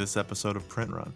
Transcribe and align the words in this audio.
This 0.00 0.16
episode 0.16 0.56
of 0.56 0.66
Print 0.66 0.92
Run. 0.92 1.12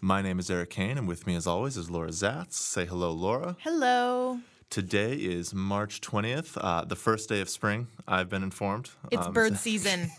My 0.00 0.22
name 0.22 0.38
is 0.38 0.48
Erik 0.48 0.72
Hane, 0.72 0.98
and 0.98 1.08
with 1.08 1.26
me, 1.26 1.34
as 1.34 1.48
always, 1.48 1.76
is 1.76 1.90
Laura 1.90 2.10
Zats. 2.10 2.52
Say 2.52 2.86
hello, 2.86 3.10
Laura. 3.10 3.56
Hello. 3.58 4.38
Today 4.72 5.12
is 5.16 5.52
March 5.52 6.00
20th, 6.00 6.56
uh, 6.58 6.82
the 6.86 6.96
first 6.96 7.28
day 7.28 7.42
of 7.42 7.50
spring, 7.50 7.88
I've 8.08 8.30
been 8.30 8.42
informed. 8.42 8.88
It's 9.10 9.26
Um, 9.26 9.34
bird 9.34 9.58
season. 9.58 10.10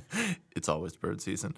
it's 0.56 0.66
always 0.66 0.96
bird 0.96 1.20
season. 1.20 1.54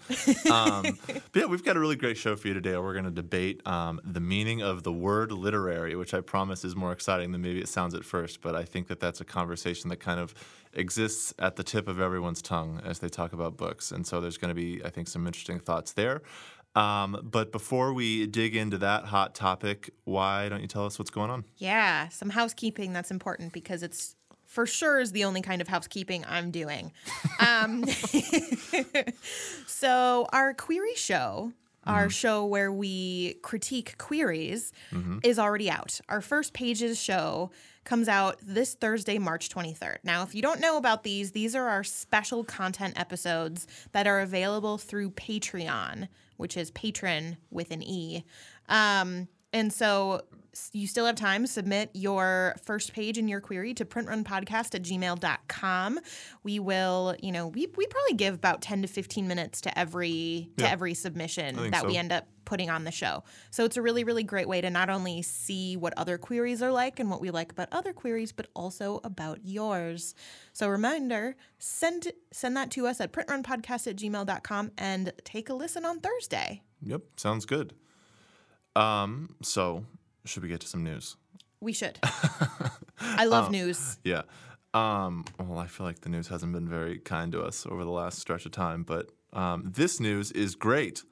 Um, 0.50 0.98
but 1.04 1.22
yeah, 1.32 1.44
we've 1.44 1.64
got 1.64 1.76
a 1.76 1.78
really 1.78 1.94
great 1.94 2.16
show 2.16 2.34
for 2.34 2.48
you 2.48 2.54
today. 2.54 2.76
We're 2.76 2.94
going 2.94 3.04
to 3.04 3.12
debate 3.12 3.64
um, 3.68 4.00
the 4.02 4.18
meaning 4.18 4.62
of 4.62 4.82
the 4.82 4.92
word 4.92 5.30
literary, 5.30 5.94
which 5.94 6.12
I 6.12 6.22
promise 6.22 6.64
is 6.64 6.74
more 6.74 6.90
exciting 6.90 7.30
than 7.30 7.40
maybe 7.40 7.60
it 7.60 7.68
sounds 7.68 7.94
at 7.94 8.04
first. 8.04 8.40
But 8.40 8.56
I 8.56 8.64
think 8.64 8.88
that 8.88 8.98
that's 8.98 9.20
a 9.20 9.24
conversation 9.24 9.88
that 9.90 9.98
kind 10.00 10.18
of 10.18 10.34
exists 10.72 11.32
at 11.38 11.54
the 11.54 11.62
tip 11.62 11.86
of 11.86 12.00
everyone's 12.00 12.42
tongue 12.42 12.80
as 12.84 12.98
they 12.98 13.08
talk 13.08 13.32
about 13.32 13.56
books. 13.58 13.92
And 13.92 14.04
so 14.04 14.20
there's 14.20 14.38
going 14.38 14.48
to 14.48 14.60
be, 14.60 14.84
I 14.84 14.90
think, 14.90 15.06
some 15.06 15.24
interesting 15.24 15.60
thoughts 15.60 15.92
there. 15.92 16.22
Um, 16.76 17.20
but 17.22 17.50
before 17.50 17.92
we 17.92 18.26
dig 18.26 18.54
into 18.54 18.78
that 18.78 19.04
hot 19.06 19.34
topic, 19.34 19.90
why 20.04 20.48
don't 20.48 20.60
you 20.60 20.68
tell 20.68 20.86
us 20.86 20.98
what's 20.98 21.10
going 21.10 21.30
on? 21.30 21.44
yeah, 21.56 22.08
some 22.08 22.30
housekeeping 22.30 22.92
that's 22.92 23.10
important 23.10 23.52
because 23.52 23.82
it's 23.82 24.14
for 24.46 24.66
sure 24.66 25.00
is 25.00 25.12
the 25.12 25.24
only 25.24 25.42
kind 25.42 25.60
of 25.60 25.68
housekeeping 25.68 26.24
I'm 26.28 26.50
doing. 26.50 26.92
Um, 27.40 27.84
so 29.66 30.26
our 30.32 30.54
query 30.54 30.94
show. 30.94 31.52
Our 31.86 32.10
show 32.10 32.44
where 32.44 32.70
we 32.70 33.34
critique 33.42 33.96
queries 33.98 34.70
is 35.24 35.38
already 35.38 35.70
out. 35.70 35.98
Our 36.08 36.20
first 36.20 36.52
pages 36.52 37.00
show 37.00 37.50
comes 37.84 38.08
out 38.08 38.38
this 38.42 38.74
Thursday, 38.74 39.18
March 39.18 39.48
23rd. 39.48 39.98
Now, 40.04 40.22
if 40.22 40.34
you 40.34 40.42
don't 40.42 40.60
know 40.60 40.76
about 40.76 41.02
these, 41.02 41.32
these 41.32 41.54
are 41.56 41.68
our 41.68 41.84
special 41.84 42.44
content 42.44 42.98
episodes 42.98 43.66
that 43.92 44.06
are 44.06 44.20
available 44.20 44.78
through 44.78 45.10
Patreon, 45.12 46.08
which 46.36 46.56
is 46.56 46.70
patron 46.72 47.36
with 47.50 47.70
an 47.70 47.82
E. 47.82 48.24
Um, 48.68 49.28
and 49.52 49.72
so 49.72 50.22
you 50.72 50.86
still 50.86 51.06
have 51.06 51.16
time. 51.16 51.46
Submit 51.46 51.90
your 51.94 52.56
first 52.64 52.92
page 52.92 53.16
and 53.18 53.28
your 53.30 53.40
query 53.40 53.72
to 53.74 53.84
printrunpodcast 53.84 54.74
at 54.74 54.82
gmail.com. 54.82 56.00
We 56.42 56.58
will, 56.58 57.14
you 57.22 57.32
know, 57.32 57.46
we, 57.48 57.68
we 57.76 57.86
probably 57.86 58.14
give 58.16 58.34
about 58.34 58.60
10 58.62 58.82
to 58.82 58.88
15 58.88 59.26
minutes 59.28 59.60
to 59.62 59.78
every 59.78 60.50
to 60.56 60.64
Yeah. 60.64 60.70
every 60.70 60.94
submission 60.94 61.70
that 61.70 61.82
so. 61.82 61.86
we 61.88 61.96
end 61.96 62.12
up 62.12 62.26
putting 62.44 62.68
on 62.70 62.82
the 62.84 62.90
show. 62.90 63.22
So 63.50 63.64
it's 63.64 63.76
a 63.76 63.82
really, 63.82 64.02
really 64.02 64.24
great 64.24 64.48
way 64.48 64.60
to 64.60 64.70
not 64.70 64.90
only 64.90 65.22
see 65.22 65.76
what 65.76 65.94
other 65.96 66.18
queries 66.18 66.62
are 66.62 66.72
like 66.72 66.98
and 66.98 67.08
what 67.08 67.20
we 67.20 67.30
like 67.30 67.52
about 67.52 67.68
other 67.70 67.92
queries, 67.92 68.32
but 68.32 68.48
also 68.56 69.00
about 69.04 69.38
yours. 69.44 70.14
So 70.52 70.68
reminder, 70.68 71.36
send 71.58 72.10
send 72.32 72.56
that 72.56 72.70
to 72.72 72.86
us 72.88 73.00
at 73.00 73.12
printrunpodcast 73.12 73.86
at 73.86 73.96
gmail.com 73.96 74.72
and 74.78 75.12
take 75.24 75.48
a 75.48 75.54
listen 75.54 75.84
on 75.84 76.00
Thursday. 76.00 76.62
Yep, 76.82 77.02
sounds 77.18 77.44
good. 77.46 77.74
Um, 78.74 79.34
so, 79.42 79.84
should 80.24 80.42
we 80.42 80.48
get 80.48 80.60
to 80.60 80.66
some 80.66 80.84
news? 80.84 81.16
We 81.60 81.72
should. 81.72 81.98
I 83.00 83.24
love 83.26 83.46
Oh. 83.48 83.50
news. 83.50 83.98
Yeah. 84.04 84.22
Um, 84.72 85.24
well, 85.38 85.58
I 85.58 85.66
feel 85.66 85.84
like 85.86 86.00
the 86.02 86.08
news 86.08 86.28
hasn't 86.28 86.52
been 86.52 86.68
very 86.68 86.98
kind 86.98 87.32
to 87.32 87.42
us 87.42 87.66
over 87.66 87.84
the 87.84 87.90
last 87.90 88.18
stretch 88.18 88.46
of 88.46 88.52
time, 88.52 88.82
but 88.84 89.10
um, 89.32 89.64
this 89.74 89.98
news 90.00 90.30
is 90.32 90.54
great 90.54 91.02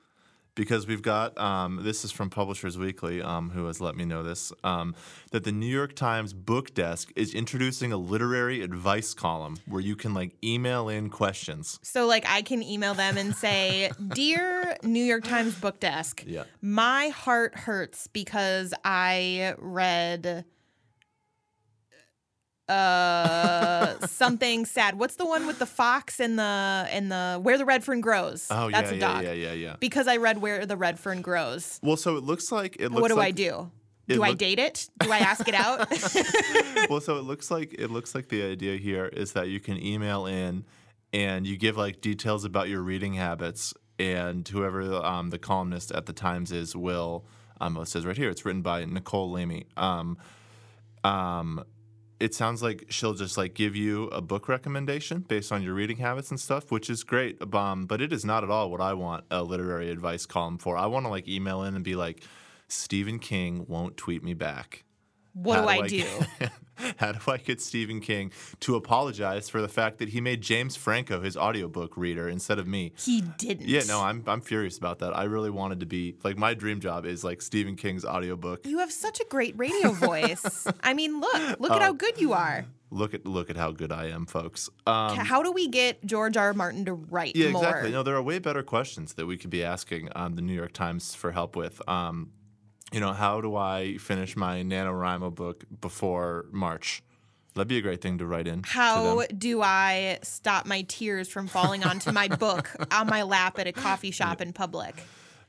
because 0.59 0.89
we've 0.89 1.03
got 1.03 1.39
um, 1.39 1.85
this 1.85 2.05
is 2.05 2.11
from 2.11 2.29
Publishers 2.31 2.77
Weekly, 2.77 3.23
um, 3.23 3.51
who 3.51 3.67
has 3.67 3.81
let 3.81 3.95
me 3.95 4.05
know 4.05 4.25
this 4.25 4.53
um, 4.65 4.95
that 5.31 5.45
the 5.45 5.53
New 5.53 5.67
York 5.67 5.95
Times 5.95 6.33
book 6.35 6.75
desk 6.75 7.13
is 7.15 7.33
introducing 7.33 7.93
a 7.93 7.97
literary 7.97 8.61
advice 8.63 9.15
column 9.15 9.57
where 9.67 9.81
you 9.81 9.95
can 9.95 10.15
like 10.15 10.33
email 10.43 10.89
in 10.89 11.11
questions. 11.11 11.79
So, 11.85 12.07
like, 12.07 12.25
I 12.29 12.43
can 12.43 12.61
email 12.63 12.95
them 12.95 13.17
and 13.17 13.35
say, 13.37 13.93
Dear 14.09 14.77
New 14.83 15.05
York 15.05 15.23
Times 15.25 15.55
book 15.55 15.79
desk, 15.79 16.25
Yeah. 16.27 16.43
my 16.61 17.09
heart 17.09 17.55
hurts 17.55 18.09
because 18.09 18.75
I 18.85 19.55
read 19.59 20.45
uh 22.69 24.07
something 24.07 24.65
sad. 24.67 24.99
What's 24.99 25.17
the 25.17 25.27
one 25.27 25.47
with 25.47 25.59
the 25.59 25.67
fox 25.67 26.21
and 26.21 26.39
the 26.39 26.43
and 26.91 27.11
the 27.11 27.39
where 27.43 27.59
the 27.59 27.65
red 27.65 27.85
fern 27.85 28.01
grows? 28.01 28.47
Oh 28.51 28.71
That's 28.71 28.91
yeah, 28.93 28.97
a 28.97 29.01
yeah, 29.01 29.13
dog. 29.15 29.25
yeah, 29.25 29.33
yeah, 29.33 29.53
yeah. 29.53 29.77
Because 29.81 30.07
I 30.09 30.17
read 30.19 30.41
where 30.41 30.67
the 30.67 30.77
red 30.77 30.99
fern 30.99 31.23
grows. 31.23 31.79
Well, 31.83 31.97
so 31.97 32.17
it 32.17 32.25
looks 32.25 32.53
like 32.53 32.77
it 32.79 32.91
looks 32.91 33.03
What 33.03 33.09
do 33.09 33.15
I 33.17 33.27
like, 33.27 33.35
do? 33.35 33.71
it 34.07 34.15
Do 34.15 34.23
I 34.23 34.31
look- 34.31 34.39
date 34.39 34.59
it? 34.59 34.89
Do 35.01 35.11
I 35.13 35.19
ask 35.19 35.47
it 35.49 35.55
out? 35.55 35.89
well, 36.91 37.01
so 37.01 37.17
it 37.19 37.23
looks 37.25 37.51
like 37.51 37.75
it 37.79 37.91
looks 37.91 38.15
like 38.15 38.29
the 38.29 38.43
idea 38.43 38.77
here 38.77 39.07
is 39.07 39.33
that 39.33 39.49
you 39.49 39.61
can 39.61 39.83
email 39.83 40.27
in 40.27 40.65
and 41.13 41.47
you 41.47 41.57
give 41.57 41.77
like 41.77 42.01
details 42.01 42.45
about 42.45 42.69
your 42.69 42.83
reading 42.83 43.15
habits, 43.15 43.73
and 43.99 44.47
whoever 44.47 44.83
um, 45.05 45.31
the 45.31 45.39
columnist 45.39 45.91
at 45.93 46.07
the 46.07 46.13
Times 46.13 46.53
is 46.53 46.77
will. 46.77 47.25
Um, 47.61 47.77
it 47.79 47.89
says 47.89 48.07
right 48.07 48.17
here 48.17 48.31
it's 48.31 48.45
written 48.45 48.63
by 48.63 48.85
Nicole 48.85 49.31
Lamy. 49.33 49.67
Um, 49.77 50.17
um, 51.03 51.65
it 52.21 52.35
sounds 52.35 52.63
like 52.63 52.87
she'll 52.89 53.15
just 53.15 53.37
like 53.37 53.55
give 53.55 53.77
you 53.77 54.05
a 54.09 54.21
book 54.21 54.49
recommendation 54.49 55.21
based 55.21 55.53
on 55.53 55.63
your 55.63 55.75
reading 55.75 55.99
habits 55.99 56.31
and 56.31 56.41
stuff, 56.41 56.71
which 56.71 56.91
is 56.91 57.05
great. 57.05 57.41
Um, 57.55 57.87
but 57.87 58.01
it 58.01 58.13
is 58.13 58.25
not 58.25 58.43
at 58.43 58.51
all 58.51 58.71
what 58.71 58.81
I 58.81 58.95
want 58.95 59.25
a 59.31 59.43
literary 59.43 59.91
advice 59.91 60.27
column 60.27 60.59
for. 60.59 60.77
I 60.77 60.87
want 60.87 61.07
to 61.07 61.11
like 61.11 61.29
email 61.29 61.63
in 61.63 61.75
and 61.75 61.85
be 61.85 61.95
like, 61.95 62.23
Stephen 62.67 63.19
King 63.19 63.65
won't 63.69 63.97
tweet 63.97 64.23
me 64.23 64.35
back. 64.35 64.85
What 65.43 65.57
How 65.59 65.63
do 65.63 65.69
I 65.69 65.87
do? 65.87 66.05
how 66.97 67.13
do 67.13 67.19
I 67.31 67.37
get 67.39 67.61
Stephen 67.61 68.01
King 68.01 68.33
to 68.61 68.77
apologize 68.77 69.49
for 69.49 69.61
the 69.61 69.69
fact 69.69 69.99
that 69.99 70.11
he 70.11 70.21
made 70.21 70.41
James 70.41 70.77
Franco 70.77 71.21
his 71.21 71.37
audiobook 71.37 71.97
reader 71.97 72.29
instead 72.29 72.59
of 72.59 72.67
me? 72.67 72.93
He 72.97 73.21
didn't. 73.21 73.69
Yeah, 73.69 73.83
no, 73.87 74.01
I'm 74.01 74.23
I'm 74.27 74.41
furious 74.41 74.79
about 74.79 75.01
that. 75.01 75.17
I 75.17 75.25
really 75.25 75.51
wanted 75.51 75.81
to 75.81 75.87
be 75.87 76.17
like 76.25 76.37
my 76.37 76.55
dream 76.55 76.81
job 76.81 77.07
is 77.07 77.25
like 77.25 77.43
Stephen 77.43 77.77
King's 77.77 78.05
audiobook. 78.05 78.67
You 78.67 78.79
have 78.79 78.93
such 78.93 79.21
a 79.21 79.25
great 79.25 79.55
radio 79.59 79.91
voice. 79.93 80.67
I 80.83 80.95
mean, 80.95 81.21
look, 81.21 81.61
look 81.61 81.71
at 81.73 81.79
Oh. 81.79 81.85
how 81.85 81.93
good 81.93 82.21
you 82.21 82.33
are. 82.33 82.67
Look 82.91 83.13
at 83.13 83.27
look 83.27 83.51
at 83.51 83.57
how 83.57 83.71
good 83.73 83.93
I 83.93 84.07
am, 84.07 84.25
folks. 84.25 84.71
Um, 84.87 85.17
How 85.19 85.43
do 85.43 85.53
we 85.53 85.69
get 85.69 86.03
George 86.07 86.39
R. 86.39 86.47
R. 86.47 86.55
Martin 86.55 86.87
to 86.87 86.95
write 86.95 87.37
yeah, 87.37 87.51
more? 87.51 87.63
exactly. 87.63 87.91
No, 87.91 88.03
there 88.03 88.17
are 88.17 88.23
way 88.23 88.39
better 88.39 88.63
questions 88.63 89.13
that 89.15 89.27
we 89.27 89.37
could 89.37 89.51
be 89.51 89.63
asking 89.63 90.09
um, 90.17 90.37
the 90.37 90.43
New 90.43 90.55
York 90.55 90.73
Times 90.73 91.15
for 91.15 91.33
help 91.33 91.55
with. 91.55 91.87
Um, 91.87 92.31
you 92.93 93.01
know, 93.01 93.13
how 93.13 93.41
do 93.41 93.57
I 93.57 93.99
finish 93.99 94.37
my 94.37 94.63
NaNoWriMo 94.63 95.35
book 95.35 95.65
before 95.81 96.47
March? 96.53 97.03
That'd 97.55 97.69
be 97.69 97.79
a 97.79 97.83
great 97.83 98.01
thing 98.01 98.19
to 98.19 98.27
write 98.27 98.47
in. 98.47 98.63
How 98.65 99.25
do 99.37 99.63
I 99.63 100.21
stop 100.23 100.65
my 100.65 100.83
tears 100.83 101.29
from 101.29 101.49
falling 101.49 101.83
onto 101.83 102.13
my 102.13 102.29
book 102.29 102.71
on 102.93 103.09
my 103.09 103.23
lap 103.23 103.59
at 103.59 103.67
a 103.67 103.73
coffee 103.73 104.13
shop 104.13 104.41
in 104.41 104.53
public? 104.53 104.95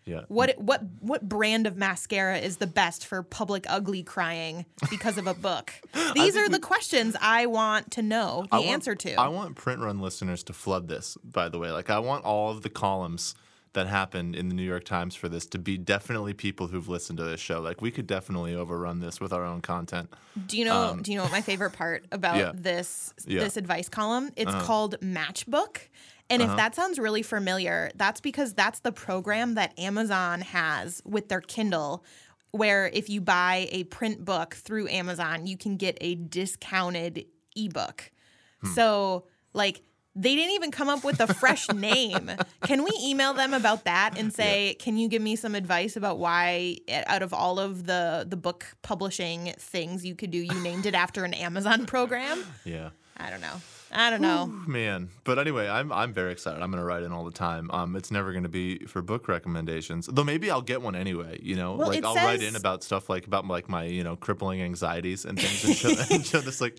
Yeah. 0.05 0.21
What 0.27 0.57
what 0.57 0.81
what 1.01 1.21
brand 1.29 1.67
of 1.67 1.77
mascara 1.77 2.39
is 2.39 2.57
the 2.57 2.65
best 2.65 3.05
for 3.05 3.21
public 3.21 3.65
ugly 3.69 4.01
crying 4.01 4.65
because 4.89 5.19
of 5.19 5.27
a 5.27 5.35
book? 5.35 5.71
These 6.15 6.35
are 6.35 6.49
the 6.49 6.57
questions 6.59 7.15
I 7.21 7.45
want 7.45 7.91
to 7.91 8.01
know 8.01 8.47
the 8.49 8.57
want- 8.57 8.65
answer 8.65 8.95
to. 8.95 9.13
I 9.15 9.27
want 9.27 9.55
print 9.55 9.81
run 9.81 9.99
listeners 9.99 10.41
to 10.45 10.53
flood 10.53 10.87
this, 10.87 11.15
by 11.23 11.47
the 11.49 11.59
way. 11.59 11.69
Like, 11.69 11.91
I 11.91 11.99
want 11.99 12.25
all 12.25 12.49
of 12.49 12.63
the 12.63 12.69
columns 12.69 13.35
that 13.73 13.87
happened 13.87 14.35
in 14.35 14.49
the 14.49 14.55
New 14.55 14.63
York 14.63 14.83
Times 14.83 15.15
for 15.15 15.29
this 15.29 15.45
to 15.47 15.59
be 15.59 15.77
definitely 15.77 16.33
people 16.33 16.67
who've 16.67 16.87
listened 16.87 17.17
to 17.17 17.23
this 17.23 17.39
show. 17.39 17.61
Like, 17.61 17.81
we 17.81 17.91
could 17.91 18.07
definitely 18.07 18.55
overrun 18.55 18.99
this 18.99 19.19
with 19.19 19.31
our 19.31 19.43
own 19.43 19.61
content. 19.61 20.09
do 20.47 20.57
you 20.57 20.65
know 20.65 20.97
do 21.01 21.11
you 21.11 21.17
know 21.17 21.23
what 21.23 21.31
my 21.31 21.41
favorite 21.41 21.71
part 21.71 22.05
about 22.11 22.35
um, 22.35 22.39
yeah. 22.39 22.51
this 22.55 23.13
Yeah. 23.25 23.37
Uh-huh. 23.37 23.45
this 23.45 23.57
advice 23.57 23.89
column? 23.89 24.31
It's 24.35 24.53
called 24.65 24.95
Matchbook. 25.01 25.77
And 26.31 26.43
if 26.43 26.55
that 26.57 26.75
sounds 26.75 26.99
really 26.99 27.23
familiar, 27.23 27.89
that's 27.95 28.21
because 28.21 28.53
that's 28.53 28.81
the 28.81 28.91
program 28.91 29.55
that 29.55 29.77
Amazon 29.79 30.41
has 30.41 31.01
with 31.03 31.27
their 31.27 31.41
Kindle 31.41 32.03
where 32.51 32.87
if 32.87 33.09
you 33.09 33.21
buy 33.21 33.67
a 33.71 33.83
print 33.85 34.25
book 34.25 34.55
through 34.55 34.87
Amazon, 34.89 35.45
you 35.45 35.57
can 35.57 35.77
get 35.77 35.97
a 36.01 36.15
discounted 36.15 37.25
ebook. 37.55 38.11
Hmm. 38.61 38.67
So, 38.69 39.25
like, 39.53 39.81
they 40.19 40.35
didn't 40.35 40.53
even 40.55 40.69
come 40.71 40.89
up 40.89 41.03
with 41.03 41.19
a 41.21 41.33
fresh 41.33 41.69
name. 41.73 42.29
Can 42.63 42.83
we 42.83 42.91
email 43.01 43.33
them 43.33 43.53
about 43.53 43.85
that 43.85 44.17
and 44.17 44.33
say, 44.33 44.75
"Can 44.79 44.97
you 44.97 45.07
give 45.07 45.21
me 45.21 45.35
some 45.35 45.55
advice 45.55 45.95
about 45.95 46.19
why, 46.19 46.77
eh, 46.87 47.03
out 47.07 47.21
of 47.21 47.33
all 47.33 47.59
of 47.59 47.85
the 47.85 48.25
the 48.27 48.37
book 48.37 48.65
publishing 48.81 49.53
things 49.57 50.05
you 50.05 50.15
could 50.15 50.31
do, 50.31 50.39
you 50.39 50.59
named 50.61 50.85
it 50.85 50.93
after 50.95 51.23
an 51.23 51.33
Amazon 51.33 51.85
program?" 51.85 52.43
Yeah. 52.65 52.89
I 53.17 53.29
don't 53.29 53.41
know. 53.41 53.61
I 53.91 54.09
don't 54.09 54.21
know. 54.21 54.45
Man, 54.45 55.09
but 55.23 55.39
anyway, 55.39 55.67
I'm 55.67 55.91
I'm 55.91 56.13
very 56.13 56.31
excited. 56.31 56.61
I'm 56.61 56.69
gonna 56.71 56.83
write 56.85 57.03
in 57.03 57.11
all 57.11 57.25
the 57.25 57.31
time. 57.31 57.71
Um, 57.71 57.95
it's 57.95 58.11
never 58.11 58.33
gonna 58.33 58.49
be 58.49 58.79
for 58.85 59.01
book 59.01 59.27
recommendations, 59.27 60.07
though. 60.11 60.23
Maybe 60.23 60.51
I'll 60.51 60.61
get 60.61 60.81
one 60.81 60.95
anyway. 60.95 61.39
You 61.41 61.55
know, 61.55 61.75
Well, 61.75 61.87
like 61.87 62.03
I'll 62.05 62.15
write 62.15 62.43
in 62.43 62.55
about 62.55 62.83
stuff 62.83 63.09
like 63.09 63.25
about 63.27 63.47
like 63.47 63.67
my 63.69 63.83
you 63.85 64.03
know 64.03 64.15
crippling 64.15 64.61
anxieties 64.61 65.25
and 65.25 65.39
things, 65.39 65.63
and 65.63 65.75
show, 65.75 66.03
and 66.15 66.25
show 66.25 66.39
this 66.39 66.61
like 66.61 66.77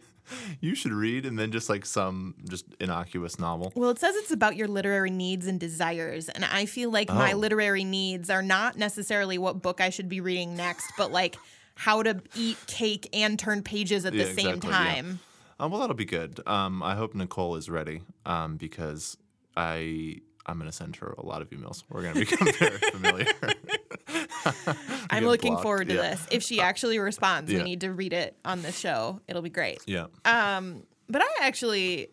you 0.60 0.76
should 0.76 0.92
read, 0.92 1.26
and 1.26 1.36
then 1.36 1.50
just 1.50 1.68
like 1.68 1.84
some 1.84 2.36
just 2.48 2.64
innocuous 2.78 3.40
novel. 3.40 3.72
Well, 3.74 3.90
it 3.90 3.98
says 3.98 4.14
it's 4.16 4.30
about 4.30 4.54
your 4.54 4.68
literary 4.68 5.10
needs 5.10 5.48
and 5.48 5.58
desires. 5.58 6.28
And 6.28 6.44
I 6.44 6.66
feel 6.66 6.90
like 6.92 7.08
my 7.08 7.32
Oh. 7.32 7.36
literary 7.38 7.82
needs 7.82 8.30
are 8.30 8.42
not 8.42 8.76
necessarily 8.78 9.38
what 9.38 9.60
book 9.60 9.80
I 9.80 9.90
should 9.90 10.08
be 10.08 10.20
reading 10.20 10.54
next, 10.54 10.86
but 10.96 11.10
like 11.10 11.36
how 11.74 12.04
to 12.04 12.22
eat 12.36 12.58
cake 12.68 13.08
and 13.12 13.36
turn 13.38 13.62
pages 13.62 14.04
at 14.06 14.12
Yeah, 14.14 14.24
the 14.24 14.34
same 14.34 14.46
exactly, 14.56 14.70
yeah. 14.70 15.02
Um, 15.60 15.70
well, 15.70 15.80
that'll 15.80 15.94
be 15.94 16.06
good. 16.06 16.40
Um, 16.46 16.82
I 16.82 16.94
hope 16.94 17.14
Nicole 17.14 17.56
is 17.56 17.68
ready 17.68 18.00
um, 18.24 18.56
because 18.56 19.18
I 19.56 20.20
I'm 20.46 20.58
going 20.58 20.70
to 20.70 20.76
send 20.76 20.96
her 20.96 21.14
a 21.18 21.24
lot 21.24 21.42
of 21.42 21.50
emails. 21.50 21.84
We're 21.90 22.00
going 22.02 22.14
to 22.14 22.20
become 22.20 22.48
very 22.58 22.78
familiar. 22.78 23.26
I'm 25.10 25.26
looking 25.26 25.52
blocked, 25.52 25.62
forward 25.62 25.88
to 25.88 25.94
yeah. 25.94 26.00
Uh, 26.00 26.10
this. 26.10 26.26
If 26.30 26.42
she 26.42 26.62
actually 26.62 26.98
responds, 26.98 27.52
yeah. 27.52 27.58
we 27.58 27.64
need 27.64 27.82
to 27.82 27.92
read 27.92 28.14
it 28.14 28.36
on 28.42 28.62
the 28.62 28.72
show. 28.72 29.20
It'll 29.28 29.42
be 29.42 29.50
great. 29.50 29.82
yeah. 29.86 30.06
Um, 30.24 30.84
but 31.10 31.20
I 31.20 31.28
actually 31.42 32.08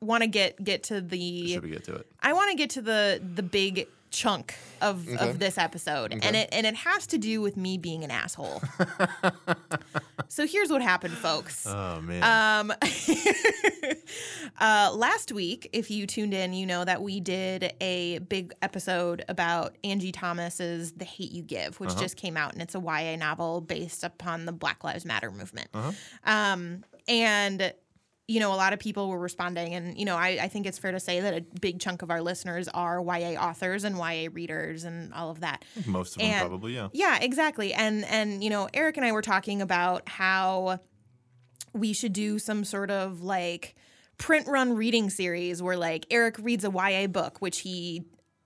want 0.00 0.22
to 0.22 0.26
get 0.26 0.62
get 0.64 0.84
to 0.84 1.02
the 1.02 1.52
Should 1.52 1.64
we 1.64 1.70
get 1.70 1.84
to 1.84 1.96
it? 1.96 2.06
I 2.22 2.32
want 2.32 2.52
to 2.52 2.56
get 2.56 2.70
to 2.70 2.82
the 2.82 3.20
the 3.34 3.42
big 3.42 3.86
chunk 4.12 4.54
of, 4.80 5.08
of 5.18 5.38
this 5.38 5.58
episode 5.58 6.12
and 6.12 6.36
it 6.36 6.48
and 6.52 6.66
it 6.66 6.74
has 6.74 7.06
to 7.08 7.18
do 7.18 7.40
with 7.40 7.56
me 7.56 7.78
being 7.78 8.04
an 8.04 8.10
asshole. 8.10 8.62
so 10.28 10.46
here's 10.46 10.70
what 10.70 10.82
happened 10.82 11.14
folks. 11.14 11.66
Oh 11.66 12.00
man. 12.00 12.22
Um, 12.22 12.72
uh, 14.60 14.92
last 14.94 15.32
week, 15.32 15.68
if 15.72 15.90
you 15.90 16.06
tuned 16.06 16.34
in, 16.34 16.52
you 16.52 16.66
know 16.66 16.84
that 16.84 17.02
we 17.02 17.20
did 17.20 17.72
a 17.80 18.18
big 18.18 18.52
episode 18.60 19.24
about 19.28 19.76
Angie 19.82 20.12
Thomas's 20.12 20.92
"The 20.92 21.04
Hate 21.04 21.32
You 21.32 21.42
Give," 21.42 21.78
which 21.80 21.96
just 21.96 22.16
came 22.16 22.36
out, 22.36 22.52
and 22.52 22.62
it's 22.62 22.74
a 22.74 22.80
YA 22.80 23.16
novel 23.16 23.60
based 23.60 24.04
upon 24.04 24.44
the 24.44 24.52
Black 24.52 24.84
Lives 24.84 25.04
Matter 25.04 25.30
movement. 25.30 25.68
Um, 26.24 26.84
and 27.08 27.72
you 28.28 28.38
know, 28.40 28.52
a 28.52 28.56
lot 28.56 28.72
of 28.72 28.78
people 28.78 29.08
were 29.08 29.18
responding, 29.18 29.74
and 29.74 29.98
you 29.98 30.04
know, 30.04 30.16
I, 30.16 30.38
I 30.42 30.48
think 30.48 30.66
it's 30.66 30.78
fair 30.78 30.92
to 30.92 31.00
say 31.00 31.20
that 31.20 31.34
a 31.34 31.40
big 31.60 31.80
chunk 31.80 32.02
of 32.02 32.10
our 32.10 32.22
listeners 32.22 32.68
are 32.68 33.00
YA 33.02 33.40
authors 33.40 33.84
and 33.84 33.96
YA 33.96 34.28
readers 34.32 34.84
and 34.84 35.12
all 35.12 35.30
of 35.30 35.40
that. 35.40 35.64
Most 35.86 36.16
of 36.16 36.18
them 36.22 36.30
and- 36.30 36.48
probably, 36.48 36.74
yeah. 36.74 36.88
Yeah, 36.92 37.18
exactly. 37.20 37.74
And 37.74 38.04
and 38.04 38.42
you 38.42 38.50
know, 38.50 38.68
Eric 38.72 38.96
and 38.96 39.04
I 39.04 39.12
were 39.12 39.22
talking 39.22 39.60
about 39.60 40.08
how 40.08 40.78
we 41.72 41.92
should 41.92 42.12
do 42.12 42.38
some 42.38 42.64
sort 42.64 42.90
of 42.90 43.22
like 43.22 43.74
print 44.18 44.46
run 44.46 44.74
reading 44.76 45.10
series 45.10 45.60
where 45.62 45.76
like 45.76 46.06
Eric 46.10 46.36
reads 46.38 46.64
a 46.64 46.70
YA 46.70 47.08
book, 47.08 47.40
which 47.40 47.60
he 47.60 48.04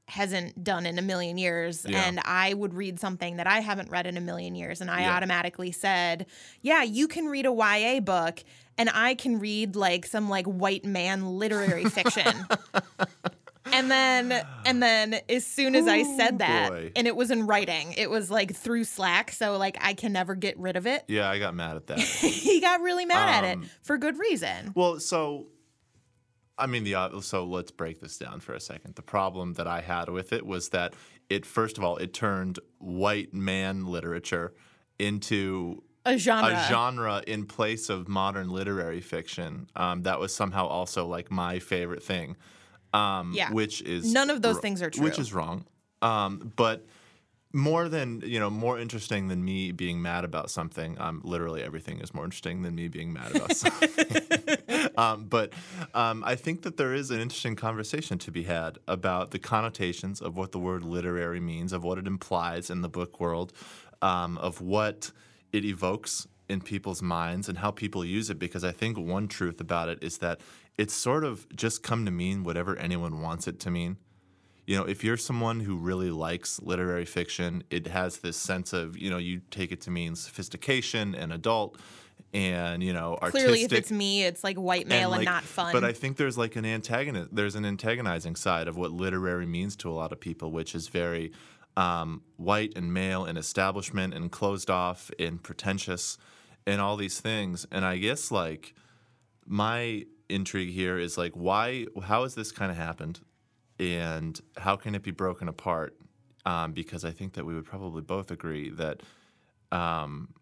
hasn't 0.08 0.62
done 0.62 0.86
in 0.86 0.98
a 0.98 1.02
million 1.02 1.36
years 1.36 1.84
Yeah. 1.88 2.04
and 2.06 2.20
I 2.24 2.54
would 2.54 2.74
read 2.74 3.00
something 3.00 3.36
that 3.38 3.46
I 3.48 3.58
haven't 3.60 3.90
read 3.90 4.06
in 4.06 4.16
a 4.16 4.20
million 4.20 4.54
years 4.54 4.80
and 4.80 4.88
I 4.90 5.00
Yeah. 5.02 5.16
automatically 5.16 5.72
said, 5.72 6.26
"Yeah, 6.62 6.82
you 6.84 7.08
can 7.08 7.26
read 7.26 7.44
a 7.44 7.52
YA 7.52 7.98
book 8.00 8.44
and 8.78 8.88
I 8.90 9.14
can 9.16 9.40
read 9.40 9.74
like 9.74 10.06
some 10.06 10.28
like 10.28 10.46
white 10.46 10.84
man 10.84 11.26
literary 11.38 11.84
fiction." 11.98 12.46
And 13.72 13.90
then 13.90 14.46
and 14.64 14.80
then 14.80 15.18
as 15.28 15.44
soon 15.44 15.74
as 15.74 15.88
I 15.88 16.04
said 16.16 16.38
that 16.38 16.70
boy. 16.70 16.92
and 16.94 17.08
it 17.08 17.16
was 17.16 17.32
in 17.32 17.48
writing, 17.48 17.94
it 17.94 18.08
was 18.08 18.30
like 18.30 18.54
through 18.54 18.84
Slack, 18.84 19.32
so 19.32 19.56
like 19.58 19.76
I 19.80 19.92
can 19.94 20.12
never 20.12 20.36
get 20.36 20.56
rid 20.56 20.76
of 20.76 20.86
it. 20.86 21.02
Yeah, 21.08 21.28
I 21.28 21.40
got 21.40 21.52
mad 21.52 21.74
at 21.74 21.88
that. 21.88 21.98
he 21.98 22.60
got 22.60 22.80
really 22.80 23.06
mad 23.06 23.44
at 23.44 23.50
it 23.50 23.56
Um, 23.58 23.68
for 23.82 23.98
good 23.98 24.20
reason. 24.20 24.70
Well, 24.76 25.00
so 25.00 25.48
I 26.58 26.66
mean 26.66 26.84
the 26.84 27.20
so 27.20 27.44
let's 27.44 27.70
break 27.70 28.00
this 28.00 28.16
down 28.18 28.40
for 28.40 28.54
a 28.54 28.60
second. 28.60 28.94
The 28.94 29.02
problem 29.02 29.54
that 29.54 29.66
I 29.66 29.80
had 29.82 30.08
with 30.08 30.32
it 30.32 30.46
was 30.46 30.70
that 30.70 30.94
it 31.28 31.44
first 31.44 31.76
of 31.78 31.84
all 31.84 31.96
it 31.98 32.14
turned 32.14 32.58
white 32.78 33.34
man 33.34 33.86
literature 33.86 34.54
into 34.98 35.82
A 36.06 36.16
genre. 36.16 36.52
a 36.54 36.66
genre 36.68 37.22
in 37.26 37.44
place 37.46 37.88
of 37.90 38.08
modern 38.08 38.48
literary 38.48 39.00
fiction. 39.00 39.68
Um, 39.76 40.02
that 40.04 40.18
was 40.18 40.34
somehow 40.34 40.66
also 40.66 41.06
like 41.06 41.30
my 41.30 41.58
favorite 41.58 42.02
thing. 42.02 42.36
Um, 42.94 43.32
Yeah. 43.34 43.50
which 43.52 43.82
is 43.82 44.10
None 44.12 44.30
of 44.30 44.40
those 44.40 44.56
wr- 44.56 44.60
things 44.60 44.80
are 44.80 44.88
true. 44.90 45.04
Which 45.04 45.18
is 45.18 45.34
wrong. 45.34 45.66
Um, 46.00 46.52
but 46.56 46.86
more 47.52 47.88
than 47.88 48.22
you 48.24 48.38
know, 48.38 48.48
more 48.50 48.78
interesting 48.78 49.28
than 49.28 49.44
me 49.44 49.72
being 49.72 50.00
mad 50.00 50.24
about 50.24 50.50
something. 50.50 50.98
Um, 51.00 51.20
literally 51.24 51.62
everything 51.62 52.00
is 52.00 52.14
more 52.14 52.24
interesting 52.24 52.62
than 52.62 52.74
me 52.74 52.88
being 52.88 53.12
mad 53.12 53.34
about 53.36 53.54
something. 53.56 54.55
Um, 54.96 55.24
but 55.24 55.52
um, 55.94 56.22
I 56.24 56.36
think 56.36 56.62
that 56.62 56.76
there 56.76 56.94
is 56.94 57.10
an 57.10 57.20
interesting 57.20 57.56
conversation 57.56 58.18
to 58.18 58.30
be 58.30 58.44
had 58.44 58.78
about 58.88 59.30
the 59.30 59.38
connotations 59.38 60.20
of 60.20 60.36
what 60.36 60.52
the 60.52 60.58
word 60.58 60.82
literary 60.82 61.40
means, 61.40 61.72
of 61.72 61.84
what 61.84 61.98
it 61.98 62.06
implies 62.06 62.70
in 62.70 62.82
the 62.82 62.88
book 62.88 63.20
world, 63.20 63.52
um, 64.02 64.38
of 64.38 64.60
what 64.60 65.10
it 65.52 65.64
evokes 65.64 66.26
in 66.48 66.60
people's 66.60 67.02
minds, 67.02 67.48
and 67.48 67.58
how 67.58 67.70
people 67.70 68.04
use 68.04 68.30
it. 68.30 68.38
Because 68.38 68.64
I 68.64 68.72
think 68.72 68.98
one 68.98 69.28
truth 69.28 69.60
about 69.60 69.88
it 69.88 69.98
is 70.02 70.18
that 70.18 70.40
it's 70.78 70.94
sort 70.94 71.24
of 71.24 71.46
just 71.56 71.82
come 71.82 72.04
to 72.04 72.10
mean 72.10 72.44
whatever 72.44 72.76
anyone 72.76 73.20
wants 73.20 73.48
it 73.48 73.58
to 73.60 73.70
mean 73.70 73.96
you 74.66 74.76
know, 74.76 74.84
if 74.84 75.04
you're 75.04 75.16
someone 75.16 75.60
who 75.60 75.76
really 75.76 76.10
likes 76.10 76.60
literary 76.60 77.04
fiction, 77.04 77.62
it 77.70 77.86
has 77.86 78.18
this 78.18 78.36
sense 78.36 78.72
of, 78.72 78.98
you 78.98 79.08
know, 79.10 79.18
you 79.18 79.40
take 79.50 79.70
it 79.70 79.80
to 79.82 79.90
mean 79.90 80.16
sophistication 80.16 81.14
and 81.14 81.32
adult 81.32 81.78
and, 82.36 82.82
you 82.82 82.92
know, 82.92 83.18
artistic. 83.22 83.40
Clearly, 83.46 83.62
if 83.62 83.72
it's 83.72 83.90
me, 83.90 84.24
it's 84.24 84.44
like 84.44 84.58
white 84.58 84.86
male 84.86 85.10
and, 85.12 85.20
like- 85.20 85.24
not 85.24 85.42
fun. 85.42 85.72
But 85.72 85.84
I 85.84 85.92
think 85.92 86.18
there's 86.18 86.36
like 86.36 86.54
an 86.56 86.66
antagonist, 86.66 87.34
there's 87.34 87.54
an 87.54 87.64
antagonizing 87.64 88.36
side 88.36 88.68
of 88.68 88.76
what 88.76 88.92
literary 88.92 89.46
means 89.46 89.74
to 89.76 89.90
a 89.90 89.94
lot 89.94 90.12
of 90.12 90.20
people, 90.20 90.52
which 90.52 90.74
is 90.74 90.88
very 90.88 91.32
um, 91.78 92.22
white 92.36 92.74
and 92.76 92.92
male 92.92 93.24
and 93.24 93.38
establishment 93.38 94.12
and 94.12 94.30
closed 94.30 94.68
off 94.68 95.10
and 95.18 95.42
pretentious 95.42 96.18
and 96.66 96.78
all 96.78 96.96
these 96.98 97.20
things. 97.20 97.66
And 97.72 97.86
I 97.86 97.96
guess 97.96 98.30
like 98.30 98.74
my 99.46 100.04
intrigue 100.28 100.74
here 100.74 100.98
is 100.98 101.16
like, 101.16 101.32
why, 101.32 101.86
how 102.02 102.24
has 102.24 102.34
this 102.34 102.52
kind 102.52 102.70
of 102.70 102.76
happened? 102.76 103.20
And 103.78 104.38
how 104.58 104.76
can 104.76 104.94
it 104.94 105.02
be 105.02 105.10
broken 105.10 105.48
apart? 105.48 105.96
Um, 106.44 106.72
because 106.72 107.02
I 107.04 107.12
think 107.12 107.32
that 107.34 107.46
we 107.46 107.54
would 107.54 107.64
probably 107.64 108.02
both 108.02 108.30
agree 108.30 108.68
that 108.70 109.02
um, 109.72 110.34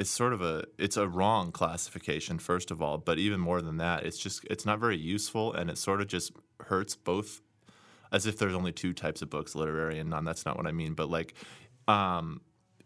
it's 0.00 0.10
sort 0.10 0.32
of 0.32 0.40
a 0.40 0.64
it's 0.78 0.96
a 0.96 1.06
wrong 1.06 1.52
classification 1.52 2.38
first 2.38 2.70
of 2.70 2.80
all 2.80 2.98
but 2.98 3.18
even 3.18 3.38
more 3.38 3.60
than 3.60 3.76
that 3.76 4.04
it's 4.04 4.18
just 4.18 4.44
it's 4.50 4.66
not 4.66 4.80
very 4.80 4.96
useful 4.96 5.52
and 5.52 5.70
it 5.70 5.78
sort 5.78 6.00
of 6.00 6.08
just 6.08 6.32
hurts 6.66 6.96
both 6.96 7.42
as 8.10 8.26
if 8.26 8.38
there's 8.38 8.54
only 8.54 8.72
two 8.72 8.92
types 8.92 9.22
of 9.22 9.30
books 9.30 9.54
literary 9.54 9.98
and 9.98 10.10
non 10.10 10.24
that's 10.24 10.44
not 10.46 10.56
what 10.56 10.66
i 10.66 10.72
mean 10.72 10.94
but 10.94 11.08
like 11.08 11.34
um 11.86 12.40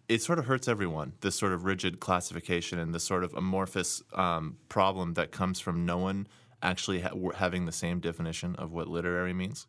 it 0.09 0.23
sort 0.23 0.39
of 0.39 0.47
hurts 0.47 0.69
everyone 0.69 1.13
this 1.21 1.35
sort 1.35 1.53
of 1.53 1.65
rigid 1.65 2.01
classification 2.01 2.79
and 2.79 2.95
this 2.95 3.05
sort 3.05 3.25
of 3.25 3.33
amorphous 3.35 4.03
um, 4.13 4.59
problem 4.69 5.15
that 5.15 5.33
comes 5.33 5.61
from 5.61 5.87
no 5.87 5.99
one 5.99 6.27
actually 6.63 7.01
ha- 7.01 7.13
having 7.35 7.67
the 7.67 7.73
same 7.73 8.01
definition 8.01 8.55
of 8.57 8.73
what 8.73 8.89
literary 8.89 9.33
means. 9.33 9.67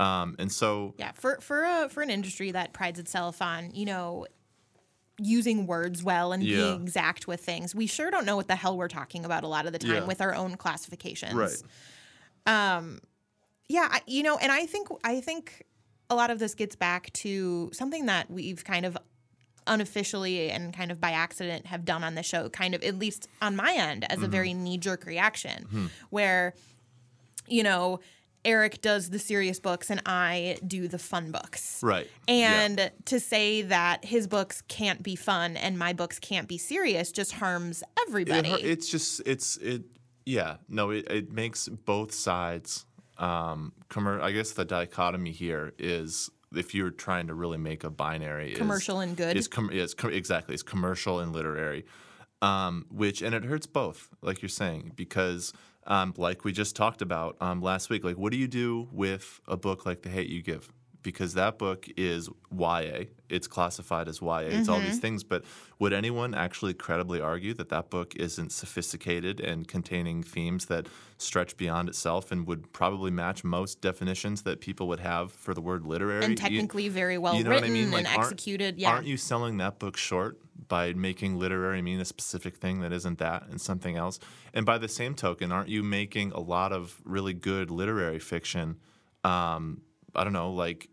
Um, 0.00 0.36
and 0.38 0.52
so 0.52 0.94
yeah, 0.98 1.12
for 1.12 1.38
for 1.40 1.64
a 1.64 1.88
for 1.88 2.02
an 2.02 2.10
industry 2.10 2.52
that 2.52 2.72
prides 2.72 2.98
itself 2.98 3.42
on 3.42 3.74
you 3.74 3.84
know 3.84 4.26
using 5.18 5.66
words 5.66 6.02
well 6.02 6.32
and 6.32 6.42
Yeah. 6.42 6.56
being 6.56 6.82
exact 6.82 7.26
with 7.26 7.40
things, 7.40 7.74
we 7.74 7.86
sure 7.86 8.10
don't 8.10 8.24
know 8.24 8.36
what 8.36 8.48
the 8.48 8.56
hell 8.56 8.76
we're 8.76 8.88
talking 8.88 9.24
about 9.24 9.42
a 9.44 9.48
lot 9.48 9.66
of 9.66 9.72
the 9.72 9.78
time 9.78 9.90
Yeah. 9.94 10.04
with 10.04 10.20
our 10.20 10.34
own 10.34 10.56
classifications. 10.56 11.34
Right. 11.34 11.56
yeah 13.68 13.88
I, 13.90 14.00
you 14.06 14.22
know 14.22 14.38
and 14.38 14.50
i 14.50 14.64
think 14.66 14.88
i 15.04 15.20
think 15.20 15.64
a 16.10 16.14
lot 16.14 16.30
of 16.30 16.38
this 16.38 16.54
gets 16.54 16.74
back 16.76 17.12
to 17.14 17.70
something 17.74 18.06
that 18.06 18.30
we've 18.30 18.64
kind 18.64 18.86
of 18.86 18.96
unofficially 19.66 20.50
and 20.50 20.72
kind 20.74 20.90
of 20.90 20.98
by 21.00 21.10
accident 21.10 21.66
have 21.66 21.84
done 21.84 22.02
on 22.02 22.14
the 22.14 22.22
show 22.22 22.48
kind 22.48 22.74
of 22.74 22.82
at 22.82 22.98
least 22.98 23.28
on 23.42 23.54
my 23.54 23.74
end 23.74 24.04
as 24.10 24.16
Mm-hmm. 24.16 24.24
a 24.24 24.28
very 24.28 24.54
knee-jerk 24.54 25.04
reaction 25.04 25.64
Hmm. 25.64 25.86
where 26.08 26.54
you 27.46 27.62
know 27.62 28.00
eric 28.44 28.80
does 28.80 29.10
the 29.10 29.18
serious 29.18 29.58
books 29.60 29.90
and 29.90 30.00
i 30.06 30.56
do 30.66 30.88
the 30.88 30.98
fun 30.98 31.30
books 31.32 31.80
right 31.82 32.06
Yeah. 32.26 32.60
and 32.62 32.90
to 33.06 33.18
say 33.20 33.62
that 33.62 34.04
his 34.04 34.26
books 34.26 34.62
can't 34.68 35.02
be 35.02 35.16
fun 35.16 35.56
and 35.56 35.78
my 35.78 35.92
books 35.92 36.18
can't 36.18 36.48
be 36.48 36.58
serious 36.58 37.10
just 37.12 37.32
harms 37.32 37.82
everybody. 38.06 38.50
hu- 38.50 38.56
it's 38.56 38.88
just 38.88 39.20
it's 39.26 39.56
it 39.58 39.82
yeah 40.24 40.56
no 40.68 40.90
it, 40.90 41.10
it 41.10 41.32
makes 41.32 41.68
both 41.68 42.12
sides 42.14 42.86
um 43.18 43.72
commer- 43.90 44.20
i 44.20 44.30
guess 44.30 44.52
the 44.52 44.64
dichotomy 44.64 45.32
here 45.32 45.72
is 45.78 46.30
if 46.54 46.74
you're 46.74 46.90
trying 46.90 47.26
to 47.26 47.34
really 47.34 47.58
make 47.58 47.82
a 47.84 47.90
binary 47.90 48.52
is- 48.52 48.58
Commercial 48.58 49.00
and 49.00 49.16
good. 49.16 49.36
is 49.36 49.48
com- 49.48 49.70
is 49.70 49.94
com- 49.94 50.12
exactly 50.12 50.54
it's 50.54 50.62
commercial 50.62 51.18
and 51.20 51.32
literary 51.32 51.84
um 52.40 52.86
which 52.90 53.20
and 53.20 53.34
it 53.34 53.44
hurts 53.44 53.66
both 53.66 54.08
like 54.22 54.40
you're 54.42 54.48
saying 54.48 54.92
because 54.94 55.52
um 55.88 56.14
like 56.16 56.44
we 56.44 56.52
just 56.52 56.76
talked 56.76 57.02
about 57.02 57.36
um 57.40 57.60
last 57.60 57.90
week. 57.90 58.04
Like 58.04 58.16
what 58.16 58.32
do 58.32 58.38
you 58.38 58.48
do 58.48 58.88
with 58.92 59.40
a 59.48 59.56
book 59.56 59.84
like 59.84 60.02
the 60.02 60.10
hate 60.10 60.28
you 60.28 60.42
give 60.42 60.70
because 61.08 61.32
that 61.32 61.56
book 61.56 61.88
is 61.96 62.28
YA. 62.54 63.04
It's 63.30 63.46
classified 63.46 64.08
as 64.08 64.20
YA. 64.20 64.40
It's 64.40 64.68
all 64.68 64.76
Mm-hmm. 64.76 64.86
these 64.88 64.98
things. 64.98 65.24
But 65.24 65.42
would 65.78 65.94
anyone 65.94 66.34
actually 66.34 66.74
credibly 66.74 67.18
argue 67.18 67.54
that 67.54 67.70
that 67.70 67.88
book 67.88 68.14
isn't 68.16 68.52
sophisticated 68.52 69.40
and 69.40 69.66
containing 69.66 70.22
themes 70.22 70.66
that 70.66 70.86
stretch 71.16 71.56
beyond 71.56 71.88
itself 71.88 72.30
and 72.30 72.46
would 72.46 72.70
probably 72.74 73.10
match 73.10 73.42
most 73.42 73.80
definitions 73.80 74.42
that 74.42 74.60
people 74.60 74.86
would 74.88 75.00
have 75.00 75.32
for 75.32 75.54
the 75.54 75.62
word 75.62 75.86
literary? 75.86 76.24
and 76.24 76.32
You- 76.32 76.36
technically 76.36 76.90
very 76.90 77.16
well 77.16 77.34
you 77.36 77.42
know 77.44 77.50
what 77.50 77.60
I 77.60 77.60
written 77.62 77.72
mean? 77.72 77.90
Like, 77.90 78.00
and 78.00 78.08
aren't- 78.08 78.32
executed. 78.32 78.76
Yeah. 78.78 78.90
Aren't 78.90 79.06
you 79.06 79.16
selling 79.16 79.56
that 79.56 79.78
book 79.78 79.96
short 79.96 80.38
by 80.68 80.92
making 80.92 81.38
literary 81.38 81.80
mean 81.80 82.00
a 82.00 82.04
specific 82.04 82.56
thing 82.58 82.80
that 82.82 82.92
isn't 82.92 83.18
that 83.18 83.46
and 83.48 83.58
something 83.58 83.96
else? 83.96 84.18
And 84.52 84.66
by 84.66 84.76
the 84.76 84.88
same 84.88 85.14
token, 85.14 85.52
aren't 85.52 85.70
you 85.70 85.82
making 85.82 86.32
a 86.32 86.40
lot 86.40 86.70
of 86.74 87.00
really 87.04 87.32
good 87.32 87.70
literary 87.70 88.18
fiction? 88.18 88.76
Um, 89.24 89.80
I 90.14 90.24
don't 90.24 90.32
know, 90.32 90.50
like 90.52 90.88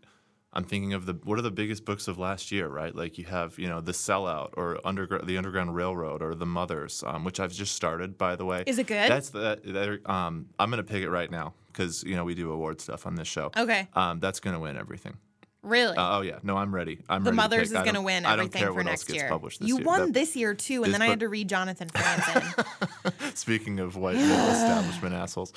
I'm 0.56 0.64
thinking 0.64 0.94
of 0.94 1.04
the 1.04 1.12
what 1.24 1.38
are 1.38 1.42
the 1.42 1.50
biggest 1.50 1.84
books 1.84 2.08
of 2.08 2.18
last 2.18 2.50
year, 2.50 2.66
right? 2.66 2.94
Like 2.94 3.18
you 3.18 3.24
have, 3.26 3.58
you 3.58 3.68
know, 3.68 3.82
The 3.82 3.92
Sellout 3.92 4.50
or 4.56 4.80
The 4.82 5.36
Underground 5.36 5.74
Railroad 5.76 6.22
or 6.22 6.34
The 6.34 6.46
Mothers, 6.46 7.04
um, 7.06 7.24
which 7.24 7.38
I've 7.40 7.52
just 7.52 7.74
started, 7.74 8.16
by 8.16 8.36
the 8.36 8.46
way. 8.46 8.64
Is 8.66 8.78
it 8.78 8.86
good? 8.86 9.10
That's 9.10 9.28
the 9.28 9.60
that, 9.62 10.10
um, 10.10 10.46
I'm 10.58 10.70
gonna 10.70 10.82
pick 10.82 11.02
it 11.02 11.10
right 11.10 11.30
now 11.30 11.52
because 11.66 12.02
you 12.04 12.16
know 12.16 12.24
we 12.24 12.34
do 12.34 12.50
award 12.50 12.80
stuff 12.80 13.06
on 13.06 13.16
this 13.16 13.28
show. 13.28 13.52
Okay. 13.54 13.86
Um, 13.92 14.18
that's 14.18 14.40
gonna 14.40 14.58
win 14.58 14.78
everything. 14.78 15.18
Really? 15.66 15.96
Uh, 15.96 16.18
oh 16.18 16.20
yeah, 16.20 16.38
no, 16.44 16.56
I'm 16.56 16.72
ready. 16.72 16.98
I'm 17.08 17.24
the 17.24 17.30
ready 17.30 17.36
Mothers 17.36 17.72
is 17.72 17.78
going 17.82 17.94
to 17.94 18.00
win 18.02 18.24
I 18.24 18.30
don't 18.36 18.44
everything 18.46 18.62
care 18.62 18.72
for 18.72 18.84
next 18.84 19.04
gets 19.04 19.18
year. 19.18 19.28
published 19.28 19.58
this 19.60 19.68
you 19.68 19.78
year. 19.78 19.84
won 19.84 20.00
That- 20.00 20.14
this 20.14 20.36
year 20.36 20.54
too, 20.54 20.84
and 20.84 20.94
then 20.94 21.02
I 21.02 21.06
had 21.06 21.20
to 21.20 21.28
read 21.28 21.48
Jonathan 21.48 21.88
Franzen. 21.88 23.36
Speaking 23.36 23.80
of 23.80 23.96
white 23.96 24.14
male 24.16 24.48
establishment 24.50 25.14
assholes, 25.14 25.52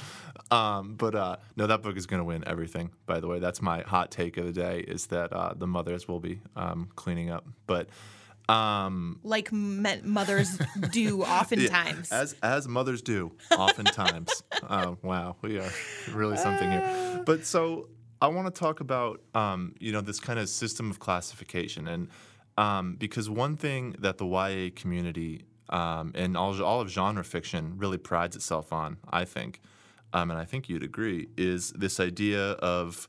um, 0.50 0.96
but 0.96 1.14
uh, 1.14 1.36
no, 1.56 1.68
that 1.68 1.84
book 1.84 1.96
is 1.96 2.08
going 2.08 2.20
to 2.20 2.24
win 2.26 2.44
everything. 2.48 2.90
By 3.06 3.20
the 3.20 3.28
way, 3.28 3.38
that's 3.40 3.62
my 3.62 3.82
hot 3.82 4.10
take 4.10 4.38
of 4.38 4.46
the 4.46 4.52
day: 4.52 4.80
is 4.80 5.08
that 5.08 5.32
uh, 5.32 5.54
the 5.56 5.68
mothers 5.68 6.08
will 6.08 6.20
be 6.20 6.42
um, 6.56 6.90
cleaning 6.96 7.30
up. 7.30 7.46
But 7.68 7.90
um, 8.48 9.20
like 9.22 9.52
me- 9.52 10.02
mothers 10.04 10.58
do 10.90 11.22
oftentimes. 11.40 12.12
as 12.12 12.36
as 12.42 12.68
mothers 12.68 13.04
do, 13.04 13.32
oftentimes. 13.56 14.44
oh 14.70 14.98
wow, 15.04 15.36
we 15.44 15.60
are 15.60 15.70
really 16.12 16.38
something 16.38 16.70
here. 16.72 17.22
But 17.26 17.46
so 17.46 17.90
I 18.22 18.28
want 18.28 18.54
to 18.54 18.60
talk 18.60 18.80
about 18.82 19.22
um, 19.34 19.76
you 19.80 19.92
know 19.92 20.02
this 20.02 20.20
kind 20.20 20.40
of 20.40 20.50
system 20.50 20.92
of 20.92 21.00
classification, 21.00 21.88
and 21.88 22.10
um, 22.58 22.96
because 22.96 23.30
one 23.30 23.56
thing 23.56 23.96
that 24.00 24.18
the 24.18 24.26
YA 24.26 24.70
community 24.76 25.44
um, 25.70 26.12
and 26.16 26.36
all 26.36 26.62
all 26.64 26.82
of 26.82 26.90
genre 26.90 27.24
fiction 27.24 27.74
really 27.78 27.98
prides 27.98 28.36
itself 28.36 28.74
on, 28.74 28.98
I 29.10 29.26
think, 29.26 29.62
um, 30.14 30.32
and 30.32 30.40
I 30.40 30.46
think 30.46 30.68
you'd 30.68 30.84
agree, 30.84 31.30
is 31.38 31.72
this 31.72 32.00
idea 32.00 32.52
of 32.54 33.08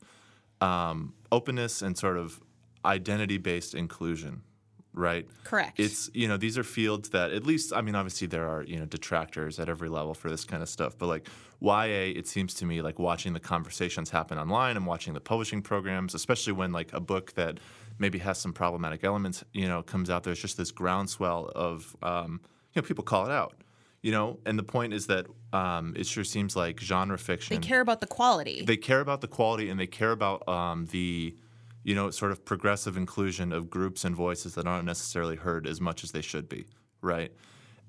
um, 0.61 1.13
openness 1.31 1.81
and 1.81 1.97
sort 1.97 2.17
of 2.17 2.39
identity-based 2.85 3.75
inclusion, 3.75 4.43
right? 4.93 5.27
Correct. 5.43 5.79
It's 5.79 6.09
you 6.13 6.27
know 6.27 6.37
these 6.37 6.57
are 6.57 6.63
fields 6.63 7.09
that 7.09 7.31
at 7.31 7.45
least 7.45 7.73
I 7.73 7.81
mean 7.81 7.95
obviously 7.95 8.27
there 8.27 8.47
are 8.47 8.63
you 8.63 8.77
know 8.77 8.85
detractors 8.85 9.59
at 9.59 9.69
every 9.69 9.89
level 9.89 10.13
for 10.13 10.29
this 10.29 10.43
kind 10.45 10.61
of 10.61 10.69
stuff, 10.69 10.97
but 10.97 11.07
like 11.07 11.27
YA, 11.61 12.13
it 12.17 12.27
seems 12.27 12.53
to 12.55 12.65
me 12.65 12.81
like 12.81 12.99
watching 12.99 13.33
the 13.33 13.39
conversations 13.39 14.09
happen 14.09 14.37
online 14.37 14.77
and 14.77 14.85
watching 14.85 15.13
the 15.13 15.21
publishing 15.21 15.61
programs, 15.61 16.13
especially 16.13 16.53
when 16.53 16.71
like 16.71 16.91
a 16.93 16.99
book 16.99 17.33
that 17.33 17.59
maybe 17.99 18.17
has 18.19 18.37
some 18.37 18.51
problematic 18.51 19.03
elements, 19.03 19.43
you 19.53 19.67
know, 19.67 19.83
comes 19.83 20.09
out. 20.09 20.23
There's 20.23 20.41
just 20.41 20.57
this 20.57 20.71
groundswell 20.71 21.51
of 21.55 21.95
um, 22.01 22.41
you 22.73 22.81
know 22.81 22.87
people 22.87 23.03
call 23.03 23.25
it 23.25 23.31
out, 23.31 23.55
you 24.01 24.11
know, 24.11 24.39
and 24.45 24.57
the 24.57 24.63
point 24.63 24.93
is 24.93 25.07
that 25.07 25.27
um, 25.53 25.93
it 25.95 26.05
sure 26.05 26.23
seems 26.23 26.55
like 26.55 26.79
genre 26.79 27.17
fiction 27.17 27.55
they 27.59 27.65
care 27.65 27.81
about 27.81 28.01
the 28.01 28.07
quality. 28.07 28.63
they 28.65 28.77
care 28.77 28.99
about 28.99 29.21
the 29.21 29.27
quality 29.27 29.69
and 29.69 29.79
they 29.79 29.87
care 29.87 30.11
about 30.11 30.47
um, 30.49 30.87
the 30.87 31.35
you 31.83 31.95
know 31.95 32.09
sort 32.11 32.31
of 32.31 32.43
progressive 32.45 32.97
inclusion 32.97 33.51
of 33.51 33.69
groups 33.69 34.03
and 34.05 34.15
voices 34.15 34.55
that 34.55 34.67
aren't 34.67 34.85
necessarily 34.85 35.35
heard 35.35 35.65
as 35.67 35.81
much 35.81 36.03
as 36.03 36.11
they 36.11 36.21
should 36.21 36.47
be 36.49 36.65
right? 37.01 37.31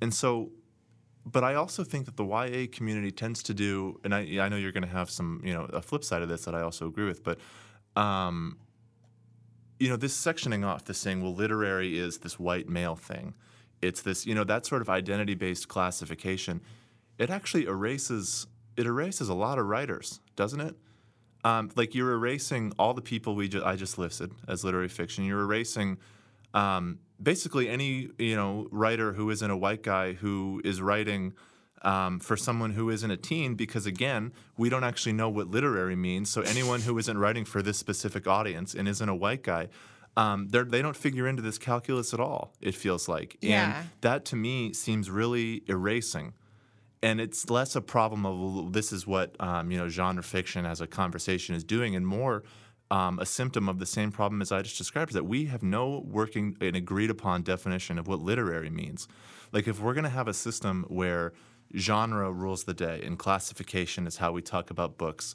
And 0.00 0.12
so 0.12 0.50
but 1.24 1.44
i 1.44 1.54
also 1.54 1.84
think 1.84 2.04
that 2.04 2.16
the 2.16 2.24
ya 2.24 2.66
community 2.72 3.12
tends 3.12 3.44
to 3.44 3.54
do 3.54 4.00
and 4.02 4.12
i, 4.12 4.22
I 4.40 4.48
know 4.48 4.56
you're 4.56 4.72
going 4.72 4.82
to 4.82 4.88
have 4.88 5.08
some 5.08 5.40
you 5.44 5.52
know 5.52 5.66
a 5.66 5.80
flip 5.80 6.02
side 6.02 6.20
of 6.20 6.28
this 6.28 6.46
that 6.46 6.54
i 6.56 6.62
also 6.62 6.88
agree 6.88 7.04
with 7.06 7.22
but 7.22 7.38
um, 7.94 8.58
you 9.82 9.88
know 9.88 9.96
this 9.96 10.16
sectioning 10.16 10.64
off 10.64 10.84
this 10.84 10.98
saying 10.98 11.22
well 11.22 11.34
literary 11.34 11.98
is 11.98 12.18
this 12.18 12.38
white 12.38 12.68
male 12.68 12.94
thing. 12.94 13.34
It's 13.80 14.02
this 14.02 14.24
you 14.24 14.32
know 14.32 14.44
that 14.44 14.64
sort 14.64 14.80
of 14.80 14.88
identity 14.88 15.34
based 15.34 15.66
classification. 15.66 16.60
It 17.18 17.30
actually 17.30 17.64
erases 17.64 18.46
it 18.76 18.86
erases 18.86 19.28
a 19.28 19.34
lot 19.34 19.58
of 19.58 19.66
writers 19.66 20.20
doesn't 20.36 20.60
it 20.60 20.76
um, 21.44 21.70
like 21.76 21.94
you're 21.94 22.12
erasing 22.12 22.72
all 22.78 22.94
the 22.94 23.02
people 23.02 23.34
we 23.34 23.48
ju- 23.48 23.64
I 23.64 23.76
just 23.76 23.98
listed 23.98 24.32
as 24.48 24.64
literary 24.64 24.88
fiction. 24.88 25.24
You're 25.24 25.40
erasing 25.42 25.98
um, 26.54 26.98
basically 27.22 27.68
any 27.68 28.08
you 28.18 28.36
know 28.36 28.68
writer 28.70 29.12
who 29.12 29.30
isn't 29.30 29.50
a 29.50 29.56
white 29.56 29.82
guy 29.82 30.12
who 30.12 30.60
is 30.64 30.80
writing 30.80 31.32
um, 31.82 32.20
for 32.20 32.36
someone 32.36 32.70
who 32.72 32.90
isn't 32.90 33.10
a 33.10 33.16
teen 33.16 33.54
because 33.54 33.86
again 33.86 34.32
we 34.56 34.68
don't 34.68 34.84
actually 34.84 35.14
know 35.14 35.28
what 35.28 35.48
literary 35.48 35.96
means. 35.96 36.30
So 36.30 36.42
anyone 36.42 36.80
who 36.82 36.96
isn't 36.98 37.18
writing 37.18 37.44
for 37.44 37.60
this 37.62 37.78
specific 37.78 38.26
audience 38.28 38.74
and 38.74 38.86
isn't 38.88 39.08
a 39.08 39.14
white 39.14 39.42
guy. 39.42 39.68
Um, 40.16 40.48
they're- 40.50 40.64
don't 40.66 40.94
figure 40.96 41.26
into 41.26 41.40
this 41.40 41.56
calculus 41.58 42.12
at 42.12 42.20
all. 42.20 42.52
It 42.60 42.74
feels 42.74 43.08
like, 43.08 43.38
Yeah. 43.40 43.78
and 43.80 43.88
that 44.02 44.26
to 44.26 44.36
me 44.36 44.74
seems 44.74 45.10
really 45.10 45.62
erasing 45.66 46.34
and 47.02 47.20
it's 47.20 47.50
less 47.50 47.74
a 47.74 47.80
problem 47.80 48.24
of 48.24 48.72
this 48.72 48.92
is 48.92 49.06
what 49.06 49.36
um, 49.40 49.70
you 49.70 49.78
know 49.78 49.88
genre 49.88 50.22
fiction 50.22 50.64
as 50.64 50.80
a 50.80 50.86
conversation 50.86 51.54
is 51.54 51.64
doing, 51.64 51.96
and 51.96 52.06
more 52.06 52.44
um, 52.92 53.18
a 53.18 53.26
symptom 53.26 53.68
of 53.68 53.78
the 53.78 53.86
same 53.86 54.12
problem 54.12 54.42
as 54.42 54.52
I 54.52 54.60
just 54.60 54.76
described 54.76 55.12
is 55.12 55.14
that 55.14 55.24
we 55.24 55.46
have 55.46 55.62
no 55.62 56.04
working 56.06 56.56
and 56.60 56.76
agreed 56.76 57.08
upon 57.08 57.42
definition 57.42 57.98
of 57.98 58.06
what 58.06 58.20
literary 58.20 58.68
means. 58.68 59.08
Like 59.50 59.66
if 59.66 59.80
we're 59.80 59.94
going 59.94 60.04
to 60.04 60.10
have 60.10 60.28
a 60.28 60.34
system 60.34 60.84
where 60.88 61.32
genre 61.74 62.30
rules 62.30 62.64
the 62.64 62.74
day 62.74 63.00
and 63.02 63.18
classification 63.18 64.06
is 64.06 64.18
how 64.18 64.32
we 64.32 64.42
talk 64.42 64.70
about 64.70 64.98
books, 64.98 65.34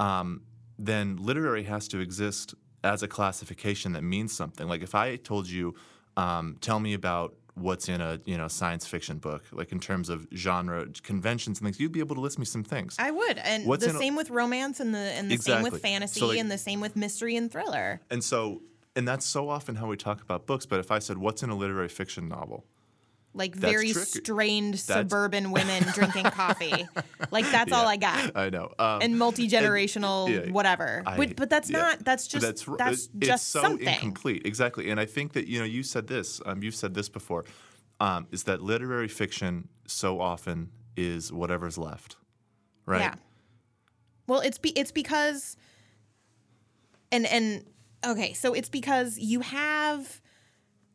um, 0.00 0.42
then 0.80 1.16
literary 1.16 1.62
has 1.62 1.86
to 1.88 2.00
exist 2.00 2.56
as 2.82 3.04
a 3.04 3.08
classification 3.08 3.92
that 3.92 4.02
means 4.02 4.36
something. 4.36 4.66
Like 4.66 4.82
if 4.82 4.96
I 4.96 5.14
told 5.14 5.48
you, 5.48 5.76
um, 6.16 6.56
tell 6.60 6.80
me 6.80 6.94
about 6.94 7.34
what's 7.56 7.88
in 7.88 8.00
a 8.00 8.20
you 8.24 8.36
know 8.38 8.48
science 8.48 8.86
fiction 8.86 9.18
book, 9.18 9.42
like 9.52 9.72
in 9.72 9.80
terms 9.80 10.08
of 10.08 10.26
genre 10.34 10.86
conventions 11.02 11.58
and 11.58 11.66
things, 11.66 11.80
you'd 11.80 11.92
be 11.92 12.00
able 12.00 12.14
to 12.14 12.20
list 12.20 12.38
me 12.38 12.44
some 12.44 12.62
things. 12.62 12.94
I 12.98 13.10
would, 13.10 13.38
and 13.38 13.66
What's 13.66 13.82
the 13.84 13.90
in 13.90 13.96
a- 13.96 13.98
same 13.98 14.14
with 14.16 14.30
romance, 14.30 14.78
and 14.80 14.94
the 14.94 14.98
and 14.98 15.30
the 15.30 15.36
same 15.38 15.62
with 15.62 15.80
fantasy, 15.82 16.20
So, 16.20 16.26
like- 16.28 16.38
and 16.38 16.50
the 16.50 16.58
same 16.58 16.80
with 16.80 16.94
mystery 16.96 17.34
and 17.36 17.50
thriller. 17.50 18.00
And 18.10 18.22
so, 18.22 18.62
and 18.94 19.06
that's 19.08 19.26
so 19.26 19.48
often 19.48 19.74
how 19.76 19.86
we 19.86 19.96
talk 19.96 20.20
about 20.22 20.46
books. 20.46 20.66
But 20.66 20.80
if 20.80 20.90
I 20.90 20.98
said, 21.00 21.18
"What's 21.18 21.42
in 21.42 21.50
a 21.50 21.56
literary 21.56 21.88
fiction 21.88 22.28
novel?" 22.28 22.64
Like 23.36 23.54
That's 23.54 23.72
very 23.72 23.92
strained 23.92 24.78
suburban 24.80 25.50
women 25.58 25.82
drinking 25.94 26.24
coffee. 26.24 26.88
Like 27.30 27.44
that's 27.50 27.70
all 27.72 27.86
I 27.86 27.96
got. 27.96 28.32
I 28.36 28.50
know. 28.50 28.72
Um, 28.78 29.02
And 29.02 29.18
multi 29.18 29.48
generational, 29.48 30.28
yeah, 30.28 30.50
whatever. 30.50 31.02
I- 31.06 31.16
but, 31.16 31.36
but 31.36 31.50
that's 31.50 31.70
yeah. 31.70 31.78
not. 31.78 32.04
That's 32.04 32.26
just. 32.26 32.68
r- 32.68 32.76
That's, 32.76 33.06
it- 33.06 33.10
just 33.20 33.32
it's 33.32 33.42
so 33.42 33.60
something. 33.62 33.86
incomplete. 33.86 34.42
Exactly. 34.46 34.90
And 34.90 34.98
I 34.98 35.04
think 35.06 35.34
that 35.34 35.46
you 35.46 35.58
know 35.58 35.64
you 35.66 35.82
said 35.82 36.06
this. 36.06 36.40
Um, 36.46 36.62
you've 36.62 36.74
said 36.74 36.94
this 36.94 37.08
before. 37.08 37.44
Um, 38.00 38.26
is 38.30 38.44
that 38.44 38.60
literary 38.62 39.08
fiction 39.08 39.68
so 39.86 40.20
often 40.20 40.70
is 40.96 41.32
whatever's 41.32 41.78
left, 41.78 42.16
right? 42.86 43.00
Yeah. 43.00 43.14
Well, 44.26 44.40
it's 44.40 44.58
be, 44.58 44.70
it's 44.70 44.92
because 44.92 45.56
and 47.12 47.26
and 47.26 47.64
okay, 48.04 48.32
so 48.32 48.54
it's 48.54 48.68
because 48.68 49.18
you 49.18 49.40
have 49.40 50.20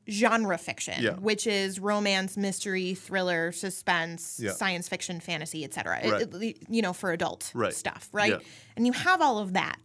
genre 0.10 0.58
fiction, 0.58 1.02
Yeah. 1.04 1.12
which 1.14 1.46
is 1.48 1.80
romance, 1.80 2.36
mystery, 2.38 2.96
thriller, 2.96 3.52
suspense, 3.52 4.40
Yeah. 4.42 4.52
science 4.54 4.88
fiction, 4.88 5.20
fantasy, 5.20 5.64
etc. 5.64 6.00
Right. 6.04 6.56
you 6.70 6.82
know, 6.82 6.94
for 6.94 7.12
adult 7.12 7.52
Right. 7.54 7.74
stuff, 7.74 8.10
right? 8.12 8.32
Yeah. 8.34 8.40
And 8.76 8.86
you 8.86 8.94
have 8.94 9.22
all 9.22 9.38
of 9.40 9.54
that. 9.54 9.78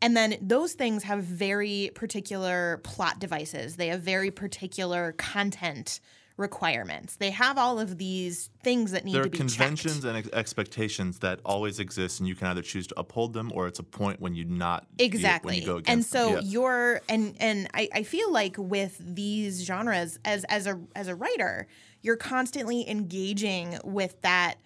And 0.00 0.16
then 0.16 0.36
those 0.40 0.72
things 0.72 1.04
have 1.04 1.22
very 1.22 1.92
particular 1.94 2.80
plot 2.82 3.20
devices. 3.20 3.76
They 3.76 3.88
have 3.88 4.00
very 4.02 4.30
particular 4.32 5.12
content 5.12 6.00
requirements. 6.36 7.16
They 7.16 7.30
have 7.30 7.58
all 7.58 7.78
of 7.78 7.98
these 7.98 8.50
things 8.62 8.92
that 8.92 9.04
need 9.04 9.14
There 9.14 9.22
to 9.22 9.28
are 9.28 9.30
be 9.30 9.38
conventions 9.38 9.94
checked. 10.02 10.04
and 10.06 10.16
ex- 10.16 10.28
expectations 10.32 11.18
that 11.20 11.40
always 11.44 11.78
exist, 11.78 12.20
and 12.20 12.28
you 12.28 12.34
can 12.34 12.48
either 12.48 12.62
choose 12.62 12.86
to 12.88 12.98
uphold 12.98 13.32
them, 13.32 13.50
or 13.54 13.66
it's 13.66 13.78
a 13.78 13.82
point 13.84 14.20
when 14.20 14.34
you 14.34 14.44
not 14.44 14.86
you- 14.98 15.06
exactly 15.06 15.60
you 15.60 15.66
go 15.66 15.80
and 15.86 16.04
so 16.04 16.38
you're 16.40 17.00
and 17.08 17.36
and 17.40 17.68
I, 17.74 17.88
I 17.94 18.02
feel 18.02 18.32
like 18.32 18.56
with 18.58 18.96
these 19.00 19.64
genres 19.64 20.18
as 20.24 20.44
as 20.44 20.66
a 20.66 20.80
as 20.96 21.08
a 21.08 21.14
writer 21.14 21.66
you're 22.02 22.16
constantly 22.16 22.88
engaging 22.88 23.78
with 23.84 24.20
that 24.22 24.56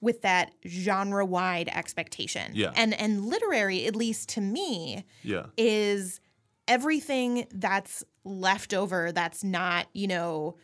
with 0.00 0.22
that 0.22 0.52
genre 0.66 1.24
wide 1.24 1.68
expectation 1.72 2.52
Yeah. 2.54 2.72
and 2.76 2.94
and 2.94 3.24
literary 3.24 3.86
at 3.86 3.96
least 3.96 4.28
to 4.30 4.40
me 4.40 5.04
yeah, 5.22 5.46
is 5.56 6.20
everything 6.68 7.46
that's 7.52 8.04
left 8.24 8.74
over 8.74 9.12
that's 9.12 9.42
not 9.44 9.86
you 9.92 10.06
know 10.08 10.56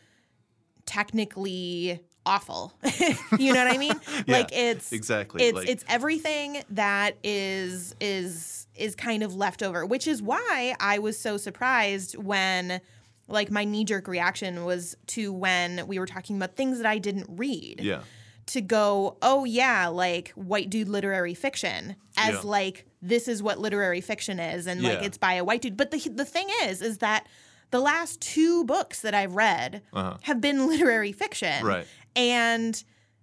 technically 0.85 1.99
awful 2.25 2.73
you 3.37 3.53
know 3.53 3.63
what 3.65 3.73
i 3.73 3.77
mean 3.77 3.93
Yeah, 4.25 4.37
like 4.37 4.49
it's 4.53 4.93
exactly. 4.93 5.43
it's 5.43 5.57
Like- 5.57 5.67
it's 5.69 5.83
everything 5.89 6.63
that 6.69 7.17
is 7.23 7.95
is 7.99 8.65
is 8.75 8.95
kind 8.95 9.23
of 9.23 9.35
left 9.35 9.61
over 9.61 9.85
which 9.85 10.07
is 10.07 10.21
why 10.21 10.73
i 10.79 10.99
was 10.99 11.19
so 11.19 11.35
surprised 11.35 12.17
when 12.17 12.79
like 13.27 13.51
my 13.51 13.65
knee 13.65 13.83
jerk 13.83 14.07
reaction 14.07 14.63
was 14.63 14.95
to 15.07 15.33
when 15.33 15.85
we 15.87 15.99
were 15.99 16.05
talking 16.05 16.37
about 16.37 16.55
things 16.55 16.77
that 16.77 16.87
i 16.87 16.97
didn't 16.97 17.27
read 17.29 17.81
yeah, 17.81 18.01
to 18.45 18.59
go, 18.59 19.15
oh 19.21 19.45
yeah, 19.45 19.87
like 19.87 20.31
white 20.35 20.69
dude 20.69 20.89
literary 20.89 21.33
fiction 21.33 21.95
as 22.17 22.33
Yeah. 22.35 22.41
like 22.43 22.85
this 23.01 23.29
is 23.29 23.41
what 23.41 23.57
literary 23.59 24.01
fiction 24.01 24.37
is 24.37 24.67
and 24.67 24.81
like 24.83 25.01
it's 25.01 25.17
by 25.17 25.35
a 25.35 25.45
white 25.45 25.61
dude. 25.61 25.77
But 25.77 25.91
the 25.91 25.99
the 26.09 26.25
thing 26.25 26.47
is 26.63 26.81
is 26.81 26.97
that 26.97 27.25
the 27.73 27.79
last 27.79 28.21
two 28.21 28.63
books 28.65 29.01
that 29.01 29.13
I've 29.15 29.35
read 29.35 29.81
Uh-huh. 29.93 30.17
have 30.21 30.39
been 30.39 30.67
literary 30.73 31.11
fiction. 31.11 31.65
Right. 31.65 31.87
And 32.15 32.81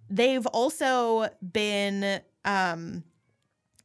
they've 0.09 0.45
also 0.47 1.29
been 1.41 2.19
um 2.43 3.03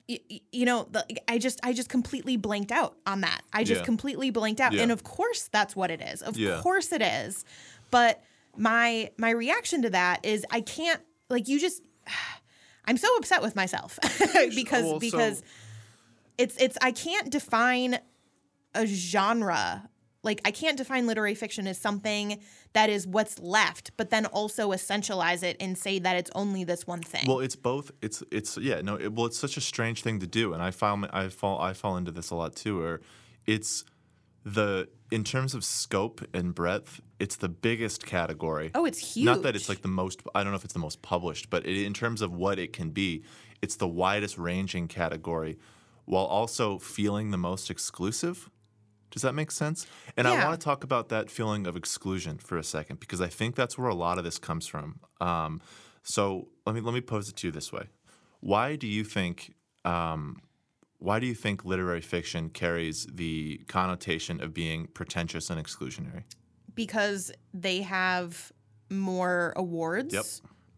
y- 0.08 0.18
y- 0.30 0.40
you 0.50 0.64
know 0.64 0.88
the, 0.90 1.04
i 1.28 1.36
just 1.38 1.60
i 1.62 1.72
just 1.72 1.88
completely 1.88 2.36
blanked 2.36 2.72
out 2.72 2.96
on 3.06 3.20
that 3.20 3.42
i 3.52 3.62
just 3.64 3.80
Yeah. 3.82 3.84
completely 3.84 4.30
blanked 4.30 4.60
out 4.60 4.72
Yeah. 4.72 4.82
and 4.82 4.90
of 4.92 5.02
course 5.04 5.48
that's 5.52 5.76
what 5.76 5.90
it 5.90 6.00
is 6.00 6.22
of 6.22 6.36
Yeah. 6.36 6.60
course 6.62 6.90
it 6.90 7.02
is 7.02 7.44
but 7.90 8.22
my 8.56 9.10
my 9.18 9.30
reaction 9.30 9.82
to 9.82 9.90
that 9.90 10.24
is 10.24 10.44
i 10.50 10.60
can't 10.62 11.00
like 11.28 11.46
you 11.48 11.60
just 11.60 11.82
I'm 12.88 12.96
so 12.96 13.08
upset 13.16 13.42
with 13.42 13.54
myself 13.56 13.98
because 14.54 14.84
Well, 14.84 14.92
so- 14.94 14.98
because 14.98 15.42
it's 16.38 16.56
it's 16.56 16.76
I 16.80 16.92
can't 16.92 17.30
define 17.30 17.98
a 18.74 18.86
genre. 18.86 19.88
Like 20.26 20.42
I 20.44 20.50
can't 20.50 20.76
define 20.76 21.06
literary 21.06 21.36
fiction 21.36 21.66
as 21.66 21.78
something 21.78 22.40
that 22.72 22.90
is 22.90 23.06
what's 23.06 23.38
left, 23.38 23.92
but 23.96 24.10
then 24.10 24.26
also 24.26 24.72
essentialize 24.72 25.42
it 25.42 25.56
and 25.60 25.78
say 25.78 26.00
that 26.00 26.16
it's 26.16 26.30
only 26.34 26.64
this 26.64 26.86
one 26.86 27.00
thing. 27.00 27.24
Well, 27.26 27.40
it's 27.40 27.56
both. 27.56 27.92
It's 28.02 28.22
it's 28.32 28.58
yeah. 28.58 28.80
No. 28.82 28.96
It, 28.96 29.12
well, 29.12 29.26
it's 29.26 29.38
such 29.38 29.56
a 29.56 29.60
strange 29.60 30.02
thing 30.02 30.18
to 30.20 30.26
do, 30.26 30.52
and 30.52 30.60
I 30.62 30.72
fall 30.72 31.06
I 31.12 31.28
fall 31.28 31.60
I 31.60 31.72
fall 31.72 31.96
into 31.96 32.10
this 32.10 32.30
a 32.30 32.34
lot 32.34 32.56
too. 32.56 32.80
Where 32.80 33.00
it's 33.46 33.84
the 34.44 34.88
in 35.10 35.22
terms 35.22 35.54
of 35.54 35.64
scope 35.64 36.20
and 36.34 36.54
breadth, 36.54 37.00
it's 37.20 37.36
the 37.36 37.48
biggest 37.48 38.04
category. 38.04 38.72
oh, 38.74 38.84
it's 38.84 39.14
huge. 39.14 39.26
Not 39.26 39.42
that 39.42 39.54
it's 39.54 39.68
like 39.68 39.82
the 39.82 39.88
most. 39.88 40.22
I 40.34 40.42
don't 40.42 40.52
know 40.52 40.56
if 40.56 40.64
it's 40.64 40.72
the 40.74 40.80
most 40.80 41.02
published, 41.02 41.50
but 41.50 41.64
it, 41.64 41.84
in 41.84 41.94
terms 41.94 42.20
of 42.20 42.32
what 42.32 42.58
it 42.58 42.72
can 42.72 42.90
be, 42.90 43.22
it's 43.62 43.76
the 43.76 43.88
widest 43.88 44.38
ranging 44.38 44.88
category, 44.88 45.56
while 46.04 46.24
also 46.24 46.78
feeling 46.78 47.30
the 47.30 47.38
most 47.38 47.70
exclusive. 47.70 48.50
Does 49.10 49.22
that 49.22 49.34
make 49.34 49.50
sense? 49.50 49.86
And 50.16 50.26
I 50.26 50.44
want 50.44 50.60
to 50.60 50.64
talk 50.64 50.84
about 50.84 51.08
that 51.08 51.30
feeling 51.30 51.66
of 51.66 51.76
exclusion 51.76 52.38
for 52.38 52.58
a 52.58 52.64
second 52.64 53.00
because 53.00 53.20
I 53.20 53.28
think 53.28 53.54
that's 53.54 53.78
where 53.78 53.88
a 53.88 53.94
lot 53.94 54.18
of 54.18 54.24
this 54.24 54.38
comes 54.38 54.66
from. 54.66 55.00
Um, 55.20 55.60
so 56.02 56.48
let 56.66 56.74
me 56.74 56.80
let 56.80 56.94
me 56.94 57.00
pose 57.00 57.28
it 57.28 57.36
to 57.36 57.48
you 57.48 57.52
this 57.52 57.72
way: 57.72 57.86
Why 58.40 58.76
do 58.76 58.86
you 58.86 59.04
think? 59.04 59.54
Um, 59.84 60.40
why 60.98 61.20
do 61.20 61.26
you 61.26 61.34
think 61.34 61.64
literary 61.64 62.00
fiction 62.00 62.48
carries 62.48 63.06
the 63.06 63.58
connotation 63.68 64.40
of 64.40 64.54
being 64.54 64.86
pretentious 64.86 65.50
and 65.50 65.64
exclusionary? 65.64 66.24
because 66.76 67.32
they 67.52 67.82
have 67.82 68.52
more 68.88 69.52
awards 69.56 70.14
Yep. 70.14 70.24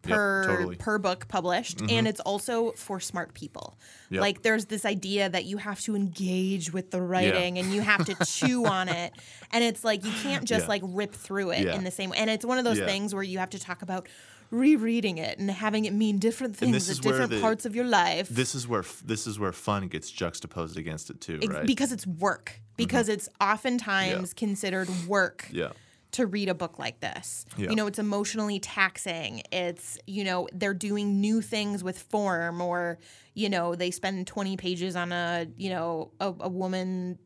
Yep, 0.07 0.15
per 0.15 0.43
totally. 0.45 0.75
per 0.77 0.97
book 0.97 1.27
published 1.27 1.81
and 1.89 2.07
it's 2.07 2.19
also 2.21 2.71
for 2.71 2.99
smart 2.99 3.33
people. 3.33 3.77
Yep. 4.09 4.21
Like 4.21 4.41
there's 4.43 4.65
this 4.65 4.85
idea 4.85 5.29
that 5.29 5.45
you 5.45 5.57
have 5.57 5.79
to 5.81 5.95
engage 5.95 6.71
with 6.71 6.91
the 6.91 7.01
writing 7.01 7.57
and 7.59 7.73
you 7.73 7.81
have 7.81 8.05
to 8.05 8.15
chew 8.25 8.65
on 8.65 8.87
it 9.01 9.11
and 9.51 9.63
it's 9.63 9.83
like 9.83 10.05
you 10.05 10.11
can't 10.23 10.45
just 10.45 10.63
Yeah. 10.65 10.69
like 10.69 10.81
rip 10.85 11.13
through 11.13 11.51
it 11.51 11.65
Yeah. 11.65 11.75
in 11.75 11.83
the 11.83 11.91
same 11.91 12.11
way. 12.11 12.17
And 12.17 12.29
it's 12.29 12.45
one 12.45 12.57
of 12.57 12.63
those 12.63 12.79
Yeah. 12.79 12.85
things 12.85 13.13
where 13.13 13.23
you 13.23 13.39
have 13.39 13.49
to 13.51 13.59
talk 13.59 13.81
about 13.81 14.07
rereading 14.51 15.19
it 15.19 15.37
and 15.37 15.51
having 15.51 15.85
it 15.85 15.93
mean 15.93 16.17
different 16.17 16.55
things 16.55 16.89
at 16.89 17.01
different 17.03 17.29
the- 17.31 17.39
parts 17.41 17.65
of 17.65 17.75
your 17.75 17.85
life. 17.85 18.29
This 18.29 18.55
is 18.55 18.67
where 18.67 18.83
this 19.05 19.27
is 19.27 19.37
where 19.37 19.51
fun 19.51 19.87
gets 19.89 20.09
juxtaposed 20.09 20.75
against 20.77 21.09
it 21.09 21.21
too, 21.21 21.33
right? 21.39 21.49
Mm-hmm. 21.49 21.65
because 21.65 21.91
it's 21.91 22.07
work. 22.07 22.59
Because 22.77 23.09
it's 23.09 23.27
oftentimes 23.41 24.33
considered 24.33 24.87
work 25.05 25.47
yeah, 25.51 25.71
to 26.11 26.25
read 26.25 26.49
a 26.49 26.53
book 26.55 26.79
like 26.79 26.99
this. 27.01 27.45
Yeah. 27.57 27.69
You 27.69 27.75
know, 27.75 27.85
it's 27.87 27.99
emotionally 27.99 28.59
taxing. 28.59 29.43
It's, 29.51 29.97
you 30.07 30.23
know, 30.23 30.47
they're 30.53 30.73
doing 30.73 31.21
new 31.21 31.41
things 31.41 31.83
with 31.83 31.99
form 31.99 32.61
or, 32.61 32.97
you 33.35 33.47
know, 33.49 33.75
they 33.75 33.91
spend 33.91 34.25
20 34.25 34.57
pages 34.57 34.95
on 34.95 35.11
a, 35.11 35.45
you 35.55 35.69
know, 35.69 36.11
a, 36.19 36.33
a 36.39 36.49
woman 36.49 37.19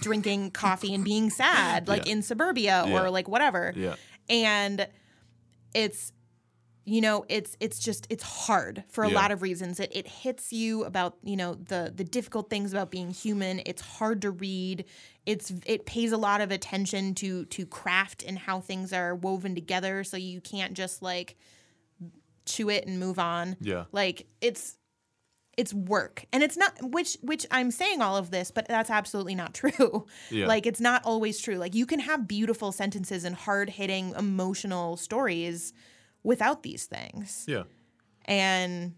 drinking 0.00 0.50
coffee 0.52 0.94
and 0.94 1.04
being 1.04 1.30
sad, 1.30 1.88
like 1.88 2.06
Yeah. 2.06 2.12
in 2.12 2.22
suburbia 2.22 2.84
Yeah. 2.86 3.02
or 3.02 3.10
like 3.10 3.26
whatever. 3.28 3.72
yeah, 3.76 3.96
And 4.28 4.86
it's 5.74 6.12
you 6.84 7.00
know 7.00 7.24
it's 7.28 7.56
it's 7.60 7.78
just 7.78 8.06
it's 8.10 8.24
hard 8.24 8.82
for 8.88 9.04
a 9.04 9.08
Yeah. 9.08 9.14
lot 9.14 9.30
of 9.30 9.40
reasons. 9.42 9.78
It 9.78 9.90
it 9.94 10.06
hits 10.08 10.52
you 10.52 10.84
about 10.84 11.16
you 11.22 11.36
know 11.36 11.54
the 11.54 11.92
the 11.94 12.04
difficult 12.04 12.50
things 12.50 12.72
about 12.72 12.90
being 12.90 13.10
human. 13.10 13.60
It's 13.66 13.82
hard 13.82 14.22
to 14.22 14.30
read. 14.30 14.84
It's 15.24 15.52
it 15.64 15.86
pays 15.86 16.10
a 16.12 16.16
lot 16.16 16.40
of 16.40 16.50
attention 16.50 17.14
to 17.16 17.44
to 17.46 17.66
craft 17.66 18.24
and 18.26 18.38
how 18.38 18.60
things 18.60 18.92
are 18.92 19.14
woven 19.14 19.54
together. 19.54 20.02
So 20.04 20.16
you 20.16 20.40
can't 20.40 20.74
just 20.74 21.02
like 21.02 21.36
chew 22.46 22.68
it 22.68 22.86
and 22.86 22.98
move 22.98 23.18
on. 23.18 23.56
Yeah, 23.60 23.84
like 23.92 24.26
it's 24.40 24.76
it's 25.56 25.72
work. 25.74 26.24
And 26.32 26.42
it's 26.42 26.56
not 26.56 26.72
which 26.82 27.16
which 27.22 27.46
i'm 27.50 27.70
saying 27.70 28.00
all 28.00 28.16
of 28.16 28.30
this 28.30 28.50
but 28.50 28.66
that's 28.66 28.90
absolutely 28.90 29.34
not 29.34 29.54
true. 29.62 30.06
Yeah. 30.30 30.46
like 30.46 30.66
it's 30.66 30.80
not 30.80 31.04
always 31.04 31.38
true. 31.38 31.56
Like 31.56 31.74
you 31.74 31.86
can 31.86 32.00
have 32.00 32.26
beautiful 32.26 32.72
sentences 32.72 33.22
and 33.24 33.36
hard 33.36 33.70
hitting 33.70 34.14
emotional 34.18 34.96
stories 34.96 35.72
without 36.22 36.62
these 36.62 36.86
things. 36.86 37.44
Yeah, 37.46 37.64
and 38.24 38.94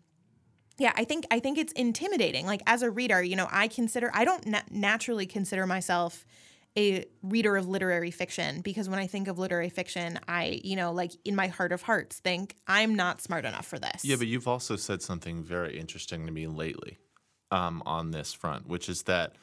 yeah 0.78 0.92
i 0.96 1.04
think 1.04 1.24
i 1.30 1.38
think 1.38 1.58
it's 1.58 1.72
intimidating. 1.72 2.46
Like 2.46 2.62
as 2.66 2.82
a 2.82 2.90
reader 2.90 3.22
you 3.22 3.36
know 3.36 3.48
i 3.50 3.68
consider 3.68 4.10
i 4.14 4.24
don't 4.24 4.46
na- 4.46 4.62
naturally 4.70 5.26
consider 5.26 5.66
myself 5.66 6.26
a 6.76 7.04
reader 7.22 7.56
of 7.56 7.68
literary 7.68 8.10
fiction 8.10 8.60
because 8.60 8.88
when 8.88 8.98
i 8.98 9.06
think 9.06 9.28
of 9.28 9.38
literary 9.38 9.68
fiction 9.68 10.18
i 10.26 10.60
you 10.64 10.74
know 10.74 10.92
like 10.92 11.12
in 11.24 11.36
my 11.36 11.46
heart 11.46 11.70
of 11.70 11.82
hearts 11.82 12.18
think 12.18 12.56
i'm 12.66 12.94
not 12.94 13.20
smart 13.20 13.44
enough 13.44 13.66
for 13.66 13.78
this. 13.78 14.04
Yeah. 14.04 14.16
But 14.16 14.26
you've 14.26 14.48
also 14.48 14.76
said 14.76 15.02
something 15.02 15.42
very 15.42 15.78
interesting 15.78 16.26
to 16.26 16.32
me 16.32 16.46
lately 16.46 16.98
um, 17.50 17.82
on 17.86 18.10
this 18.10 18.32
front, 18.32 18.66
which 18.66 18.88
is 18.88 19.04
that 19.04 19.36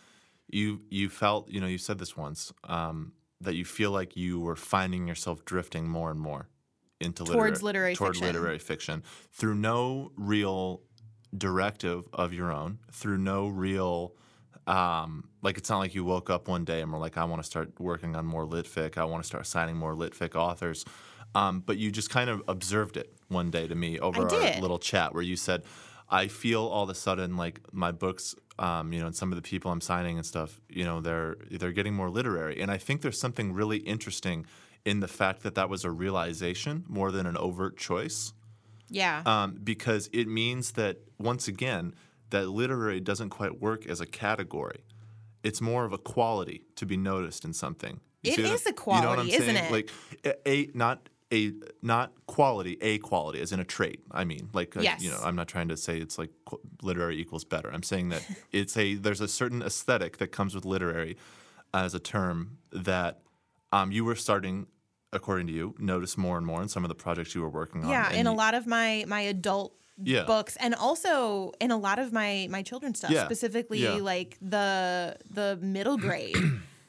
you 0.50 0.82
you 0.90 1.10
felt 1.10 1.50
you 1.50 1.62
know 1.62 1.68
you 1.68 1.78
said 1.78 1.98
this 1.98 2.18
once 2.18 2.52
um, 2.66 3.14
that 3.40 3.56
you 3.56 3.64
feel 3.66 3.92
like 3.92 4.18
you 4.18 4.40
were 4.40 4.56
finding 4.56 5.08
yourself 5.08 5.46
drifting 5.46 5.88
more 5.88 6.12
and 6.12 6.20
more 6.20 6.50
into 7.02 7.24
Towards 7.24 7.64
literary, 7.64 7.94
literary 7.94 7.96
toward 7.96 8.16
fiction. 8.16 8.28
literary 8.28 8.60
fiction 8.60 9.04
through 9.32 9.56
no 9.56 10.12
real 10.16 10.82
directive 11.38 12.08
of 12.14 12.34
your 12.34 12.52
own, 12.52 12.80
through 12.92 13.18
no 13.18 13.48
real 13.48 14.14
um, 14.68 15.28
like 15.42 15.58
it's 15.58 15.70
not 15.70 15.80
like 15.80 15.96
you 15.96 16.06
woke 16.06 16.30
up 16.30 16.48
one 16.48 16.64
day 16.64 16.82
and 16.82 16.92
were 16.92 17.00
like, 17.00 17.18
I 17.18 17.26
want 17.26 17.42
to 17.42 17.46
start 17.46 17.80
working 17.80 18.16
on 18.16 18.26
more 18.26 18.46
lit 18.46 18.66
fic. 18.66 18.98
I 18.98 19.06
want 19.06 19.24
to 19.24 19.28
start 19.28 19.48
signing 19.48 19.76
more 19.76 19.96
lit 19.96 20.14
fic 20.14 20.36
authors. 20.36 20.86
Um, 21.34 21.62
but 21.66 21.78
you 21.78 21.92
just 21.92 22.10
kind 22.10 22.30
of 22.30 22.44
observed 22.48 22.98
it 22.98 23.14
one 23.30 23.50
day 23.50 23.68
to 23.68 23.76
me 23.76 24.00
over 24.00 24.24
our 24.30 24.62
little 24.62 24.80
chat 24.80 25.14
where 25.14 25.24
you 25.24 25.36
said, 25.36 25.64
I 26.10 26.28
feel 26.28 26.66
all 26.66 26.84
of 26.84 26.90
a 26.90 26.96
sudden 26.96 27.38
like 27.38 27.62
my 27.72 27.92
books, 27.92 28.36
um, 28.60 28.92
you 28.92 29.00
know, 29.00 29.08
and 29.08 29.16
some 29.16 29.32
of 29.32 29.38
the 29.38 29.42
people 29.42 29.72
I'm 29.72 29.82
signing 29.82 30.18
and 30.18 30.26
stuff, 30.26 30.60
you 30.70 30.84
know, 30.84 31.00
they're 31.00 31.38
they're 31.50 31.72
getting 31.72 31.94
more 31.94 32.10
literary, 32.10 32.62
and 32.62 32.70
I 32.70 32.78
think 32.78 33.02
there's 33.02 33.20
something 33.20 33.54
really 33.54 33.78
interesting 33.78 34.46
in 34.86 35.00
the 35.00 35.08
fact 35.08 35.44
that 35.44 35.56
that 35.56 35.70
was 35.70 35.84
a 35.86 35.92
realization 35.92 36.84
more 36.88 37.12
than 37.12 37.26
an 37.26 37.38
overt 37.38 37.78
choice 37.78 38.34
yeah 38.90 39.22
um, 39.26 39.58
because 39.64 40.10
it 40.12 40.28
means 40.28 40.72
that 40.74 40.98
once 41.20 41.48
again 41.48 41.94
that 42.32 42.48
literary 42.48 43.00
doesn't 43.00 43.30
quite 43.30 43.60
work 43.62 43.86
as 43.86 44.00
a 44.00 44.06
category. 44.06 44.86
It's 45.44 45.60
more 45.60 45.84
of 45.86 45.92
a 45.92 45.98
quality 45.98 46.64
to 46.78 46.86
be 46.86 46.96
noticed 46.96 47.44
in 47.44 47.52
something. 47.54 48.00
You 48.24 48.32
It 48.32 48.36
see 48.36 48.44
what 48.44 48.52
is 48.54 48.66
You 48.66 49.02
know 49.02 49.10
what 49.10 49.20
I'm 49.20 49.28
isn't 49.28 49.42
saying? 49.56 49.66
it? 49.66 49.72
Like 49.72 49.92
a, 50.24 50.50
a 50.50 50.70
not 50.74 51.10
a 51.34 51.52
not 51.82 52.14
quality, 52.28 52.78
a 52.82 53.00
quality, 53.00 53.42
as 53.42 53.52
in 53.52 53.60
a 53.60 53.66
trait. 53.66 54.00
I 54.12 54.24
mean, 54.24 54.50
like 54.54 54.76
Yes. 54.80 55.02
you 55.04 55.10
know, 55.10 55.20
I'm 55.24 55.36
not 55.36 55.48
trying 55.50 55.68
to 55.70 55.78
say 55.78 55.98
it's 55.98 56.18
like 56.18 56.30
qu- 56.46 56.62
literary 56.82 57.20
equals 57.20 57.44
better. 57.44 57.70
I'm 57.74 57.84
saying 57.84 58.10
that 58.10 58.24
it's 58.54 58.78
a 58.78 58.96
there's 58.96 59.20
a 59.22 59.28
certain 59.28 59.62
aesthetic 59.62 60.18
that 60.20 60.28
comes 60.28 60.56
with 60.56 60.64
literary 60.64 61.18
as 61.74 61.94
a 61.94 62.00
term 62.00 62.58
that 62.72 63.20
um, 63.74 63.92
you 63.92 64.06
were 64.06 64.16
starting, 64.16 64.68
according 65.14 65.48
to 65.48 65.54
you, 65.54 65.76
notice 65.78 66.18
more 66.18 66.38
and 66.38 66.46
more 66.46 66.62
in 66.62 66.70
some 66.70 66.84
of 66.86 66.90
the 66.90 66.96
projects 66.96 67.36
you 67.36 67.42
were 67.42 67.50
working 67.50 67.84
on. 67.84 67.90
yeah 67.90 68.12
in 68.12 68.28
a 68.28 68.32
you- 68.32 68.38
lot 68.38 68.54
of 68.54 68.66
my 68.68 69.04
my 69.08 69.22
adult 69.22 69.74
Yeah. 70.04 70.24
books 70.24 70.56
and 70.60 70.74
also 70.74 71.52
in 71.60 71.70
a 71.72 71.78
lot 71.78 72.00
of 72.00 72.12
my 72.14 72.48
my 72.50 72.64
children's 72.64 72.98
stuff 73.00 73.12
Yeah. 73.12 73.26
specifically 73.26 73.80
Yeah. 73.84 73.96
like 73.96 74.38
the 74.42 75.18
the 75.30 75.58
middle 75.62 75.98
grade 76.06 76.36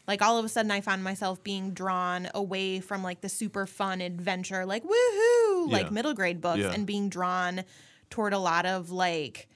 like 0.09 0.23
all 0.23 0.39
of 0.39 0.45
a 0.45 0.49
sudden 0.49 0.71
i 0.71 0.81
found 0.81 1.03
myself 1.05 1.43
being 1.45 1.73
drawn 1.75 2.29
away 2.35 2.81
from 2.81 3.03
like 3.03 3.21
the 3.21 3.29
super 3.29 3.67
fun 3.67 4.01
adventure 4.01 4.65
like 4.67 4.83
woohoo 4.85 5.71
like 5.71 5.91
middle 5.91 6.15
grade 6.15 6.41
books 6.41 6.63
and 6.75 6.87
being 6.87 7.09
drawn 7.09 7.65
toward 8.09 8.33
a 8.33 8.39
lot 8.39 8.65
of 8.67 8.91
like 8.91 9.49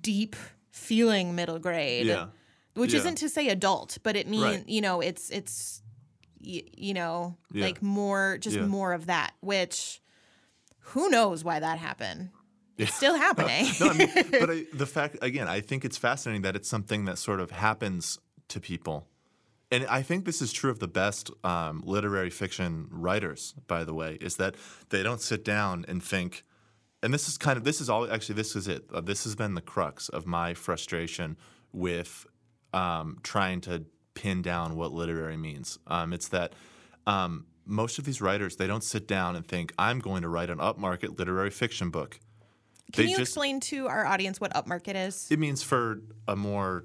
deep 0.00 0.34
feeling 0.72 1.34
middle 1.36 1.58
grade 1.58 2.06
Yeah. 2.06 2.26
which 2.74 2.94
isn't 2.94 3.16
to 3.18 3.28
say 3.28 3.48
adult 3.48 3.98
but 4.02 4.16
it 4.16 4.26
means 4.26 4.42
Right. 4.44 4.68
you 4.68 4.80
know 4.80 5.00
it's 5.00 5.30
it's 5.30 5.82
y- 6.46 6.62
you 6.76 6.94
know 6.94 7.36
Yeah. 7.52 7.64
like 7.66 7.82
more 7.82 8.38
just 8.38 8.56
Yeah. 8.56 8.66
more 8.66 8.92
of 8.92 9.06
that 9.06 9.32
which 9.40 10.00
who 10.78 11.08
knows 11.10 11.42
why 11.44 11.60
that 11.60 11.78
happened 11.78 12.30
it's 12.76 12.94
still 12.94 13.14
happening 13.16 13.66
no, 13.80 13.88
I 13.90 13.92
mean, 13.94 14.10
but 14.30 14.50
I, 14.50 14.64
the 14.72 14.86
fact 14.86 15.16
again, 15.22 15.46
I 15.48 15.60
think 15.60 15.84
it's 15.84 15.96
fascinating 15.96 16.42
that 16.42 16.56
it's 16.56 16.68
something 16.68 17.04
that 17.04 17.18
sort 17.18 17.40
of 17.40 17.52
happens 17.52 18.18
to 18.48 18.60
people, 18.60 19.06
and 19.70 19.86
I 19.86 20.02
think 20.02 20.24
this 20.24 20.42
is 20.42 20.52
true 20.52 20.70
of 20.70 20.80
the 20.80 20.88
best 20.88 21.30
um, 21.44 21.82
literary 21.84 22.30
fiction 22.30 22.88
writers. 22.90 23.54
By 23.68 23.84
the 23.84 23.94
way, 23.94 24.18
is 24.20 24.36
that 24.36 24.56
they 24.90 25.02
don't 25.04 25.20
sit 25.20 25.44
down 25.44 25.84
and 25.88 26.02
think. 26.02 26.44
And 27.02 27.14
this 27.14 27.28
is 27.28 27.38
kind 27.38 27.56
of 27.56 27.62
this 27.64 27.80
is 27.80 27.88
all 27.88 28.10
actually 28.12 28.34
this 28.34 28.56
is 28.56 28.66
it. 28.68 28.84
Uh, 28.92 29.00
this 29.00 29.22
has 29.24 29.34
been 29.36 29.54
the 29.54 29.62
crux 29.62 30.08
of 30.08 30.26
my 30.26 30.52
frustration 30.54 31.36
with 31.72 32.26
um, 32.72 33.18
trying 33.22 33.60
to 33.62 33.84
pin 34.14 34.42
down 34.42 34.76
what 34.76 34.92
literary 34.92 35.36
means. 35.36 35.78
Um, 35.86 36.12
it's 36.12 36.28
that 36.28 36.52
um, 37.06 37.46
most 37.66 37.98
of 37.98 38.04
these 38.04 38.20
writers 38.20 38.56
they 38.56 38.66
don't 38.66 38.84
sit 38.84 39.06
down 39.06 39.36
and 39.36 39.46
think 39.46 39.72
I'm 39.78 39.98
going 40.00 40.22
to 40.22 40.28
write 40.28 40.50
an 40.50 40.58
upmarket 40.58 41.18
literary 41.18 41.50
fiction 41.50 41.90
book. 41.90 42.18
Can 42.92 43.04
They 43.04 43.10
you 43.10 43.16
just- 43.18 43.30
explain 43.30 43.60
to 43.60 43.88
our 43.88 44.06
audience 44.06 44.40
what 44.40 44.52
upmarket 44.54 44.94
is? 44.94 45.26
It 45.30 45.38
means 45.38 45.62
for 45.62 46.00
a 46.28 46.36
more, 46.36 46.84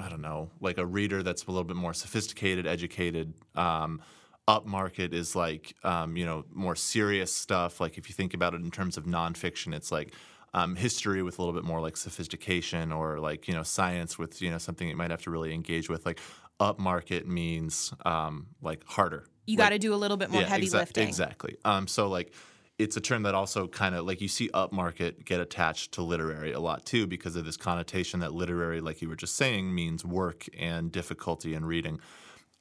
I 0.00 0.08
don't 0.08 0.20
know, 0.22 0.50
like 0.60 0.78
a 0.78 0.86
reader 0.86 1.22
that's 1.22 1.44
a 1.44 1.50
little 1.50 1.64
bit 1.64 1.76
more 1.76 1.94
sophisticated, 1.94 2.66
educated. 2.66 3.34
Um, 3.54 4.00
upmarket 4.46 5.14
is 5.14 5.34
like, 5.34 5.74
um, 5.82 6.16
you 6.16 6.26
know, 6.26 6.44
more 6.52 6.76
serious 6.76 7.34
stuff. 7.34 7.80
Like 7.80 7.96
if 7.98 8.08
you 8.08 8.14
think 8.14 8.34
about 8.34 8.54
it 8.54 8.60
in 8.60 8.70
terms 8.70 8.96
of 8.96 9.04
nonfiction, 9.04 9.74
it's 9.74 9.90
like 9.90 10.12
um, 10.52 10.76
history 10.76 11.22
with 11.22 11.38
a 11.38 11.42
little 11.42 11.54
bit 11.54 11.64
more 11.64 11.80
like 11.80 11.96
sophistication 11.96 12.92
or 12.92 13.18
like 13.18 13.48
you 13.48 13.54
know 13.54 13.62
science 13.64 14.18
with 14.18 14.40
you 14.40 14.50
know 14.50 14.58
something 14.58 14.88
you 14.88 14.94
might 14.96 15.10
have 15.10 15.22
to 15.22 15.30
really 15.30 15.52
engage 15.52 15.88
with 15.88 16.06
like 16.06 16.20
upmarket 16.60 17.26
means 17.26 17.92
um, 18.04 18.46
like 18.62 18.84
harder 18.86 19.26
You 19.46 19.56
Like, 19.58 19.66
got 19.66 19.70
to 19.70 19.78
do 19.78 19.94
a 19.94 19.96
little 19.96 20.16
bit 20.16 20.30
more 20.30 20.42
heavy 20.42 20.66
exa- 20.66 20.74
lifting. 20.74 21.08
Exactly. 21.08 21.56
Um, 21.64 21.86
so 21.86 22.08
like 22.08 22.32
it's 22.78 22.96
a 22.96 23.00
term 23.00 23.22
that 23.22 23.34
also 23.34 23.68
kind 23.68 23.94
of 23.94 24.04
like 24.04 24.20
you 24.20 24.28
see 24.28 24.48
upmarket 24.48 25.24
get 25.24 25.40
attached 25.40 25.92
to 25.92 26.02
literary 26.02 26.52
a 26.52 26.60
lot 26.60 26.84
too 26.84 27.06
because 27.06 27.36
of 27.36 27.44
this 27.44 27.56
connotation 27.56 28.20
that 28.20 28.32
literary, 28.32 28.80
like 28.80 29.00
you 29.00 29.08
were 29.08 29.16
just 29.16 29.36
saying, 29.36 29.72
means 29.74 30.04
work 30.04 30.46
and 30.58 30.90
difficulty 30.90 31.54
in 31.54 31.64
reading. 31.64 32.00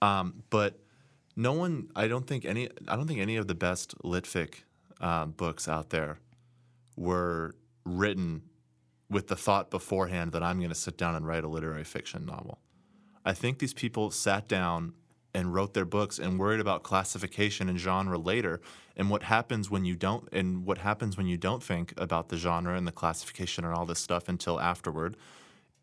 Um, 0.02 0.44
but 0.50 0.80
no 1.36 1.54
one, 1.54 1.90
I 1.96 2.08
don't 2.08 2.28
think 2.28 2.46
any, 2.46 2.70
I 2.88 2.96
don't 2.96 3.08
think 3.08 3.20
any 3.20 3.38
of 3.38 3.48
the 3.48 3.56
best 3.56 3.98
litfic 4.04 4.64
um, 5.02 5.32
books 5.32 5.68
out 5.68 5.90
there 5.90 6.20
were 6.96 7.56
written 7.86 8.44
with 9.10 9.28
the 9.28 9.36
thought 9.36 9.72
beforehand 9.72 10.32
that 10.34 10.44
I'm 10.44 10.58
going 10.58 10.70
to 10.70 10.76
sit 10.76 10.98
down 10.98 11.16
and 11.16 11.26
write 11.26 11.44
a 11.44 11.48
literary 11.48 11.84
fiction 11.84 12.26
novel. 12.26 12.60
I 13.26 13.34
think 13.34 13.60
these 13.60 13.74
people 13.74 14.12
sat 14.12 14.48
down 14.48 14.94
and 15.34 15.54
wrote 15.54 15.74
their 15.74 15.86
books 15.86 16.20
and 16.20 16.40
worried 16.40 16.60
about 16.60 16.84
classification 16.84 17.68
and 17.68 17.80
genre 17.80 18.18
later. 18.18 18.62
And 18.96 19.10
what 19.10 19.24
happens 19.24 19.70
when 19.70 19.86
you 19.86 19.96
don't 19.96 20.28
and 20.32 20.66
what 20.66 20.80
happens 20.80 21.18
when 21.18 21.26
you 21.26 21.38
don't 21.38 21.64
think 21.64 21.94
about 21.98 22.30
the 22.30 22.38
genre 22.38 22.78
and 22.78 22.88
the 22.88 22.92
classification 22.92 23.66
and 23.66 23.74
all 23.74 23.86
this 23.86 24.00
stuff 24.00 24.30
until 24.30 24.60
afterward 24.60 25.18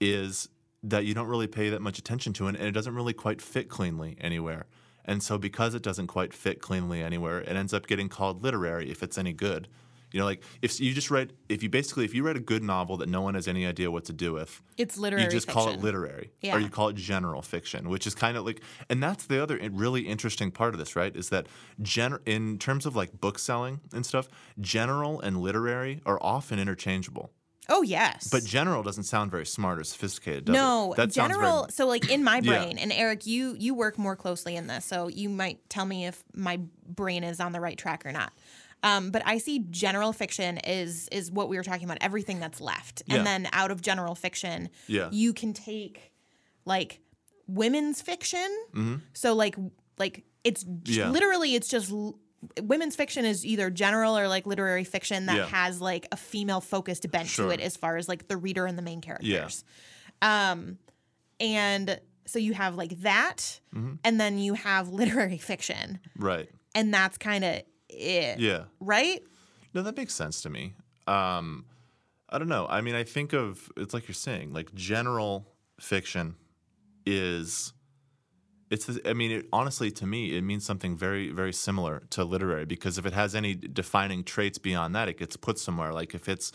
is 0.01 0.49
that 0.83 1.05
you 1.05 1.15
don't 1.15 1.27
really 1.27 1.49
pay 1.49 1.69
that 1.71 1.83
much 1.83 1.99
attention 1.99 2.33
to 2.35 2.47
it 2.47 2.57
and 2.57 2.65
it 2.65 2.73
doesn't 2.73 2.95
really 2.95 3.13
quite 3.13 3.43
fit 3.43 3.69
cleanly 3.69 4.17
anywhere. 4.21 4.67
And 5.05 5.23
so 5.23 5.37
because 5.39 5.75
it 5.75 5.83
doesn't 5.83 6.07
quite 6.07 6.33
fit 6.33 6.61
cleanly 6.61 7.03
anywhere, 7.03 7.41
it 7.41 7.57
ends 7.57 7.75
up 7.75 7.87
getting 7.87 8.09
called 8.09 8.43
literary 8.43 8.91
if 8.91 9.03
it's 9.03 9.19
any 9.19 9.33
good. 9.33 9.67
You 10.13 10.19
know, 10.21 10.25
like 10.27 10.43
if 10.63 10.81
you 10.81 10.93
just 10.93 11.11
read, 11.11 11.33
if 11.49 11.63
you 11.63 11.69
basically, 11.69 12.05
if 12.05 12.15
you 12.15 12.23
read 12.25 12.37
a 12.37 12.41
good 12.41 12.63
novel 12.63 12.97
that 12.99 13.09
no 13.09 13.21
one 13.23 13.35
has 13.35 13.47
any 13.47 13.65
idea 13.67 13.91
what 13.91 14.05
to 14.07 14.13
do 14.13 14.33
with, 14.33 14.61
It's 14.77 14.99
literary 14.99 15.25
you 15.25 15.31
just 15.31 15.47
fiction. 15.47 15.63
call 15.63 15.73
it 15.73 15.81
literary 15.81 16.33
Yeah. 16.41 16.57
or 16.57 16.59
you 16.61 16.69
call 16.69 16.89
it 16.89 16.97
general 16.97 17.43
fiction 17.43 17.89
which 17.89 18.07
is 18.07 18.15
kind 18.15 18.37
of 18.37 18.45
like 18.45 18.61
and 18.89 19.03
that's 19.03 19.27
the 19.27 19.43
other 19.43 19.59
really 19.73 20.03
interesting 20.09 20.51
part 20.51 20.75
of 20.75 20.79
this 20.79 20.97
right 20.97 21.15
is 21.15 21.29
that 21.29 21.47
gen- 21.83 22.19
in 22.27 22.59
terms 22.59 22.87
of 22.87 22.97
like 22.97 23.21
book 23.21 23.39
selling 23.39 23.81
and 23.93 24.05
stuff 24.07 24.27
general 24.61 25.21
and 25.21 25.37
literary 25.41 26.01
are 26.07 26.19
often 26.23 26.59
interchangeable 26.59 27.31
Oh 27.69 27.83
yes. 27.83 28.29
but 28.33 28.45
general 28.45 28.83
doesn't 28.83 29.05
sound 29.05 29.31
very 29.31 29.47
smart 29.47 29.79
or 29.79 29.85
sophisticated 29.85 30.47
does 30.47 30.55
no, 30.55 30.93
it? 30.93 30.97
that 30.97 31.13
sounds 31.13 31.29
very- 31.37 31.45
general. 31.45 31.69
so 31.71 31.87
like 31.87 32.11
in 32.11 32.25
my 32.25 32.37
Yeah. 32.43 32.51
brain, 32.65 32.79
and 32.79 32.91
Eric, 32.93 33.27
you 33.27 33.55
you 33.59 33.75
work 33.75 33.97
more 33.97 34.17
closely 34.17 34.57
in 34.57 34.67
this, 34.67 34.85
so 34.85 35.07
you 35.07 35.29
might 35.29 35.69
tell 35.71 35.85
me 35.85 36.05
if 36.07 36.25
my 36.35 36.59
brain 36.89 37.23
is 37.23 37.39
on 37.39 37.53
the 37.53 37.61
right 37.61 37.79
track 37.79 38.05
or 38.05 38.11
not. 38.11 38.33
Um, 38.83 39.11
but 39.11 39.23
I 39.27 39.39
see 39.39 39.59
general 39.71 40.13
fiction 40.13 40.59
is 40.59 41.09
is 41.13 41.31
what 41.31 41.49
we 41.49 41.57
were 41.57 41.63
talking 41.63 41.85
about, 41.85 41.99
everything 42.01 42.41
that's 42.41 42.61
left, 42.61 43.03
Yeah. 43.07 43.17
and 43.17 43.27
then 43.27 43.49
out 43.53 43.71
of 43.71 43.83
general 43.83 44.15
fiction, 44.15 44.71
Yeah. 44.87 45.09
you 45.13 45.33
can 45.35 45.53
take 45.53 46.13
like 46.65 47.01
women's 47.47 48.01
fiction. 48.01 48.49
So 49.13 49.35
like 49.35 49.57
like 49.99 50.25
it's 50.45 50.65
Mm-hmm. 50.65 50.93
Yeah. 51.01 51.11
literally 51.11 51.55
it's 51.55 51.69
just. 51.69 51.91
l- 51.91 52.19
Women's 52.63 52.97
fiction 52.97 53.27
is 53.27 53.45
either 53.45 53.69
general 53.69 54.17
or 54.17 54.27
like 54.27 54.47
literary 54.47 54.85
fiction 54.85 55.27
that 55.27 55.37
Yeah. 55.37 55.47
has 55.49 55.79
like 55.79 56.09
a 56.11 56.17
female 56.17 56.63
focused 56.63 57.11
bent 57.11 57.29
Sure. 57.29 57.49
to 57.49 57.51
it 57.53 57.61
as 57.61 57.77
far 57.77 57.99
as 57.99 58.09
like 58.09 58.29
the 58.29 58.37
reader 58.39 58.65
and 58.65 58.79
the 58.79 58.83
main 58.83 59.01
Yeah. 59.05 59.07
characters. 59.19 59.63
Um, 60.23 60.79
and 61.39 62.01
so 62.27 62.39
you 62.39 62.55
have 62.55 62.77
like 62.77 63.01
that, 63.03 63.61
and 63.75 64.19
then 64.19 64.39
you 64.39 64.55
have 64.55 64.89
literary 64.89 65.37
fiction, 65.53 65.99
right 66.17 66.49
and 66.75 66.95
that's 66.95 67.19
kind 67.19 67.45
of 67.45 67.61
it, 67.93 68.39
yeah 68.41 68.65
right? 68.81 69.23
No, 69.73 69.83
that 69.83 69.97
makes 69.97 70.15
sense 70.15 70.43
to 70.43 70.51
me. 70.51 70.75
Um, 71.07 71.65
I 72.29 72.39
don't 72.39 72.49
know. 72.49 72.67
I 72.69 72.81
mean, 72.81 72.95
I 72.95 73.05
think 73.05 73.33
of 73.33 73.71
it's 73.77 73.95
like 73.95 74.09
you're 74.09 74.15
saying, 74.15 74.53
like 74.53 74.75
general 74.75 75.47
fiction 75.81 76.35
is. 77.07 77.73
It's. 78.71 78.87
the- 78.87 79.09
I 79.09 79.13
mean, 79.15 79.31
it, 79.33 79.47
honestly, 79.53 79.91
to 79.93 80.07
me, 80.07 80.37
it 80.37 80.43
means 80.43 80.65
something 80.65 80.97
very, 80.97 81.31
very 81.31 81.53
similar 81.53 82.03
to 82.11 82.25
literary 82.25 82.65
because 82.67 82.99
if 82.99 83.07
it 83.07 83.13
has 83.13 83.35
any 83.35 83.55
defining 83.55 84.23
traits 84.25 84.59
beyond 84.59 84.95
that, 84.95 85.09
it 85.09 85.19
gets 85.19 85.37
put 85.37 85.59
somewhere. 85.59 85.93
Like 85.93 86.15
if 86.15 86.29
it's, 86.29 86.53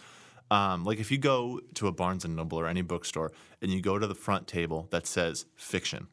um, 0.52 0.84
like 0.86 1.00
if 1.00 1.12
you 1.12 1.17
go 1.17 1.60
to 1.76 1.88
a 1.88 1.91
Barnes 1.91 2.24
and 2.24 2.36
Noble 2.36 2.60
or 2.60 2.67
any 2.67 2.82
bookstore 2.82 3.32
and 3.62 3.71
you 3.71 3.82
go 3.82 4.00
to 4.00 4.08
the 4.08 4.15
front 4.15 4.48
table 4.48 4.88
that 4.91 5.08
says 5.08 5.45
fiction, 5.56 6.08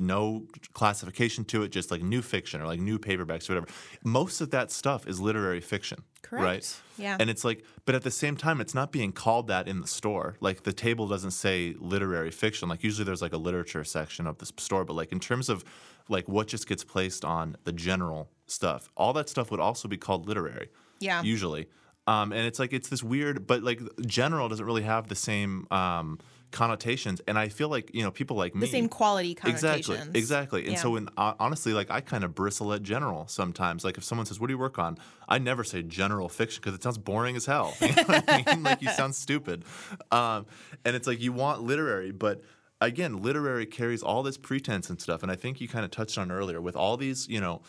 no 0.00 0.46
classification 0.72 1.44
to 1.46 1.62
it, 1.62 1.68
just 1.68 1.90
like 1.90 2.02
new 2.02 2.22
fiction 2.22 2.60
or 2.60 2.66
like 2.66 2.80
new 2.80 2.98
paperbacks 2.98 3.48
or 3.48 3.54
whatever. 3.54 3.68
Most 4.04 4.40
of 4.40 4.50
that 4.50 4.70
stuff 4.70 5.06
is 5.06 5.20
literary 5.20 5.60
fiction. 5.60 6.02
Right. 6.30 6.76
Yeah. 6.98 7.16
And 7.20 7.30
it's 7.30 7.44
like, 7.44 7.64
but 7.84 7.94
at 7.94 8.02
the 8.02 8.10
same 8.10 8.36
time, 8.36 8.60
it's 8.60 8.74
not 8.74 8.90
being 8.90 9.12
called 9.12 9.46
that 9.48 9.68
in 9.68 9.80
the 9.80 9.86
store. 9.86 10.36
Like 10.40 10.64
the 10.64 10.72
table 10.72 11.06
doesn't 11.06 11.30
say 11.30 11.74
literary 11.78 12.30
fiction. 12.30 12.68
Like 12.68 12.82
usually 12.82 13.04
there's 13.04 13.22
like 13.22 13.32
a 13.32 13.38
literature 13.38 13.84
section 13.84 14.26
of 14.26 14.38
the 14.38 14.46
store, 14.46 14.84
but 14.84 14.94
like 14.94 15.12
in 15.12 15.20
terms 15.20 15.48
of 15.48 15.64
like 16.08 16.28
what 16.28 16.48
just 16.48 16.68
gets 16.68 16.84
placed 16.84 17.24
on 17.24 17.56
the 17.64 17.72
general 17.72 18.28
stuff, 18.46 18.88
all 18.96 19.12
that 19.12 19.28
stuff 19.28 19.50
would 19.50 19.60
also 19.60 19.88
be 19.88 19.96
called 19.96 20.26
literary. 20.26 20.68
Yeah. 20.98 21.22
Usually. 21.22 21.68
Um, 22.06 22.32
and 22.32 22.46
it's 22.46 22.58
like 22.58 22.72
it's 22.72 22.88
this 22.88 23.02
weird, 23.02 23.46
but 23.46 23.62
like 23.62 23.80
general 24.06 24.48
doesn't 24.48 24.64
really 24.64 24.82
have 24.82 25.08
the 25.08 25.16
same 25.16 25.66
um, 25.70 26.18
connotations. 26.56 27.20
And 27.28 27.38
I 27.38 27.48
feel 27.48 27.68
like 27.68 27.90
you 27.92 28.02
know 28.02 28.10
people 28.10 28.36
like 28.36 28.54
me 28.54 28.62
the 28.62 28.66
same 28.68 28.88
quality 28.88 29.34
connotations. 29.34 29.78
Exactly, 29.88 30.18
exactly. 30.18 30.62
And 30.64 30.72
Yeah. 30.72 30.82
so, 30.82 30.90
when 30.90 31.08
uh, 31.18 31.34
honestly, 31.38 31.74
like 31.74 31.90
I 31.90 32.00
kind 32.00 32.24
of 32.24 32.34
bristle 32.34 32.72
at 32.72 32.82
general 32.82 33.28
sometimes. 33.28 33.84
Like 33.84 33.98
if 33.98 34.04
someone 34.04 34.24
says, 34.26 34.40
"What 34.40 34.46
do 34.48 34.54
you 34.54 34.58
work 34.58 34.78
on?" 34.78 34.96
I 35.28 35.38
never 35.38 35.62
say 35.64 35.82
general 35.82 36.28
fiction 36.30 36.62
because 36.62 36.74
it 36.74 36.82
sounds 36.82 36.98
boring 36.98 37.36
as 37.36 37.44
hell. 37.46 37.76
You 37.82 37.88
know 37.88 38.02
what 38.06 38.24
I 38.28 38.42
mean? 38.54 38.62
Like 38.64 38.80
you 38.82 38.88
sound 38.88 39.14
stupid. 39.14 39.64
Um, 40.10 40.46
and 40.84 40.96
it's 40.96 41.06
like 41.06 41.20
you 41.20 41.32
want 41.32 41.62
literary, 41.62 42.10
but 42.10 42.42
again, 42.80 43.22
literary 43.22 43.66
carries 43.66 44.02
all 44.02 44.22
this 44.22 44.38
pretense 44.38 44.88
and 44.90 45.00
stuff. 45.00 45.22
And 45.22 45.30
I 45.30 45.36
think 45.36 45.60
you 45.60 45.68
kind 45.68 45.84
of 45.84 45.90
touched 45.90 46.16
on 46.18 46.30
earlier 46.32 46.60
with 46.60 46.74
all 46.76 46.96
these, 46.96 47.28
you 47.28 47.40
know, 47.40 47.60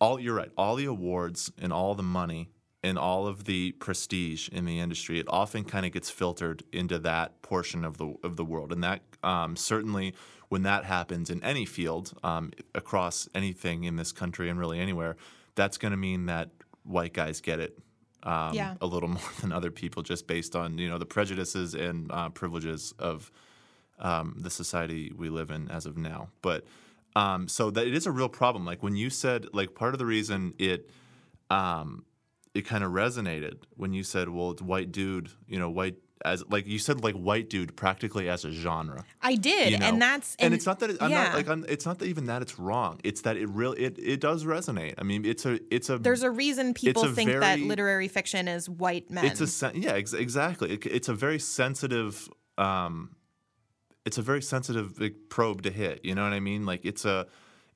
all 0.00 0.20
you're 0.20 0.34
right, 0.34 0.50
all 0.56 0.76
the 0.76 0.84
awards 0.84 1.50
and 1.58 1.72
all 1.72 1.94
the 1.94 2.02
money 2.02 2.50
and 2.82 2.96
all 2.98 3.26
of 3.26 3.44
the 3.44 3.72
prestige 3.72 4.48
in 4.50 4.64
the 4.64 4.78
industry, 4.78 5.18
it 5.18 5.26
often 5.28 5.64
kind 5.64 5.84
of 5.84 5.92
gets 5.92 6.10
filtered 6.10 6.62
into 6.72 6.98
that 7.00 7.42
portion 7.42 7.84
of 7.84 7.98
the 7.98 8.14
of 8.22 8.36
the 8.36 8.44
world, 8.44 8.72
and 8.72 8.82
that 8.84 9.00
um, 9.22 9.56
certainly 9.56 10.14
when 10.48 10.62
that 10.62 10.84
happens 10.84 11.28
in 11.28 11.42
any 11.44 11.66
field 11.66 12.12
um, 12.22 12.50
across 12.74 13.28
anything 13.34 13.84
in 13.84 13.96
this 13.96 14.12
country 14.12 14.48
and 14.48 14.58
really 14.58 14.78
anywhere, 14.80 15.16
that's 15.54 15.76
going 15.76 15.90
to 15.90 15.96
mean 15.98 16.26
that 16.26 16.48
white 16.84 17.12
guys 17.12 17.40
get 17.40 17.60
it. 17.60 17.78
Um, 18.22 18.54
Yeah. 18.54 18.74
a 18.80 18.86
little 18.86 19.08
more 19.18 19.30
than 19.40 19.52
other 19.52 19.70
people, 19.70 20.02
just 20.02 20.26
based 20.26 20.56
on 20.56 20.78
you 20.78 20.88
know 20.88 20.98
the 20.98 21.06
prejudices 21.06 21.74
and 21.74 22.10
uh, 22.12 22.28
privileges 22.30 22.92
of 22.98 23.30
um, 23.98 24.36
the 24.38 24.50
society 24.50 25.12
we 25.16 25.28
live 25.28 25.50
in 25.50 25.68
as 25.70 25.84
of 25.86 25.96
now. 25.96 26.28
But 26.42 26.64
um, 27.16 27.48
so 27.48 27.70
that 27.70 27.86
it 27.86 27.94
is 27.94 28.06
a 28.06 28.12
real 28.12 28.28
problem. 28.28 28.64
Like 28.64 28.82
when 28.82 28.96
you 28.96 29.10
said, 29.10 29.46
like 29.52 29.74
part 29.74 29.94
of 29.94 29.98
the 29.98 30.06
reason 30.06 30.54
it 30.58 30.88
um, 31.50 32.04
it 32.58 32.66
kind 32.66 32.82
of 32.82 32.90
resonated 32.90 33.58
when 33.76 33.92
you 33.92 34.02
said, 34.02 34.28
well, 34.28 34.50
it's 34.50 34.60
white 34.60 34.90
dude, 34.90 35.30
you 35.46 35.58
know, 35.58 35.70
white 35.70 35.94
as 36.24 36.44
like 36.50 36.66
you 36.66 36.80
said, 36.80 37.04
like 37.04 37.14
white 37.14 37.48
dude 37.48 37.76
practically 37.76 38.28
as 38.28 38.44
a 38.44 38.50
genre. 38.50 39.04
I 39.22 39.36
did, 39.36 39.70
You 39.70 39.78
know? 39.78 39.86
and 39.86 40.02
that's 40.02 40.34
and, 40.40 40.52
it's 40.52 40.66
not 40.66 40.80
that 40.80 40.90
it, 40.90 40.96
I'm 41.00 41.12
yeah. 41.12 41.24
not 41.24 41.34
like 41.34 41.48
I'm, 41.48 41.64
it's 41.68 41.86
not 41.86 42.00
that 42.00 42.06
even 42.06 42.26
that 42.26 42.42
it's 42.42 42.58
wrong. 42.58 42.98
It's 43.04 43.20
that 43.20 43.36
it 43.36 43.48
really 43.48 43.78
it, 43.78 43.96
it 43.98 44.20
does 44.20 44.44
resonate. 44.44 44.94
I 44.98 45.04
mean, 45.04 45.24
it's 45.24 45.46
a 45.46 45.60
it's 45.72 45.88
a 45.88 45.98
There's 45.98 46.24
a 46.24 46.30
reason 46.32 46.74
people 46.74 47.04
a 47.04 47.08
think 47.10 47.30
that 47.30 47.60
literary 47.60 48.08
fiction 48.08 48.48
is 48.48 48.68
white 48.68 49.08
men. 49.08 49.26
it's 49.26 49.62
a 49.62 49.72
yeah 49.76 49.92
ex- 49.92 50.12
exactly. 50.12 50.72
It, 50.72 50.86
it's 50.86 51.08
a 51.08 51.14
very 51.14 51.38
sensitive. 51.38 52.28
Um, 52.56 53.14
it's 54.04 54.18
a 54.18 54.22
very 54.22 54.42
sensitive 54.42 55.00
probe 55.28 55.62
to 55.62 55.70
hit. 55.70 56.00
You 56.04 56.16
know 56.16 56.24
what 56.24 56.32
I 56.32 56.40
mean? 56.40 56.66
Like 56.66 56.84
it's 56.84 57.04
a 57.04 57.28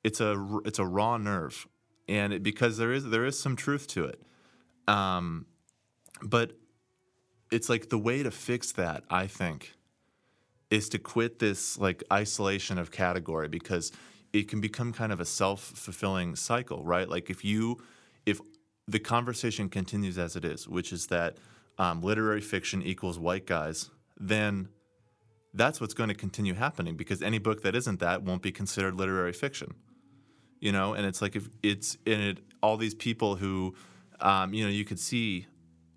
it's 0.03 0.19
a 0.19 0.59
it's 0.65 0.79
a 0.79 0.85
raw 0.85 1.15
nerve, 1.15 1.65
and 2.09 2.33
it, 2.33 2.43
because 2.43 2.77
there 2.77 2.91
is 2.91 3.05
there 3.05 3.25
is 3.25 3.39
some 3.39 3.55
truth 3.55 3.87
to 3.89 4.03
it. 4.03 4.21
Um, 4.87 5.45
but 6.21 6.53
it's 7.51 7.69
like 7.69 7.89
the 7.89 7.97
way 7.97 8.23
to 8.23 8.31
fix 8.31 8.71
that. 8.73 9.03
I 9.09 9.27
think 9.27 9.73
is 10.69 10.89
to 10.89 10.97
quit 10.97 11.39
this 11.39 11.77
like 11.77 12.03
isolation 12.11 12.77
of 12.77 12.91
category 12.91 13.47
because 13.47 13.91
it 14.33 14.47
can 14.47 14.59
become 14.59 14.91
kind 14.91 15.11
of 15.11 15.19
a 15.19 15.25
self-fulfilling 15.25 16.35
cycle, 16.35 16.83
right? 16.83 17.07
Like 17.07 17.29
if 17.29 17.45
you 17.45 17.81
if 18.25 18.39
the 18.87 18.99
conversation 18.99 19.69
continues 19.69 20.17
as 20.17 20.35
it 20.35 20.43
is, 20.43 20.67
which 20.67 20.91
is 20.91 21.07
that 21.07 21.37
um, 21.77 22.01
literary 22.01 22.41
fiction 22.41 22.81
equals 22.81 23.19
white 23.19 23.45
guys, 23.45 23.89
then 24.19 24.69
that's 25.53 25.79
what's 25.79 25.93
going 25.93 26.09
to 26.09 26.15
continue 26.15 26.55
happening 26.55 26.95
because 26.95 27.21
any 27.21 27.37
book 27.37 27.61
that 27.61 27.75
isn't 27.75 27.99
that 27.99 28.23
won't 28.23 28.41
be 28.41 28.51
considered 28.51 28.95
literary 28.95 29.33
fiction. 29.33 29.75
You 30.59 30.71
know, 30.71 30.93
and 30.93 31.05
it's 31.05 31.21
like 31.21 31.35
if 31.35 31.49
it's 31.61 31.97
in 32.05 32.21
it, 32.21 32.39
all 32.61 32.77
these 32.77 32.95
people 32.95 33.35
who, 33.35 33.75
um, 34.19 34.53
you 34.53 34.63
know, 34.63 34.69
you 34.69 34.85
could 34.85 34.99
see, 34.99 35.47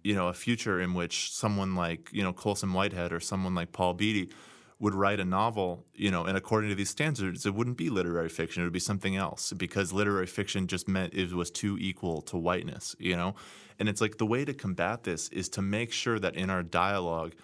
you 0.05 0.15
know, 0.15 0.29
a 0.29 0.35
future 0.35 0.81
in 0.81 0.95
which 0.95 1.33
someone 1.33 1.75
like 1.75 2.11
you 2.13 2.23
know 2.23 2.33
Colson 2.33 2.73
Whitehead 2.73 3.13
or 3.13 3.21
someone 3.21 3.55
like 3.55 3.73
Paul 3.73 3.95
Beatty 3.95 4.31
would 4.79 4.95
write 4.95 5.21
a 5.21 5.25
novel, 5.25 5.87
you 5.95 6.11
know, 6.11 6.25
and 6.25 6.37
according 6.37 6.69
to 6.69 6.77
these 6.77 6.91
standards, 6.91 7.47
it 7.47 7.55
wouldn't 7.55 7.79
be 7.79 7.89
literary 7.89 8.29
fiction. 8.29 8.63
It 8.63 8.67
would 8.67 8.73
be 8.75 8.79
something 8.79 9.17
else 9.17 9.53
because 9.55 9.93
literary 9.93 10.27
fiction 10.27 10.67
just 10.67 10.87
meant 10.87 11.15
it 11.15 11.33
was 11.33 11.51
too 11.51 11.79
equal 11.81 12.21
to 12.23 12.37
whiteness, 12.37 12.95
you 12.99 13.17
know? 13.17 13.35
And 13.79 13.89
it's 13.89 14.03
like 14.03 14.19
the 14.19 14.27
way 14.27 14.45
to 14.45 14.53
combat 14.53 15.03
this 15.05 15.29
is 15.31 15.49
to 15.51 15.63
make 15.63 15.93
sure 15.93 16.19
that 16.19 16.37
in 16.37 16.51
our 16.51 16.63
dialogue, 16.63 17.35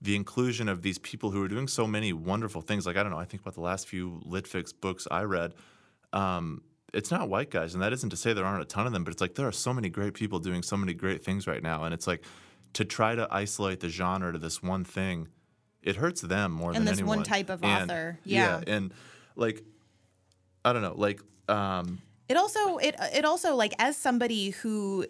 the 0.00 0.16
inclusion 0.16 0.68
of 0.70 0.80
these 0.80 0.98
people 0.98 1.30
who 1.30 1.42
are 1.42 1.48
doing 1.48 1.68
so 1.68 1.86
many 1.86 2.14
wonderful 2.14 2.62
things. 2.62 2.86
Like, 2.86 2.96
I 2.96 3.02
don't 3.02 3.12
know, 3.12 3.18
I 3.18 3.26
think 3.26 3.42
about 3.42 3.54
the 3.54 3.60
last 3.60 3.86
few 3.86 4.22
Litfix 4.26 4.72
books 4.78 5.06
I 5.10 5.22
read. 5.22 5.54
Um, 6.14 6.62
it's 6.92 7.10
not 7.10 7.28
white 7.28 7.50
guys, 7.50 7.74
and 7.74 7.82
that 7.82 7.92
isn't 7.92 8.10
to 8.10 8.16
say 8.16 8.32
there 8.32 8.44
aren't 8.44 8.62
a 8.62 8.66
ton 8.66 8.86
of 8.86 8.92
them, 8.92 9.04
but 9.04 9.12
it's 9.12 9.20
like 9.20 9.34
there 9.34 9.46
are 9.46 9.52
so 9.52 9.72
many 9.72 9.88
great 9.88 10.14
people 10.14 10.38
doing 10.38 10.62
so 10.62 10.76
many 10.76 10.92
great 10.94 11.22
things 11.24 11.46
right 11.46 11.62
now. 11.62 11.84
And 11.84 11.94
it's 11.94 12.06
like 12.06 12.24
to 12.74 12.84
try 12.84 13.14
to 13.14 13.26
isolate 13.30 13.80
the 13.80 13.88
genre 13.88 14.32
to 14.32 14.38
this 14.38 14.62
one 14.62 14.84
thing, 14.84 15.28
it 15.82 15.96
hurts 15.96 16.20
them 16.20 16.52
more 16.52 16.70
And 16.70 16.78
than 16.78 16.84
this 16.86 16.98
anyone. 16.98 17.18
one 17.18 17.24
type 17.24 17.48
of 17.50 17.62
And- 17.64 17.90
author, 17.90 18.18
yeah. 18.24 18.60
And 18.66 18.92
like, 19.36 19.62
I 20.64 20.72
don't 20.72 20.82
know, 20.82 20.94
like, 20.96 21.20
um, 21.48 22.00
It 22.28 22.36
also 22.36 22.76
it 22.78 22.94
it 23.14 23.24
also 23.24 23.54
like 23.56 23.72
as 23.78 23.96
somebody 23.96 24.50
who 24.50 25.06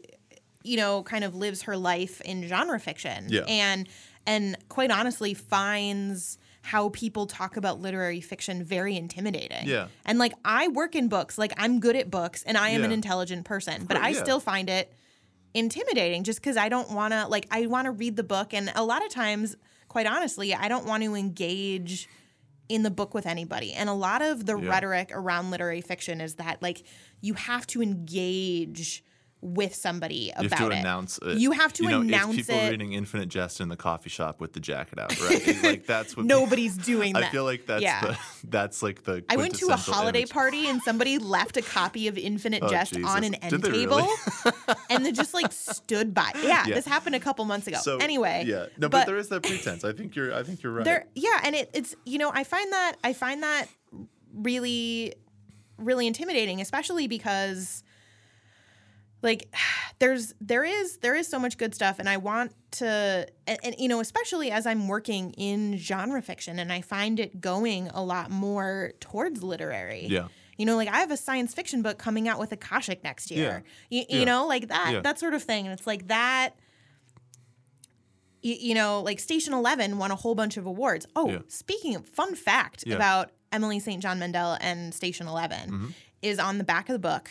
you 0.63 0.77
know 0.77 1.03
kind 1.03 1.25
of 1.25 1.35
lives 1.35 1.63
her 1.63 1.77
life 1.77 2.21
in 2.23 2.47
genre 2.47 2.79
fiction 2.79 3.27
Yeah. 3.29 3.43
and 3.49 3.89
and 4.27 4.57
quite 4.69 4.91
honestly 4.91 5.33
finds 5.35 6.39
how 6.63 6.91
people 6.91 7.27
talk 7.27 7.57
about 7.57 7.81
literary 7.81 8.21
fiction 8.21 8.63
very 8.63 8.97
intimidating. 8.97 9.67
Yeah. 9.67 9.89
And 10.05 10.19
like 10.19 10.35
I 10.45 10.69
work 10.69 10.95
in 10.95 11.09
books, 11.09 11.39
like 11.39 11.53
I'm 11.57 11.81
good 11.81 11.97
at 11.97 12.11
books 12.11 12.43
and 12.43 12.59
I 12.59 12.71
am 12.71 12.85
an 12.85 12.93
intelligent 12.93 13.45
person, 13.45 13.87
but 13.87 13.97
I 13.97 14.11
yeah. 14.11 14.23
still 14.23 14.41
find 14.41 14.69
it 14.69 14.93
intimidating 15.55 16.23
just 16.23 16.43
cuz 16.43 16.57
I 16.57 16.69
don't 16.69 16.91
want 16.91 17.13
to 17.13 17.27
like 17.27 17.47
I 17.51 17.67
want 17.67 17.87
to 17.87 17.91
read 17.91 18.17
the 18.17 18.23
book 18.23 18.55
and 18.55 18.71
a 18.75 18.85
lot 18.85 19.05
of 19.05 19.11
times 19.11 19.57
quite 19.89 20.07
honestly, 20.07 20.55
I 20.55 20.69
don't 20.69 20.87
want 20.87 21.03
to 21.03 21.15
engage 21.17 22.09
in 22.69 22.85
the 22.85 22.91
book 22.91 23.15
with 23.15 23.27
anybody. 23.27 23.73
And 23.73 23.89
a 23.89 23.95
lot 23.95 24.23
of 24.23 24.47
the 24.47 24.57
Yeah. 24.57 24.71
rhetoric 24.71 25.11
around 25.13 25.51
literary 25.51 25.81
fiction 25.81 26.21
is 26.21 26.35
that 26.37 26.63
like 26.63 26.85
you 27.21 27.35
have 27.35 27.67
to 27.69 27.83
engage 27.83 29.03
with 29.43 29.75
somebody 29.75 30.15
you 30.39 30.47
about 30.47 30.59
have 30.59 30.69
to 30.69 30.75
it. 30.77 30.81
announce 30.81 31.19
it. 31.23 31.39
You 31.39 31.53
have 31.53 31.73
to 31.75 31.83
you 31.85 31.89
know, 31.89 32.01
announce 32.03 32.37
it's 32.37 32.47
people 32.49 32.61
it. 32.63 32.71
reading 32.71 32.93
Infinite 32.93 33.31
Jest 33.31 33.61
in 33.61 33.69
the 33.71 33.77
coffee 33.77 34.11
shop 34.11 34.39
with 34.41 34.53
the 34.53 34.61
jacket 34.61 34.99
out, 34.99 35.19
right? 35.21 35.63
Like 35.63 35.87
that's 35.87 36.15
what 36.17 36.27
Nobody's 36.27 36.77
doing 36.77 37.13
that. 37.15 37.25
I 37.25 37.29
feel 37.31 37.45
like 37.45 37.65
that's 37.67 37.83
yeah. 37.83 38.01
the 38.03 38.19
that's 38.49 38.83
like 38.83 39.05
the 39.05 39.25
I 39.31 39.37
went 39.37 39.55
to 39.57 39.69
a 39.69 39.77
holiday 39.77 40.21
image. 40.21 40.31
party 40.31 40.67
and 40.69 40.83
somebody 40.83 41.17
left 41.19 41.57
a 41.57 41.63
copy 41.63 42.07
of 42.09 42.19
Infinite 42.19 42.63
Oh, 42.63 42.69
Jest 42.69 42.97
on 43.03 43.25
an 43.25 43.35
end 43.37 43.65
table 43.65 43.97
really? 43.97 44.55
and 44.91 45.07
they 45.07 45.13
just 45.13 45.33
like 45.33 45.53
stood 45.53 46.13
by. 46.13 46.31
Yeah, 46.43 46.65
Yeah. 46.67 46.75
this 46.75 46.87
happened 46.87 47.15
a 47.15 47.21
couple 47.21 47.45
months 47.47 47.67
ago. 47.67 47.79
So 47.81 47.97
anyway, 47.97 48.45
yeah, 48.47 48.67
no, 48.77 48.89
but, 48.91 49.07
there 49.07 49.17
is 49.17 49.29
that 49.31 49.43
pretense. 49.43 49.85
I 49.85 49.93
think 49.93 50.17
you're 50.17 50.35
I 50.35 50.43
think 50.43 50.63
you're 50.63 50.73
right. 50.73 50.85
there 50.85 51.07
yeah 51.15 51.41
and 51.45 51.55
it, 51.55 51.71
it's 51.73 51.95
you 52.05 52.19
know 52.19 52.31
i 52.35 52.45
find 52.45 52.73
that 52.73 52.97
i 53.03 53.13
find 53.13 53.43
that 53.43 53.67
really 54.35 55.15
really 55.79 56.07
intimidating 56.07 56.61
especially 56.61 57.09
because 57.09 57.83
like 59.23 59.55
there's 59.99 60.35
there 60.41 60.65
is 60.65 60.97
there 60.99 61.15
is 61.15 61.29
so 61.29 61.39
much 61.39 61.59
good 61.59 61.75
stuff 61.75 61.99
and 61.99 62.09
i 62.09 62.17
want 62.17 62.55
to 62.73 63.27
and, 63.47 63.59
and 63.63 63.75
you 63.79 63.89
know 63.89 64.01
especially 64.01 64.51
as 64.51 64.67
i'm 64.67 64.89
working 64.89 65.33
in 65.33 65.77
genre 65.77 66.23
fiction 66.23 66.59
and 66.59 66.73
i 66.73 66.81
find 66.81 67.21
it 67.21 67.41
going 67.41 67.89
a 67.89 68.03
lot 68.03 68.31
more 68.31 68.93
towards 69.01 69.43
literary 69.43 70.07
Yeah. 70.09 70.29
you 70.57 70.65
know 70.67 70.77
like 70.77 70.89
i 70.89 70.99
have 71.01 71.11
a 71.11 71.17
science 71.17 71.53
fiction 71.53 71.83
book 71.83 71.99
coming 71.99 72.29
out 72.29 72.39
with 72.39 72.51
akashic 72.53 73.05
next 73.05 73.31
year 73.31 73.63
you, 73.91 74.05
you 74.09 74.19
Yeah. 74.21 74.25
know 74.25 74.47
like 74.47 74.69
that 74.69 74.91
Yeah. 74.93 75.01
that 75.01 75.19
sort 75.19 75.35
of 75.35 75.43
thing 75.43 75.67
and 75.67 75.79
it's 75.79 75.87
like 75.87 76.09
that 76.09 76.51
you, 78.43 78.55
you 78.59 78.75
know, 78.75 79.03
like 79.03 79.21
Station 79.21 79.53
11 79.53 79.99
won 79.99 80.11
a 80.11 80.17
whole 80.17 80.35
bunch 80.35 80.57
of 80.57 80.65
awards. 80.65 81.05
Oh, 81.15 81.29
Yeah. 81.29 81.39
speaking 81.49 81.95
of 81.95 82.07
fun 82.09 82.35
fact 82.35 82.85
Yeah. 82.87 82.97
about 82.97 83.33
Emily 83.53 83.79
St. 83.81 84.01
John 84.03 84.19
Mandel 84.19 84.57
and 84.63 84.95
Station 84.95 85.27
11 85.29 85.69
Mm-hmm. 85.71 85.87
is 86.23 86.39
on 86.39 86.57
the 86.57 86.65
back 86.65 86.89
of 86.89 86.95
the 86.95 86.99
book, 86.99 87.31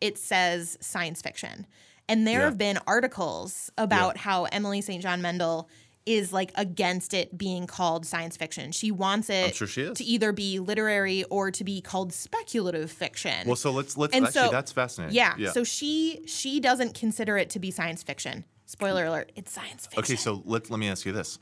it 0.00 0.18
says 0.18 0.78
science 0.80 1.22
fiction. 1.22 1.66
And 2.08 2.26
there 2.26 2.40
Yeah. 2.40 2.46
have 2.46 2.58
been 2.58 2.78
articles 2.86 3.70
about 3.78 4.16
how 4.16 4.44
Emily 4.44 4.80
St. 4.80 5.02
John 5.02 5.22
Mandel 5.22 5.68
is 6.06 6.32
like 6.32 6.50
against 6.54 7.14
it 7.14 7.36
being 7.36 7.66
called 7.66 8.06
science 8.06 8.36
fiction. 8.36 8.72
She 8.72 8.90
wants 8.90 9.30
it 9.30 9.54
sure 9.54 9.68
she 9.68 9.92
to 9.92 10.04
either 10.04 10.32
be 10.32 10.58
literary 10.58 11.24
or 11.24 11.50
to 11.50 11.62
be 11.62 11.80
called 11.80 12.12
speculative 12.12 12.90
fiction. 12.90 13.46
well, 13.46 13.56
so 13.56 13.70
let's 13.70 13.96
let's 13.96 14.14
And 14.14 14.26
actually 14.26 14.40
so- 14.46 14.50
that's 14.50 14.72
fascinating. 14.72 15.14
yeah, 15.14 15.34
yeah. 15.38 15.52
So 15.52 15.62
she 15.62 16.22
she 16.26 16.58
doesn't 16.58 16.94
consider 16.94 17.36
it 17.38 17.50
to 17.50 17.58
be 17.58 17.70
science 17.70 18.02
fiction. 18.02 18.44
Spoiler 18.66 19.02
hmm. 19.02 19.10
alert, 19.10 19.32
it's 19.36 19.52
science 19.52 19.86
fiction. 19.86 20.02
okay, 20.02 20.16
so 20.16 20.42
let 20.44 20.70
let 20.70 20.80
me 20.80 20.88
ask 20.88 21.04
you 21.04 21.12
this: 21.12 21.38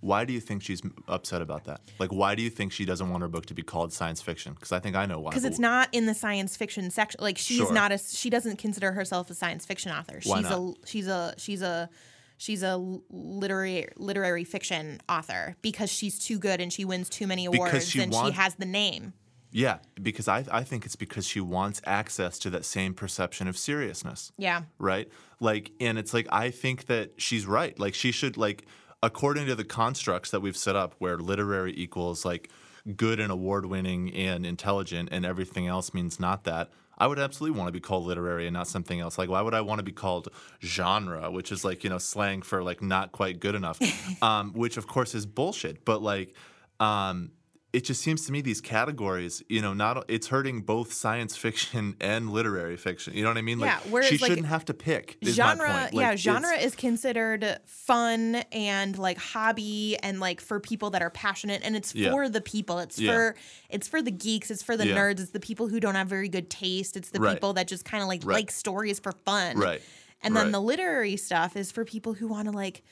Why 0.00 0.24
do 0.24 0.32
you 0.32 0.40
think 0.40 0.62
she's 0.62 0.80
upset 1.08 1.42
about 1.42 1.64
that? 1.64 1.80
Like, 1.98 2.10
why 2.10 2.34
do 2.34 2.42
you 2.42 2.48
think 2.50 2.72
she 2.72 2.84
doesn't 2.84 3.10
want 3.10 3.20
her 3.22 3.28
book 3.28 3.46
to 3.46 3.54
be 3.54 3.62
called 3.62 3.92
science 3.92 4.22
fiction? 4.22 4.54
Because 4.54 4.72
I 4.72 4.78
think 4.80 4.96
I 4.96 5.04
know 5.06 5.20
why. 5.20 5.30
because 5.30 5.44
it's 5.44 5.58
not 5.58 5.88
in 5.92 6.06
the 6.06 6.14
science 6.14 6.56
fiction 6.56 6.90
section. 6.90 7.20
Like 7.22 7.36
she's 7.38 7.58
Sure. 7.58 7.72
not 7.72 7.92
a 7.92 7.98
she 7.98 8.30
doesn't 8.30 8.56
consider 8.56 8.92
herself 8.92 9.28
a 9.30 9.34
science 9.34 9.66
fiction 9.66 9.92
author. 9.92 10.20
Why 10.24 10.40
she's 10.42 10.50
a 10.50 10.72
she's 10.86 11.06
a 11.06 11.34
she's 11.36 11.62
a 11.62 11.90
she's 12.38 12.62
a 12.62 12.76
literary 13.10 13.88
literary 13.96 14.44
fiction 14.44 15.00
author 15.08 15.56
because 15.62 15.90
she's 15.90 16.18
too 16.18 16.38
good 16.38 16.60
and 16.60 16.72
she 16.72 16.84
wins 16.84 17.08
too 17.10 17.26
many 17.26 17.44
awards 17.46 17.88
she 17.88 18.02
and 18.02 18.14
she 18.14 18.30
has 18.30 18.54
the 18.54 18.64
name. 18.66 19.12
Yeah, 19.52 19.78
because 20.00 20.28
I 20.28 20.44
I 20.50 20.62
think 20.62 20.86
it's 20.86 20.96
because 20.96 21.26
she 21.26 21.40
wants 21.40 21.82
access 21.84 22.38
to 22.40 22.50
that 22.50 22.64
same 22.64 22.94
perception 22.94 23.48
of 23.48 23.58
seriousness. 23.58 24.32
Yeah. 24.38 24.62
right? 24.78 25.08
Like, 25.40 25.72
and 25.80 25.98
it's 25.98 26.14
like 26.14 26.28
I 26.30 26.50
think 26.50 26.86
that 26.86 27.12
she's 27.20 27.46
right. 27.46 27.76
Like, 27.78 27.94
she 27.94 28.12
should 28.12 28.36
like, 28.36 28.64
according 29.02 29.46
to 29.46 29.54
the 29.54 29.64
constructs 29.64 30.30
that 30.30 30.40
we've 30.40 30.56
set 30.56 30.76
up, 30.76 30.94
where 30.98 31.18
literary 31.18 31.74
equals 31.76 32.24
like 32.24 32.50
good 32.96 33.20
and 33.20 33.30
award-winning 33.30 34.12
and 34.14 34.46
intelligent, 34.46 35.08
and 35.12 35.24
everything 35.24 35.66
else 35.66 35.92
means 35.94 36.18
not 36.18 36.44
that. 36.44 36.70
I 36.98 37.06
would 37.06 37.18
absolutely 37.18 37.58
want 37.58 37.68
to 37.68 37.72
be 37.72 37.80
called 37.80 38.04
literary 38.04 38.46
and 38.46 38.52
not 38.52 38.68
something 38.68 39.00
else. 39.00 39.16
Like, 39.16 39.30
why 39.30 39.40
would 39.40 39.54
I 39.54 39.62
want 39.62 39.78
to 39.78 39.82
be 39.82 39.92
called 39.92 40.28
genre, 40.62 41.30
which 41.30 41.50
is 41.50 41.64
like 41.64 41.82
you 41.82 41.90
know 41.90 41.98
slang 41.98 42.42
for 42.42 42.62
like 42.62 42.82
not 42.82 43.12
quite 43.12 43.40
good 43.40 43.54
enough, 43.54 43.80
um, 44.22 44.52
which 44.52 44.76
of 44.76 44.86
course 44.86 45.14
is 45.14 45.24
bullshit. 45.24 45.84
But 45.84 46.02
like, 46.02 46.34
um, 46.78 47.30
it 47.72 47.84
just 47.84 48.02
seems 48.02 48.26
to 48.26 48.32
me 48.32 48.40
these 48.40 48.60
categories, 48.60 49.42
you 49.48 49.62
know, 49.62 49.72
not 49.72 50.04
it's 50.08 50.26
hurting 50.26 50.62
both 50.62 50.92
science 50.92 51.36
fiction 51.36 51.94
and 52.00 52.30
literary 52.32 52.76
fiction. 52.76 53.14
You 53.14 53.22
know 53.22 53.30
what 53.30 53.38
I 53.38 53.42
mean? 53.42 53.60
Like, 53.60 53.70
Yeah, 53.70 53.90
whereas, 53.90 54.08
she 54.08 54.18
like, 54.18 54.28
shouldn't 54.30 54.48
have 54.48 54.64
to 54.64 54.74
pick. 54.74 55.18
Genre 55.22 55.68
point. 55.90 55.94
yeah 55.94 56.16
genre 56.16 56.56
is 56.56 56.74
considered 56.74 57.58
fun 57.66 58.36
and 58.52 58.98
like 58.98 59.18
hobby 59.18 59.96
and 60.02 60.18
like 60.20 60.40
for 60.40 60.58
people 60.58 60.90
that 60.90 61.02
are 61.02 61.10
passionate 61.10 61.62
and 61.64 61.76
it's 61.76 61.94
Yeah. 61.94 62.10
for 62.10 62.28
the 62.28 62.40
people 62.40 62.78
it's 62.80 62.98
Yeah. 62.98 63.12
for 63.12 63.36
it's 63.68 63.86
for 63.86 64.02
the 64.02 64.10
geeks 64.10 64.50
it's 64.50 64.62
for 64.62 64.76
the 64.76 64.88
Yeah. 64.88 64.96
nerds 64.96 65.20
it's 65.20 65.30
the 65.30 65.40
people 65.40 65.68
who 65.68 65.78
don't 65.80 65.94
have 65.94 66.08
very 66.08 66.28
good 66.28 66.50
taste 66.50 66.96
it's 66.96 67.10
the 67.10 67.20
Right. 67.20 67.34
people 67.34 67.52
that 67.54 67.68
just 67.68 67.84
kind 67.84 68.02
of 68.02 68.08
like 68.08 68.22
Right. 68.24 68.34
like 68.34 68.50
stories 68.50 68.98
for 68.98 69.12
fun 69.12 69.56
Right. 69.58 69.80
and 70.22 70.34
then 70.34 70.46
Right. 70.46 70.52
the 70.52 70.60
literary 70.60 71.16
stuff 71.16 71.56
is 71.56 71.70
for 71.70 71.84
people 71.84 72.14
who 72.14 72.26
want 72.26 72.46
to 72.48 72.52
like 72.52 72.82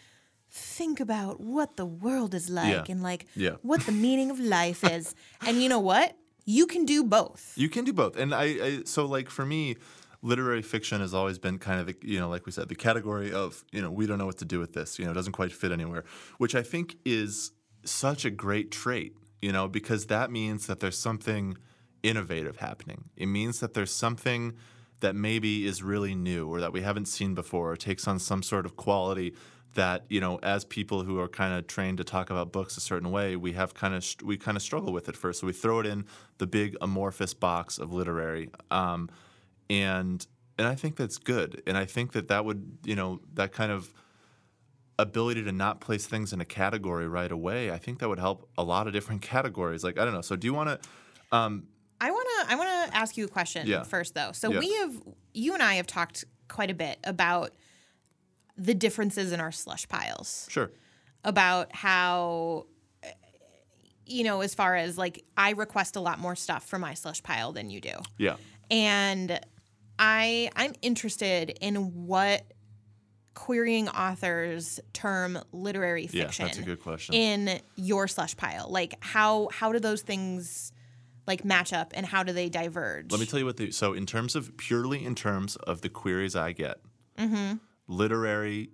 think 0.50 1.00
about 1.00 1.40
what 1.40 1.76
the 1.76 1.84
world 1.86 2.34
is 2.34 2.48
like 2.48 2.72
Yeah. 2.88 2.92
and 2.92 3.02
like 3.02 3.26
Yeah. 3.34 3.56
what 3.62 3.86
the 3.86 3.92
meaning 3.92 4.30
of 4.30 4.38
life 4.40 4.82
is 4.84 5.14
and 5.46 5.62
you 5.62 5.68
know 5.68 5.78
what 5.80 6.16
you 6.44 6.66
can 6.66 6.84
do 6.86 7.04
both 7.04 7.52
You 7.56 7.68
can 7.68 7.84
do 7.84 7.92
both, 7.92 8.16
and 8.16 8.34
I, 8.34 8.44
I 8.44 8.82
so 8.84 9.04
like 9.06 9.28
for 9.30 9.44
me, 9.44 9.76
literary 10.22 10.62
fiction 10.62 11.00
has 11.00 11.12
always 11.14 11.38
been 11.38 11.58
kind 11.58 11.78
of 11.80 11.86
the 11.86 11.96
you 12.02 12.18
know 12.18 12.28
like 12.28 12.46
we 12.46 12.52
said 12.52 12.68
the 12.68 12.74
category 12.74 13.30
of 13.32 13.62
you 13.72 13.82
know 13.82 13.90
we 13.90 14.06
don't 14.06 14.18
know 14.18 14.26
what 14.26 14.38
to 14.38 14.44
do 14.46 14.58
with 14.58 14.72
this 14.72 14.98
you 14.98 15.04
know 15.04 15.10
it 15.10 15.14
doesn't 15.14 15.32
quite 15.34 15.52
fit 15.52 15.70
anywhere, 15.72 16.04
which 16.38 16.54
I 16.54 16.62
think 16.62 16.96
is 17.04 17.52
such 17.84 18.24
a 18.24 18.30
great 18.30 18.70
trait 18.70 19.12
you 19.42 19.52
know 19.52 19.68
because 19.68 20.06
that 20.06 20.30
means 20.30 20.66
that 20.66 20.80
there's 20.80 20.98
something 20.98 21.56
innovative 22.02 22.56
happening. 22.58 23.10
It 23.16 23.26
means 23.26 23.60
that 23.60 23.74
there's 23.74 23.92
something 23.94 24.54
that 25.00 25.14
maybe 25.14 25.66
is 25.66 25.82
really 25.82 26.14
new 26.14 26.48
or 26.48 26.60
that 26.60 26.72
we 26.72 26.80
haven't 26.80 27.06
seen 27.06 27.34
before 27.34 27.70
or 27.72 27.76
takes 27.76 28.08
on 28.08 28.18
some 28.18 28.42
sort 28.42 28.64
of 28.66 28.76
quality 28.76 29.34
that 29.78 30.04
you 30.08 30.20
know 30.20 30.38
as 30.42 30.64
people 30.64 31.04
who 31.04 31.20
are 31.20 31.28
kind 31.28 31.54
of 31.54 31.66
trained 31.68 31.98
to 31.98 32.04
talk 32.04 32.30
about 32.30 32.52
books 32.52 32.76
a 32.76 32.80
certain 32.80 33.12
way 33.12 33.36
we 33.36 33.52
have 33.52 33.74
kind 33.74 33.94
of 33.94 34.04
we 34.24 34.36
kind 34.36 34.56
of 34.56 34.62
struggle 34.62 34.92
with 34.92 35.08
it 35.08 35.16
first 35.16 35.40
so 35.40 35.46
we 35.46 35.52
throw 35.52 35.78
it 35.78 35.86
in 35.86 36.04
the 36.38 36.46
big 36.48 36.76
amorphous 36.80 37.32
box 37.32 37.78
of 37.78 37.92
literary 37.92 38.50
um, 38.72 39.08
and 39.70 40.26
and 40.58 40.66
i 40.66 40.74
think 40.74 40.96
that's 40.96 41.16
good 41.16 41.62
and 41.66 41.76
i 41.78 41.84
think 41.84 42.10
that 42.12 42.26
that 42.26 42.44
would 42.44 42.78
you 42.84 42.96
know 42.96 43.20
that 43.34 43.52
kind 43.52 43.70
of 43.70 43.94
ability 44.98 45.44
to 45.44 45.52
not 45.52 45.80
place 45.80 46.06
things 46.06 46.32
in 46.32 46.40
a 46.40 46.44
category 46.44 47.06
right 47.06 47.30
away 47.30 47.70
i 47.70 47.78
think 47.78 48.00
that 48.00 48.08
would 48.08 48.18
help 48.18 48.48
a 48.58 48.64
lot 48.64 48.88
of 48.88 48.92
different 48.92 49.22
categories 49.34 49.84
like 49.84 49.96
i 49.96 50.04
don't 50.04 50.14
know 50.14 50.20
so 50.22 50.34
do 50.34 50.46
you 50.48 50.54
want 50.54 50.68
to 50.68 50.88
I 52.00 52.10
want 52.12 52.28
to 52.40 52.52
I 52.52 52.54
want 52.56 52.90
to 52.90 52.96
ask 52.96 53.16
you 53.16 53.24
a 53.24 53.28
question 53.28 53.66
Yeah. 53.66 53.82
first 53.82 54.14
though. 54.14 54.30
So 54.32 54.52
Yeah. 54.52 54.60
we 54.60 54.72
have 54.74 54.94
you 55.34 55.52
and 55.54 55.62
I 55.62 55.74
have 55.74 55.86
talked 55.86 56.24
quite 56.48 56.70
a 56.70 56.74
bit 56.74 56.98
about 57.02 57.50
the 58.58 58.74
differences 58.74 59.32
in 59.32 59.40
our 59.40 59.52
slush 59.52 59.86
piles. 59.88 60.46
sure 60.50 60.70
About 61.24 61.74
how 61.74 62.66
uh, 63.04 63.08
you 64.04 64.24
know, 64.24 64.40
as 64.40 64.54
far 64.54 64.74
as 64.76 64.98
like 64.98 65.24
I 65.36 65.50
request 65.52 65.96
a 65.96 66.00
lot 66.00 66.18
more 66.18 66.34
stuff 66.36 66.66
for 66.66 66.78
my 66.78 66.94
slush 66.94 67.22
pile 67.22 67.52
than 67.52 67.70
you 67.70 67.80
do. 67.80 67.94
yeah 68.18 68.36
And 68.70 69.38
I 69.98 70.50
I'm 70.56 70.74
interested 70.82 71.56
in 71.60 72.06
what 72.06 72.42
querying 73.34 73.88
authors 73.88 74.80
term 74.92 75.38
literary 75.52 76.08
fiction. 76.08 76.46
Yeah, 76.46 76.48
that's 76.48 76.58
a 76.58 76.62
good 76.62 76.80
question. 76.82 77.14
in 77.14 77.60
your 77.76 78.08
slush 78.08 78.36
pile? 78.36 78.66
Like 78.68 78.94
how 79.00 79.48
how 79.52 79.72
do 79.72 79.78
those 79.78 80.02
things 80.02 80.72
like 81.26 81.44
match 81.44 81.72
up 81.72 81.92
and 81.94 82.04
how 82.06 82.22
do 82.24 82.32
they 82.32 82.48
diverge? 82.48 83.12
Let 83.12 83.20
me 83.20 83.26
tell 83.26 83.38
you 83.38 83.44
what 83.44 83.56
the 83.56 83.70
so 83.70 83.92
in 83.92 84.06
terms 84.06 84.34
of 84.34 84.56
purely 84.56 85.04
in 85.04 85.14
terms 85.14 85.54
of 85.56 85.82
the 85.82 85.88
queries 85.88 86.34
I 86.34 86.52
get, 86.52 86.78
Mm-hmm. 87.18 87.56
Literary 87.88 88.70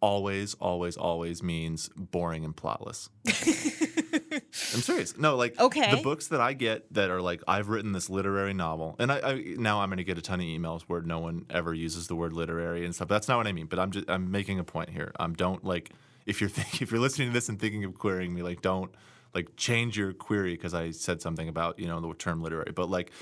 always, 0.00 0.54
always, 0.54 0.96
always 0.96 1.42
means 1.42 1.88
boring 1.96 2.44
and 2.44 2.54
plotless. 2.56 3.08
I'm 4.74 4.80
serious. 4.82 5.16
No, 5.16 5.36
like 5.36 5.58
Okay. 5.60 5.90
the 5.94 6.02
books 6.02 6.28
that 6.28 6.40
I 6.40 6.52
get 6.54 6.92
that 6.94 7.10
are 7.10 7.20
like 7.20 7.42
I've 7.46 7.68
written 7.68 7.92
this 7.92 8.10
literary 8.10 8.52
novel, 8.52 8.96
and 8.98 9.12
I, 9.12 9.20
I 9.20 9.34
now 9.56 9.80
I'm 9.80 9.88
going 9.88 9.98
to 9.98 10.04
get 10.04 10.18
a 10.18 10.22
ton 10.22 10.40
of 10.40 10.46
emails 10.46 10.82
where 10.82 11.00
no 11.02 11.18
one 11.20 11.46
ever 11.50 11.72
uses 11.72 12.08
the 12.08 12.16
word 12.16 12.32
literary 12.32 12.84
and 12.84 12.94
stuff. 12.94 13.08
That's 13.08 13.28
not 13.28 13.36
what 13.36 13.46
I 13.46 13.52
mean. 13.52 13.66
But 13.66 13.78
I'm 13.78 13.90
just 13.90 14.10
I'm 14.10 14.30
making 14.30 14.58
a 14.58 14.64
point 14.64 14.90
here. 14.90 15.12
Um, 15.20 15.34
don't 15.34 15.64
like 15.64 15.90
if 16.26 16.40
you're 16.40 16.50
think, 16.58 16.82
if 16.82 16.90
you're 16.90 17.00
listening 17.00 17.28
to 17.28 17.32
this 17.34 17.48
and 17.48 17.58
thinking 17.60 17.84
of 17.84 17.94
querying 17.94 18.34
me, 18.34 18.42
like 18.42 18.60
don't 18.60 18.92
like 19.34 19.56
change 19.56 19.96
your 19.96 20.12
query 20.12 20.52
because 20.54 20.74
I 20.74 20.90
said 20.90 21.22
something 21.22 21.48
about 21.48 21.78
you 21.78 21.86
know 21.86 22.00
the 22.00 22.12
term 22.14 22.42
literary. 22.42 22.72
But 22.74 22.90
like 22.90 23.12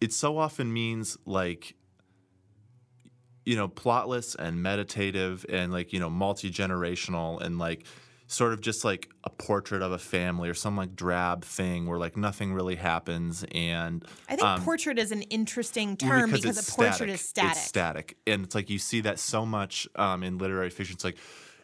it 0.00 0.12
so 0.12 0.38
often 0.38 0.72
means 0.72 1.16
like 1.26 1.74
you 3.44 3.56
know 3.56 3.68
plotless 3.68 4.34
and 4.36 4.62
meditative 4.62 5.44
and 5.48 5.72
like 5.72 5.92
you 5.92 6.00
know 6.00 6.10
multi-generational 6.10 7.40
and 7.40 7.58
like 7.58 7.84
sort 8.32 8.52
of 8.52 8.60
just 8.60 8.84
like 8.84 9.10
a 9.24 9.30
portrait 9.30 9.82
of 9.82 9.92
a 9.92 9.98
family 9.98 10.48
or 10.48 10.54
some 10.54 10.76
like 10.76 10.96
drab 10.96 11.44
thing 11.44 11.86
where 11.86 11.98
like 11.98 12.16
nothing 12.16 12.54
really 12.54 12.76
happens 12.76 13.44
and 13.52 14.04
I 14.28 14.36
think 14.36 14.64
portrait 14.64 14.98
is 14.98 15.12
an 15.12 15.22
interesting 15.22 15.96
term 15.96 16.30
because, 16.30 16.58
it's 16.58 16.68
a 16.68 16.72
portrait 16.72 17.10
is 17.10 17.20
static. 17.20 17.52
It's 17.52 17.60
static, 17.66 18.16
and 18.26 18.44
it's 18.44 18.54
like 18.54 18.70
you 18.70 18.78
see 18.78 19.02
that 19.02 19.18
so 19.18 19.44
much 19.44 19.86
um, 19.96 20.22
in 20.22 20.38
literary 20.38 20.70
fiction. 20.70 20.94
It's 20.94 21.04
like, 21.04 21.18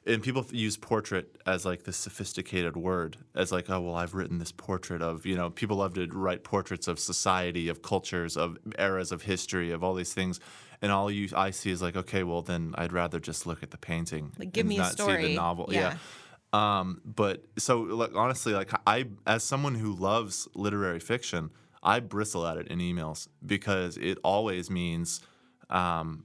and 0.07 0.23
people 0.23 0.45
use 0.51 0.77
portrait 0.77 1.37
as 1.47 1.65
like 1.65 1.85
this 1.85 1.97
sophisticated 1.97 2.77
word, 2.77 3.17
as 3.35 3.51
like, 3.51 3.71
oh 3.71 3.81
well, 3.81 3.95
I've 3.95 4.15
written 4.15 4.39
this 4.39 4.53
portrait 4.53 5.01
of 5.01 5.25
you 5.25 5.37
know. 5.37 5.51
People 5.51 5.79
love 5.79 5.95
to 5.95 6.07
write 6.09 6.45
portraits 6.45 6.87
of 6.87 6.99
society, 6.99 7.69
of 7.69 7.83
cultures, 7.83 8.37
of 8.37 8.59
eras 8.79 9.13
of 9.13 9.23
history, 9.23 9.71
of 9.71 9.83
all 9.83 9.95
these 9.95 10.13
things. 10.13 10.41
And 10.81 10.93
all 10.93 11.11
you 11.11 11.29
I 11.35 11.51
see 11.51 11.71
is 11.71 11.83
like, 11.83 11.97
okay, 11.97 12.23
well 12.23 12.43
then 12.43 12.75
I'd 12.77 12.93
rather 12.93 13.19
just 13.19 13.47
look 13.47 13.63
at 13.63 13.71
the 13.71 13.79
painting, 13.79 14.33
Like, 14.39 14.53
give 14.53 14.67
me 14.67 14.77
a 14.77 14.81
not 14.81 14.91
see 14.91 15.03
story. 15.03 15.23
the 15.29 15.35
novel. 15.35 15.69
Yeah. 15.71 15.97
Um, 16.53 17.01
but 17.05 17.45
so 17.59 17.81
like 17.81 18.15
honestly, 18.15 18.53
like 18.55 18.71
I 18.87 19.07
as 19.27 19.43
someone 19.45 19.75
who 19.75 19.95
loves 19.95 20.49
literary 20.55 21.01
fiction, 21.01 21.51
I 21.83 22.01
bristle 22.01 22.47
at 22.47 22.57
it 22.57 22.69
in 22.69 22.79
emails 22.79 23.29
because 23.45 23.97
it 23.99 24.19
always 24.25 24.71
means 24.71 25.21
um, 25.69 26.25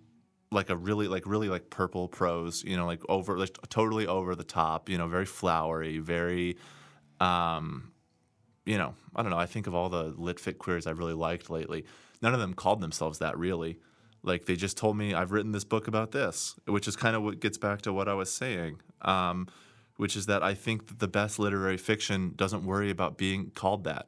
like 0.52 0.70
a 0.70 0.78
really 0.78 1.08
like 1.08 1.26
really 1.26 1.50
like 1.50 1.70
purple 1.70 2.08
prose, 2.08 2.64
you 2.64 2.78
know, 2.78 2.86
like 2.86 3.02
over 3.10 3.38
like 3.38 3.58
totally 3.70 4.08
over 4.08 4.36
the 4.36 4.44
top, 4.46 4.88
you 4.88 4.98
know, 4.98 5.08
very 5.08 5.26
flowery, 5.26 5.98
very 5.98 6.58
um, 7.20 7.92
you 8.66 8.78
know, 8.78 8.94
I 9.16 9.24
don't 9.24 9.32
know. 9.32 9.38
I 9.38 9.46
think 9.46 9.68
of 9.68 9.76
all 9.76 9.90
the 9.90 10.14
litfic 10.14 10.58
queries 10.58 10.88
I've 10.88 11.00
really 11.00 11.14
liked 11.14 11.50
lately. 11.50 11.86
None 12.22 12.34
of 12.34 12.40
them 12.40 12.54
called 12.54 12.80
themselves 12.82 13.20
that 13.20 13.38
really. 13.38 13.80
Like 14.24 14.46
they 14.46 14.56
just 14.56 14.78
told 14.78 14.98
me 14.98 15.14
I've 15.14 15.32
written 15.32 15.52
this 15.52 15.64
book 15.66 15.88
about 15.88 16.12
this, 16.12 16.56
which 16.66 16.88
is 16.88 16.96
kind 16.96 17.16
of 17.16 17.24
what 17.24 17.40
gets 17.40 17.58
back 17.58 17.82
to 17.84 17.94
what 17.94 18.08
I 18.08 18.14
was 18.14 18.32
saying, 18.34 18.82
um, 19.02 19.48
which 19.98 20.16
is 20.16 20.26
that 20.28 20.42
I 20.42 20.54
think 20.54 20.88
that 20.88 21.00
the 21.00 21.08
best 21.08 21.40
literary 21.40 21.78
fiction 21.78 22.34
doesn't 22.36 22.64
worry 22.66 22.90
about 22.90 23.18
being 23.18 23.52
called 23.54 23.84
that. 23.84 24.08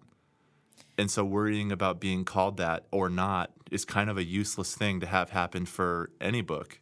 And 0.97 1.11
so 1.11 1.25
worrying 1.25 1.71
about 1.71 1.99
being 1.99 2.23
called 2.23 2.55
that 2.57 2.85
or 2.91 3.09
not 3.09 3.51
is 3.69 3.83
kind 3.83 4.09
of 4.09 4.17
a 4.17 4.23
useless 4.23 4.73
thing 4.73 5.01
to 5.01 5.05
have 5.05 5.31
happen 5.31 5.65
for 5.65 6.09
any 6.21 6.41
book. 6.41 6.79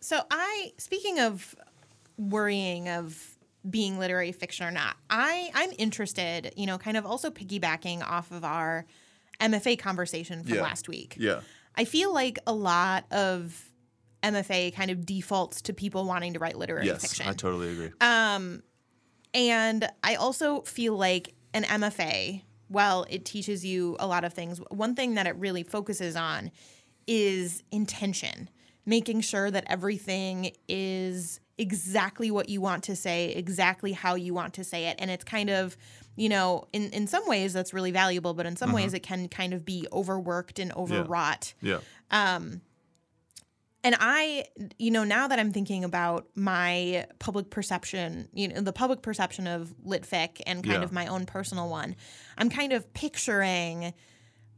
So 0.00 0.20
I 0.30 0.72
speaking 0.76 1.20
of 1.20 1.54
worrying 2.18 2.88
of 2.88 3.36
being 3.70 3.98
literary 3.98 4.32
fiction 4.32 4.66
or 4.66 4.70
not, 4.72 4.96
I 5.08 5.50
I'm 5.54 5.70
interested, 5.78 6.52
you 6.56 6.66
know, 6.66 6.78
kind 6.78 6.96
of 6.96 7.06
also 7.06 7.30
piggybacking 7.30 8.02
off 8.02 8.30
of 8.32 8.44
our 8.44 8.84
MFA 9.40 9.78
conversation 9.78 10.42
from 10.42 10.54
Yeah. 10.56 10.62
last 10.62 10.88
week. 10.88 11.16
Yeah. 11.18 11.40
I 11.76 11.84
feel 11.84 12.12
like 12.12 12.38
a 12.46 12.52
lot 12.52 13.04
of 13.10 13.70
MFA 14.22 14.74
kind 14.74 14.90
of 14.90 15.04
defaults 15.04 15.62
to 15.62 15.72
people 15.72 16.04
wanting 16.04 16.34
to 16.34 16.38
write 16.38 16.56
literary 16.56 16.86
Yes, 16.86 17.02
fiction. 17.02 17.28
I 17.28 17.32
totally 17.32 17.72
agree. 17.72 17.90
Um, 18.00 18.62
and 19.34 19.88
I 20.02 20.14
also 20.14 20.62
feel 20.62 20.96
like 20.96 21.34
an 21.52 21.64
MFA, 21.64 22.42
while 22.68 23.04
it 23.10 23.24
teaches 23.24 23.64
you 23.64 23.96
a 24.00 24.06
lot 24.06 24.24
of 24.24 24.32
things, 24.32 24.58
one 24.70 24.94
thing 24.94 25.14
that 25.14 25.26
it 25.26 25.36
really 25.36 25.62
focuses 25.62 26.16
on 26.16 26.50
is 27.06 27.62
intention, 27.70 28.48
making 28.86 29.20
sure 29.20 29.50
that 29.50 29.64
everything 29.66 30.52
is 30.68 31.40
exactly 31.58 32.30
what 32.30 32.48
you 32.48 32.60
want 32.60 32.84
to 32.84 32.96
say, 32.96 33.32
exactly 33.32 33.92
how 33.92 34.14
you 34.14 34.32
want 34.32 34.54
to 34.54 34.64
say 34.64 34.86
it. 34.86 34.96
And 34.98 35.10
it's 35.10 35.24
kind 35.24 35.50
of, 35.50 35.76
you 36.16 36.28
know, 36.28 36.66
in, 36.72 36.90
in 36.90 37.06
some 37.06 37.26
ways 37.26 37.52
that's 37.52 37.72
really 37.74 37.90
valuable, 37.90 38.34
but 38.34 38.46
in 38.46 38.56
some 38.56 38.72
ways 38.72 38.94
it 38.94 39.00
can 39.02 39.28
kind 39.28 39.52
of 39.52 39.64
be 39.64 39.86
overworked 39.92 40.58
and 40.58 40.72
overwrought. 40.72 41.54
yeah. 41.60 41.78
Um 42.10 42.60
and 43.86 43.94
I, 44.00 44.46
you 44.78 44.90
know, 44.90 45.04
now 45.04 45.28
that 45.28 45.38
I'm 45.38 45.52
thinking 45.52 45.84
about 45.84 46.26
my 46.34 47.06
public 47.18 47.50
perception, 47.50 48.28
you 48.32 48.48
know, 48.48 48.62
the 48.62 48.72
public 48.72 49.02
perception 49.02 49.46
of 49.46 49.74
litfic 49.86 50.40
and 50.46 50.64
kind 50.64 50.78
Yeah. 50.80 50.84
of 50.84 50.90
my 50.90 51.06
own 51.06 51.26
personal 51.26 51.68
one, 51.68 51.94
I'm 52.38 52.48
kind 52.48 52.72
of 52.72 52.90
picturing 52.94 53.92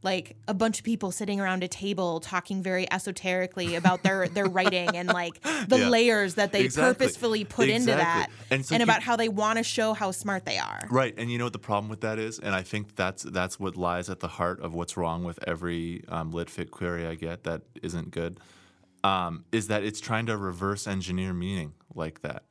like 0.03 0.35
a 0.47 0.53
bunch 0.53 0.77
of 0.77 0.85
people 0.85 1.11
sitting 1.11 1.39
around 1.41 1.63
a 1.63 1.67
table 1.67 2.19
talking 2.19 2.61
very 2.61 2.89
esoterically 2.91 3.75
about 3.75 4.03
their 4.03 4.27
their 4.37 4.45
writing 4.45 4.95
and 4.95 5.09
like 5.09 5.41
the 5.41 5.79
Yeah. 5.79 5.89
layers 5.89 6.35
that 6.35 6.51
they 6.51 6.61
Exactly. 6.65 6.93
purposefully 7.05 7.43
put 7.45 7.67
into 7.67 7.87
that 7.87 8.29
Exactly. 8.29 8.45
And 8.51 8.71
and, 8.71 8.79
you- 8.79 8.83
about 8.83 9.01
how 9.01 9.15
they 9.15 9.27
want 9.27 9.57
to 9.57 9.63
show 9.63 9.93
how 9.93 10.11
smart 10.11 10.45
they 10.45 10.59
are. 10.59 10.81
Right, 10.91 11.13
and 11.17 11.31
you 11.31 11.37
know 11.39 11.45
what 11.45 11.53
the 11.53 11.59
problem 11.59 11.89
with 11.89 12.01
that 12.01 12.19
is, 12.19 12.37
and 12.39 12.53
I 12.53 12.61
think 12.61 12.95
that's 12.95 13.23
that's 13.23 13.59
what 13.59 13.75
lies 13.75 14.09
at 14.09 14.19
the 14.19 14.27
heart 14.27 14.61
of 14.61 14.73
what's 14.73 14.95
wrong 14.97 15.23
with 15.23 15.39
every 15.47 16.03
um, 16.09 16.31
litfic 16.31 16.69
query 16.69 17.05
I 17.07 17.15
get 17.15 17.43
that 17.45 17.63
isn't 17.81 18.11
good, 18.11 18.39
um, 19.03 19.45
is 19.51 19.67
that 19.67 19.83
it's 19.83 19.99
trying 19.99 20.27
to 20.27 20.37
reverse 20.37 20.87
engineer 20.87 21.33
meaning 21.33 21.73
like 21.95 22.21
that. 22.21 22.43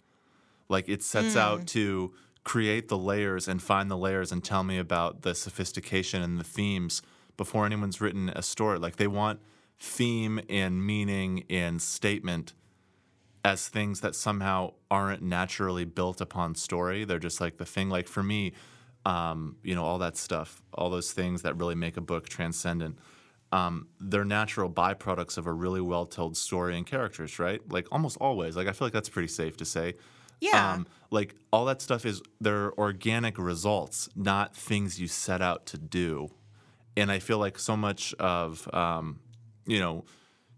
Like 0.68 0.88
it 0.88 1.02
sets 1.04 1.36
out 1.36 1.68
to 1.68 2.12
create 2.42 2.88
the 2.88 2.98
layers 2.98 3.46
and 3.48 3.62
find 3.62 3.88
the 3.90 3.96
layers 3.96 4.32
and 4.32 4.42
tell 4.42 4.64
me 4.64 4.78
about 4.78 5.22
the 5.22 5.34
sophistication 5.34 6.22
and 6.22 6.38
the 6.38 6.44
themes 6.44 7.02
before 7.36 7.66
anyone's 7.66 8.00
written 8.00 8.28
a 8.30 8.42
story. 8.42 8.78
Like 8.78 8.96
they 8.96 9.06
want 9.06 9.40
theme 9.78 10.40
and 10.48 10.84
meaning 10.84 11.44
and 11.50 11.80
statement 11.80 12.54
as 13.44 13.68
things 13.68 14.00
that 14.00 14.14
somehow 14.14 14.72
aren't 14.90 15.22
naturally 15.22 15.84
built 15.84 16.20
upon 16.20 16.54
story. 16.54 17.04
They're 17.04 17.18
just 17.18 17.40
like 17.40 17.58
the 17.58 17.64
thing. 17.64 17.88
Like 17.88 18.08
for 18.08 18.22
me, 18.22 18.52
um, 19.04 19.56
you 19.62 19.74
know, 19.76 19.84
all 19.84 19.98
that 19.98 20.16
stuff, 20.16 20.60
all 20.74 20.90
those 20.90 21.12
things 21.12 21.42
that 21.42 21.56
really 21.56 21.76
make 21.76 21.96
a 21.96 22.00
book 22.00 22.28
transcendent. 22.28 22.98
Um, 23.52 23.86
they're 24.00 24.24
natural 24.24 24.68
byproducts 24.68 25.38
of 25.38 25.46
a 25.46 25.52
really 25.52 25.80
well 25.80 26.06
told 26.06 26.36
story 26.36 26.76
and 26.76 26.84
characters, 26.84 27.38
right? 27.38 27.60
Like 27.70 27.86
almost 27.92 28.16
always. 28.20 28.56
Like 28.56 28.66
I 28.66 28.72
feel 28.72 28.86
like 28.86 28.92
that's 28.92 29.08
pretty 29.08 29.28
safe 29.28 29.56
to 29.58 29.64
say. 29.64 29.94
Yeah. 30.40 30.72
Um, 30.72 30.86
like 31.10 31.36
all 31.52 31.64
that 31.66 31.80
stuff 31.80 32.04
is 32.04 32.20
they're 32.40 32.72
organic 32.78 33.38
results, 33.38 34.08
not 34.16 34.56
things 34.56 35.00
you 35.00 35.06
set 35.06 35.40
out 35.40 35.66
to 35.66 35.78
do. 35.78 36.30
And 36.96 37.10
I 37.10 37.18
feel 37.18 37.38
like 37.38 37.58
so 37.58 37.76
much 37.76 38.14
of 38.14 38.72
um, 38.74 39.20
you 39.66 39.78
know 39.80 40.04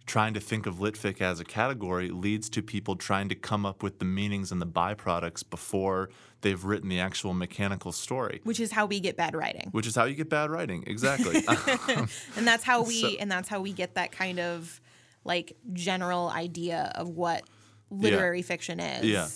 trying 0.07 0.33
to 0.33 0.41
think 0.41 0.65
of 0.67 0.77
litfic 0.77 1.21
as 1.21 1.39
a 1.39 1.45
category 1.45 2.09
leads 2.09 2.49
to 2.49 2.63
people 2.63 2.97
trying 2.97 3.29
to 3.29 3.35
come 3.35 3.67
up 3.67 3.83
with 3.83 3.99
the 3.99 4.07
meanings 4.07 4.51
and 4.51 4.63
the 4.63 4.67
byproducts 4.67 5.45
before 5.49 6.09
they've 6.41 6.65
written 6.65 6.89
the 6.89 6.99
actual 6.99 7.35
mechanical 7.35 7.93
story, 7.93 8.41
which 8.45 8.59
is 8.59 8.73
how 8.73 8.87
we 8.87 9.01
get 9.01 9.17
bad 9.19 9.35
writing. 9.37 9.69
which 9.73 9.87
is 9.87 9.95
how 9.95 10.05
you 10.05 10.15
get 10.15 10.31
bad 10.31 10.51
writing. 10.51 10.83
Exactly. 10.87 11.45
and 12.37 12.47
that's 12.47 12.65
how 12.65 12.83
we 12.85 13.01
So- 13.03 13.11
and 13.21 13.31
that's 13.31 13.49
how 13.51 13.61
we 13.61 13.73
get 13.73 13.97
that 13.97 14.11
kind 14.13 14.39
of 14.41 14.81
like 15.25 15.57
general 15.75 16.31
idea 16.31 16.91
of 16.95 17.09
what 17.09 17.43
literary 17.91 18.41
fiction 18.43 18.81
is. 18.81 19.05
Yeah. 19.05 19.29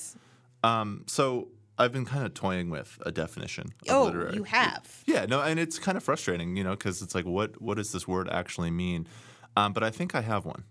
um, 0.65 1.05
so 1.07 1.49
I've 1.83 1.93
been 1.93 2.05
kind 2.05 2.25
of 2.25 2.33
toying 2.35 2.71
with 2.71 2.99
a 3.05 3.13
definition 3.13 3.73
of 3.89 3.95
Oh, 3.95 4.05
literary. 4.05 4.35
you 4.35 4.45
have. 4.45 5.03
Yeah, 5.07 5.27
no, 5.27 5.41
and 5.43 5.59
it's 5.61 5.79
kind 5.79 5.97
of 5.99 6.03
frustrating, 6.03 6.57
you 6.57 6.65
know, 6.65 6.71
because 6.71 7.03
it's 7.03 7.15
like, 7.15 7.27
what 7.27 7.61
what 7.61 7.77
does 7.77 7.93
this 7.93 8.07
word 8.09 8.29
actually 8.31 8.71
mean? 8.71 9.07
Um, 9.57 9.73
but 9.73 9.83
I 9.83 9.91
think 9.91 10.15
I 10.15 10.23
have 10.23 10.45
one, 10.47 10.65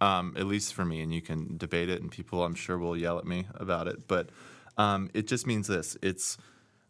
um, 0.00 0.34
at 0.36 0.46
least 0.46 0.74
for 0.74 0.84
me, 0.84 1.00
and 1.02 1.12
you 1.14 1.22
can 1.22 1.56
debate 1.56 1.88
it, 1.88 2.02
and 2.02 2.10
people 2.10 2.44
I'm 2.44 2.54
sure 2.54 2.78
will 2.78 2.96
yell 2.96 3.18
at 3.18 3.24
me 3.26 3.46
about 3.54 3.86
it. 3.88 4.08
But 4.08 4.30
um, 4.76 5.10
it 5.14 5.26
just 5.28 5.46
means 5.46 5.68
this: 5.68 5.96
it's 6.02 6.36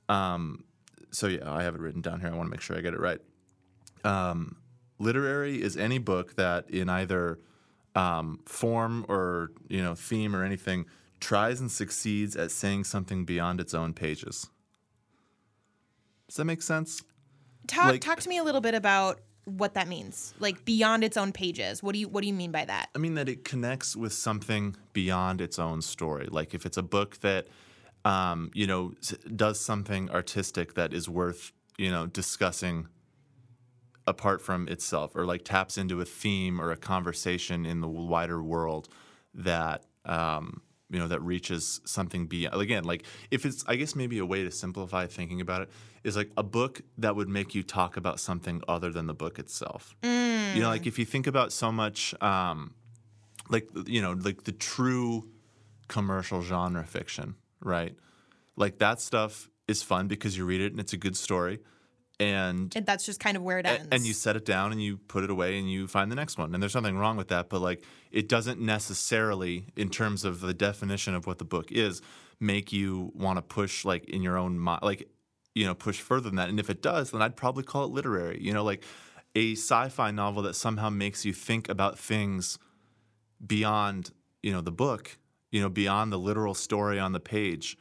um, 0.09 0.64
so 1.11 1.27
yeah, 1.27 1.51
I 1.53 1.62
have 1.64 1.75
it 1.75 1.81
written 1.81 2.01
down 2.01 2.20
here. 2.20 2.31
I 2.31 2.35
want 2.35 2.47
to 2.47 2.51
make 2.51 2.61
sure 2.62 2.77
I 2.77 2.81
get 2.81 2.95
it 2.95 3.01
right. 3.01 3.20
Um, 4.05 4.57
literary 4.99 5.61
is 5.62 5.77
any 5.77 5.99
book 5.99 6.37
that, 6.37 6.70
in 6.70 6.89
either 6.89 7.39
um, 7.95 8.41
form 8.47 9.05
or 9.09 9.51
you 9.68 9.83
know 9.83 9.95
theme 9.95 10.35
or 10.35 10.43
anything, 10.45 10.87
tries 11.20 11.60
and 11.60 11.70
succeeds 11.70 12.36
at 12.36 12.50
saying 12.50 12.84
something 12.84 13.24
beyond 13.24 13.60
its 13.60 13.74
own 13.74 13.94
pages. 13.94 14.48
Does 16.28 16.36
that 16.36 16.44
make 16.44 16.62
sense? 16.62 17.02
Talk 17.66 17.92
Like- 17.92 18.00
talk 18.00 18.20
to 18.20 18.28
me 18.28 18.38
a 18.38 18.44
little 18.44 18.60
bit 18.60 18.74
about 18.74 19.20
what 19.44 19.74
that 19.74 19.88
means. 19.88 20.34
Like 20.38 20.64
beyond 20.64 21.04
its 21.04 21.16
own 21.16 21.32
pages. 21.32 21.82
What 21.82 21.92
do 21.92 21.98
you 21.98 22.08
what 22.08 22.22
do 22.22 22.26
you 22.26 22.32
mean 22.34 22.50
by 22.50 22.64
that? 22.64 22.88
I 22.94 22.98
mean 22.98 23.14
that 23.14 23.28
it 23.28 23.44
connects 23.44 23.94
with 23.94 24.12
something 24.12 24.74
beyond 24.92 25.40
its 25.40 25.58
own 25.58 25.82
story. 25.82 26.26
Like 26.30 26.54
if 26.54 26.64
it's 26.64 26.76
a 26.78 26.82
book 26.82 27.18
that, 27.20 27.48
um, 28.04 28.50
you 28.54 28.66
know, 28.66 28.94
does 29.36 29.60
something 29.60 30.10
artistic 30.10 30.74
that 30.74 30.92
is 30.94 31.08
worth, 31.08 31.52
you 31.76 31.90
know, 31.90 32.06
discussing 32.06 32.88
apart 34.06 34.42
from 34.42 34.68
itself, 34.68 35.14
or 35.14 35.24
like 35.24 35.44
taps 35.44 35.78
into 35.78 36.00
a 36.00 36.04
theme 36.04 36.60
or 36.60 36.70
a 36.70 36.76
conversation 36.76 37.64
in 37.64 37.80
the 37.80 37.88
wider 37.88 38.42
world 38.42 38.88
that, 39.32 39.84
um, 40.04 40.60
you 40.91 40.99
know, 40.99 41.09
that 41.09 41.20
reaches 41.22 41.80
something 41.85 42.26
beyond. 42.26 42.61
Again, 42.61 42.85
like 42.85 43.05
if 43.30 43.45
it's, 43.47 43.64
I 43.66 43.76
guess 43.76 43.97
maybe 43.97 44.18
a 44.18 44.26
way 44.26 44.45
to 44.45 44.51
simplify 44.51 45.07
thinking 45.07 45.41
about 45.41 45.62
it 45.62 45.70
is 46.05 46.16
like 46.16 46.30
a 46.37 46.43
book 46.43 46.82
that 46.99 47.16
would 47.16 47.28
make 47.28 47.55
you 47.55 47.62
talk 47.62 47.97
about 47.97 48.20
something 48.20 48.62
other 48.68 48.93
than 48.93 49.07
the 49.07 49.14
book 49.14 49.39
itself. 49.39 49.97
You 50.03 50.61
know, 50.61 50.68
like 50.68 50.87
if 50.87 50.99
you 50.99 51.05
think 51.05 51.26
about 51.26 51.53
so 51.53 51.72
much. 51.72 52.14
Um, 52.22 52.74
like 53.49 53.68
you 53.87 54.01
know 54.01 54.12
like 54.12 54.45
the 54.45 54.53
true 54.53 55.28
commercial 55.89 56.43
genre 56.43 56.85
fiction 56.85 57.35
right 57.61 57.95
like 58.57 58.78
that 58.78 59.01
stuff 59.01 59.49
is 59.68 59.82
fun 59.82 60.09
because 60.09 60.37
you 60.37 60.45
read 60.45 60.61
it 60.61 60.72
and 60.72 60.80
it's 60.80 60.93
a 60.93 60.97
good 60.97 61.16
story 61.16 61.61
and 62.20 62.74
And 62.76 62.86
that's 62.86 63.04
just 63.04 63.20
kind 63.20 63.36
of 63.36 63.42
where 63.42 63.58
it 63.58 63.66
ends. 63.66 63.88
and 63.90 64.06
you 64.06 64.12
set 64.12 64.36
it 64.36 64.44
down 64.44 64.72
and 64.72 64.82
you 64.82 64.96
put 64.96 65.24
it 65.24 65.30
away 65.30 65.58
and 65.58 65.70
you 65.70 65.86
find 65.88 66.10
the 66.10 66.16
next 66.16 66.38
one. 66.38 66.54
And 66.54 66.62
there's 66.62 66.74
nothing 66.74 66.96
wrong 66.96 67.16
with 67.16 67.28
that 67.28 67.48
but 67.48 67.60
like 67.60 67.82
it 68.10 68.28
doesn't 68.28 68.60
necessarily 68.60 69.66
in 69.76 69.90
terms 69.90 70.24
of 70.24 70.40
the 70.40 70.54
definition 70.54 71.14
of 71.14 71.26
what 71.26 71.38
the 71.38 71.44
book 71.44 71.72
is 71.72 72.00
make 72.40 72.72
you 72.72 73.10
want 73.14 73.38
to 73.38 73.42
push 73.42 73.84
like 73.84 74.04
in 74.08 74.22
your 74.22 74.36
own 74.36 74.58
mind 74.58 74.80
like 74.82 75.08
you 75.54 75.64
know 75.66 75.74
push 75.74 76.00
further 76.00 76.28
than 76.28 76.36
that. 76.36 76.48
And 76.48 76.60
if 76.60 76.68
it 76.70 76.82
does 76.82 77.10
then 77.10 77.22
i'd 77.22 77.36
probably 77.36 77.62
call 77.62 77.84
it 77.84 77.90
literary 77.90 78.40
you 78.42 78.52
know 78.52 78.64
like 78.64 78.84
a 79.34 79.52
sci-fi 79.52 80.10
novel 80.10 80.42
that 80.44 80.54
somehow 80.54 80.90
makes 80.90 81.24
you 81.24 81.32
think 81.32 81.68
about 81.68 81.98
things 81.98 82.58
beyond 83.44 84.10
you 84.42 84.52
know 84.52 84.60
the 84.60 84.72
book 84.72 85.18
you 85.50 85.60
know 85.60 85.68
beyond 85.68 86.12
the 86.12 86.18
literal 86.18 86.54
story 86.54 86.98
on 86.98 87.12
the 87.12 87.20
page 87.20 87.76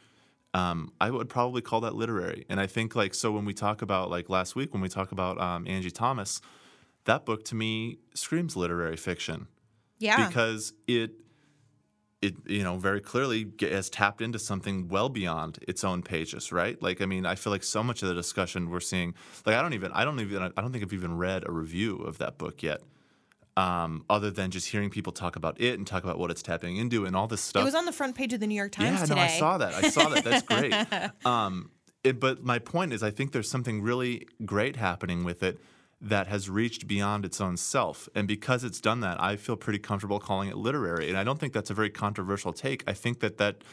um, 0.54 0.92
i 1.02 1.10
would 1.10 1.30
probably 1.30 1.62
call 1.62 1.82
that 1.82 1.96
literary. 1.96 2.46
And 2.50 2.60
i 2.60 2.68
think 2.68 2.96
like 2.96 3.14
so 3.14 3.32
when 3.32 3.46
we 3.46 3.54
talk 3.54 3.82
about 3.82 4.10
like 4.10 4.30
last 4.30 4.56
week 4.56 4.74
when 4.74 4.82
we 4.82 4.90
talk 4.90 5.12
about 5.12 5.40
um, 5.40 5.68
angie 5.68 5.92
thomas 5.92 6.42
that 7.06 7.26
book 7.26 7.44
to 7.46 7.56
me 7.56 7.98
screams 8.14 8.56
literary 8.56 8.98
fiction. 8.98 9.48
Yeah. 10.00 10.28
because 10.28 10.74
it 10.88 11.12
it 12.22 12.36
you 12.46 12.64
know 12.64 12.78
very 12.78 13.02
clearly 13.02 13.52
has 13.62 13.90
tapped 13.90 14.22
into 14.22 14.40
something 14.40 14.88
well 14.88 15.10
beyond 15.10 15.60
its 15.68 15.84
own 15.84 16.02
pages 16.02 16.52
right? 16.52 16.82
Like 16.82 17.02
i 17.02 17.06
mean 17.06 17.26
i 17.26 17.36
feel 17.36 17.52
like 17.52 17.64
so 17.64 17.84
much 17.84 18.02
of 18.02 18.10
the 18.10 18.16
discussion 18.16 18.70
we're 18.70 18.80
seeing 18.80 19.14
like 19.46 19.56
i 19.56 19.62
don't 19.62 19.74
even 19.74 19.92
i 19.92 20.04
don't 20.06 20.20
even 20.20 20.42
i 20.42 20.62
don't 20.62 20.72
think 20.72 20.84
i've 20.84 20.94
even 20.94 21.18
read 21.18 21.44
a 21.48 21.52
review 21.52 21.98
of 21.98 22.18
that 22.18 22.38
book 22.38 22.64
yet 22.64 22.82
um, 23.56 24.04
other 24.10 24.32
than 24.32 24.52
just 24.52 24.68
hearing 24.70 24.90
people 24.90 25.14
talk 25.14 25.36
about 25.36 25.60
it 25.62 25.78
and 25.78 25.86
talk 25.86 26.04
about 26.04 26.18
what 26.18 26.32
it's 26.32 26.42
tapping 26.42 26.78
into 26.78 27.06
and 27.06 27.16
all 27.16 27.28
this 27.28 27.42
stuff 27.42 27.62
it 27.62 27.66
was 27.66 27.76
on 27.76 27.86
the 27.86 27.92
front 27.92 28.16
page 28.16 28.34
of 28.34 28.40
the 28.40 28.48
New 28.48 28.56
York 28.56 28.72
Times 28.72 29.00
yeah, 29.00 29.06
today. 29.06 29.16
no, 29.16 29.22
I 29.22 29.28
saw 29.28 29.58
that. 29.58 29.74
I 29.74 29.90
saw 29.90 30.10
that. 30.10 30.24
That's 30.24 30.44
great. 30.44 30.74
Um, 31.26 31.72
it, 32.04 32.20
but 32.20 32.44
my 32.44 32.60
point 32.60 32.92
is, 32.92 33.02
I 33.02 33.12
think 33.12 33.32
there's 33.32 33.50
something 33.50 33.82
really 33.82 34.28
great 34.46 34.76
happening 34.76 35.24
with 35.24 35.42
it 35.42 35.60
that 36.02 36.28
has 36.28 36.50
reached 36.50 36.86
beyond 36.86 37.24
its 37.24 37.40
own 37.40 37.56
self. 37.56 38.10
And 38.14 38.28
because 38.28 38.64
it's 38.64 38.82
done 38.82 39.00
that, 39.02 39.22
I 39.22 39.38
feel 39.38 39.56
pretty 39.56 39.80
comfortable 39.80 40.20
calling 40.20 40.50
it 40.50 40.58
literary. 40.58 41.08
And 41.08 41.18
I 41.18 41.24
don't 41.24 41.40
think 41.40 41.54
that's 41.54 41.70
a 41.70 41.74
very 41.74 41.90
controversial 41.90 42.52
take. 42.52 42.84
I 42.88 42.94
think 42.94 43.20
that 43.22 43.38
that. 43.38 43.64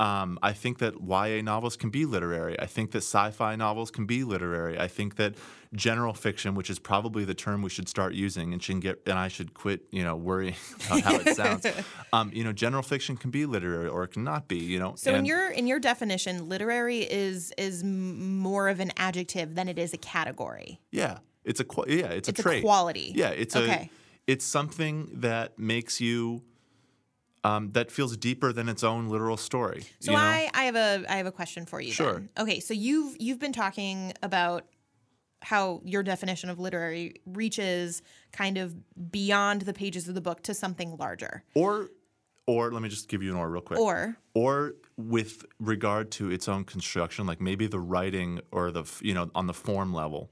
Um, 0.00 0.38
I 0.42 0.52
think 0.52 0.78
that 0.78 0.94
YA 1.00 1.42
novels 1.42 1.76
can 1.76 1.90
be 1.90 2.04
literary. 2.04 2.58
I 2.58 2.66
think 2.66 2.90
that 2.92 2.98
sci-fi 2.98 3.54
novels 3.56 3.90
can 3.90 4.06
be 4.06 4.24
literary. 4.24 4.78
I 4.78 4.88
think 4.88 5.16
that 5.16 5.34
general 5.74 6.14
fiction, 6.14 6.54
which 6.54 6.70
is 6.70 6.78
probably 6.78 7.24
the 7.24 7.34
term 7.34 7.62
we 7.62 7.70
should 7.70 7.88
start 7.88 8.14
using, 8.14 8.52
and 8.52 8.62
should 8.62 8.80
get 8.80 9.02
and 9.06 9.18
I 9.18 9.28
should 9.28 9.54
quit, 9.54 9.82
you 9.90 10.02
know, 10.02 10.16
worrying 10.16 10.56
about 10.86 11.00
how 11.02 11.14
it 11.16 11.36
sounds. 11.36 11.66
um, 12.12 12.30
you 12.34 12.42
know, 12.44 12.52
general 12.52 12.82
fiction 12.82 13.16
can 13.16 13.30
be 13.30 13.46
literary 13.46 13.88
or 13.88 14.04
it 14.04 14.08
cannot 14.12 14.48
be. 14.48 14.58
You 14.58 14.78
know, 14.80 14.94
So 14.96 15.14
in 15.14 15.24
your 15.24 15.50
in 15.50 15.66
your 15.66 15.78
definition, 15.78 16.48
literary 16.48 17.00
is 17.00 17.52
is 17.56 17.84
more 17.84 18.68
of 18.68 18.80
an 18.80 18.92
adjective 18.96 19.54
than 19.54 19.68
it 19.68 19.78
is 19.78 19.92
a 19.92 19.98
category. 19.98 20.80
Yeah, 20.90 21.18
it's 21.44 21.60
a 21.60 21.66
yeah, 21.86 22.06
it's, 22.06 22.28
It's 22.28 22.44
a 22.44 22.50
a 22.50 22.60
quality. 22.62 23.12
Yeah, 23.14 23.30
it's 23.30 23.54
Okay. 23.54 23.90
a 23.90 23.90
it's 24.26 24.44
something 24.44 25.08
that 25.20 25.58
makes 25.58 26.00
you 26.00 26.42
um, 27.44 27.70
that 27.72 27.90
feels 27.90 28.16
deeper 28.16 28.52
than 28.52 28.68
its 28.68 28.82
own 28.82 29.08
literal 29.08 29.36
story. 29.36 29.84
So 30.00 30.10
you 30.10 30.16
know? 30.16 30.22
I, 30.24 30.50
I 30.54 30.64
have 30.64 30.76
a 30.76 31.04
I 31.08 31.16
have 31.16 31.26
a 31.26 31.32
question 31.32 31.66
for 31.66 31.80
you. 31.80 31.92
Sure. 31.92 32.14
Then. 32.14 32.28
Okay, 32.38 32.60
so 32.60 32.74
you've 32.74 33.16
you've 33.20 33.38
been 33.38 33.52
talking 33.52 34.14
about 34.22 34.64
how 35.42 35.82
your 35.84 36.02
definition 36.02 36.48
of 36.48 36.58
literary 36.58 37.16
reaches 37.26 38.00
kind 38.32 38.56
of 38.56 38.74
beyond 39.12 39.62
the 39.62 39.74
pages 39.74 40.08
of 40.08 40.14
the 40.14 40.22
book 40.22 40.42
to 40.44 40.54
something 40.54 40.96
larger. 40.96 41.44
or 41.54 41.90
or 42.46 42.70
let 42.70 42.82
me 42.82 42.88
just 42.90 43.08
give 43.08 43.22
you 43.22 43.30
an 43.30 43.36
or 43.36 43.48
real 43.48 43.62
quick. 43.62 43.78
Or 43.78 44.16
or 44.34 44.74
with 44.96 45.44
regard 45.58 46.10
to 46.12 46.30
its 46.30 46.48
own 46.48 46.64
construction, 46.64 47.26
like 47.26 47.40
maybe 47.40 47.66
the 47.66 47.80
writing 47.80 48.40
or 48.50 48.70
the 48.70 48.84
you 49.00 49.14
know 49.14 49.30
on 49.34 49.46
the 49.46 49.54
form 49.54 49.92
level 49.92 50.30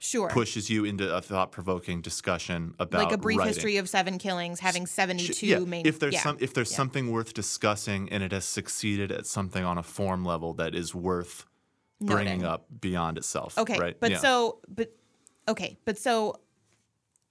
sure. 0.00 0.28
pushes 0.28 0.68
you 0.68 0.84
into 0.84 1.14
a 1.14 1.20
thought-provoking 1.20 2.00
discussion 2.00 2.74
about 2.78 3.04
like 3.04 3.12
a 3.12 3.18
brief 3.18 3.38
writing. 3.38 3.54
history 3.54 3.76
of 3.76 3.88
seven 3.88 4.18
killings 4.18 4.58
having 4.58 4.86
72 4.86 5.46
yeah, 5.46 5.58
main 5.60 5.86
if 5.86 6.00
there's 6.00 6.14
yeah. 6.14 6.22
some 6.22 6.36
if 6.40 6.52
there's 6.52 6.70
yeah. 6.70 6.76
something 6.76 7.12
worth 7.12 7.34
discussing 7.34 8.10
and 8.10 8.22
it 8.22 8.32
has 8.32 8.44
succeeded 8.44 9.12
at 9.12 9.26
something 9.26 9.64
on 9.64 9.78
a 9.78 9.82
form 9.82 10.24
level 10.24 10.54
that 10.54 10.74
is 10.74 10.94
worth 10.94 11.46
bringing 12.00 12.44
up 12.44 12.66
beyond 12.80 13.18
itself. 13.18 13.56
Okay, 13.58 13.78
right? 13.78 14.00
but 14.00 14.18
so 14.18 14.60
but 14.68 14.92
okay, 15.46 15.78
but 15.84 15.98
so 15.98 16.40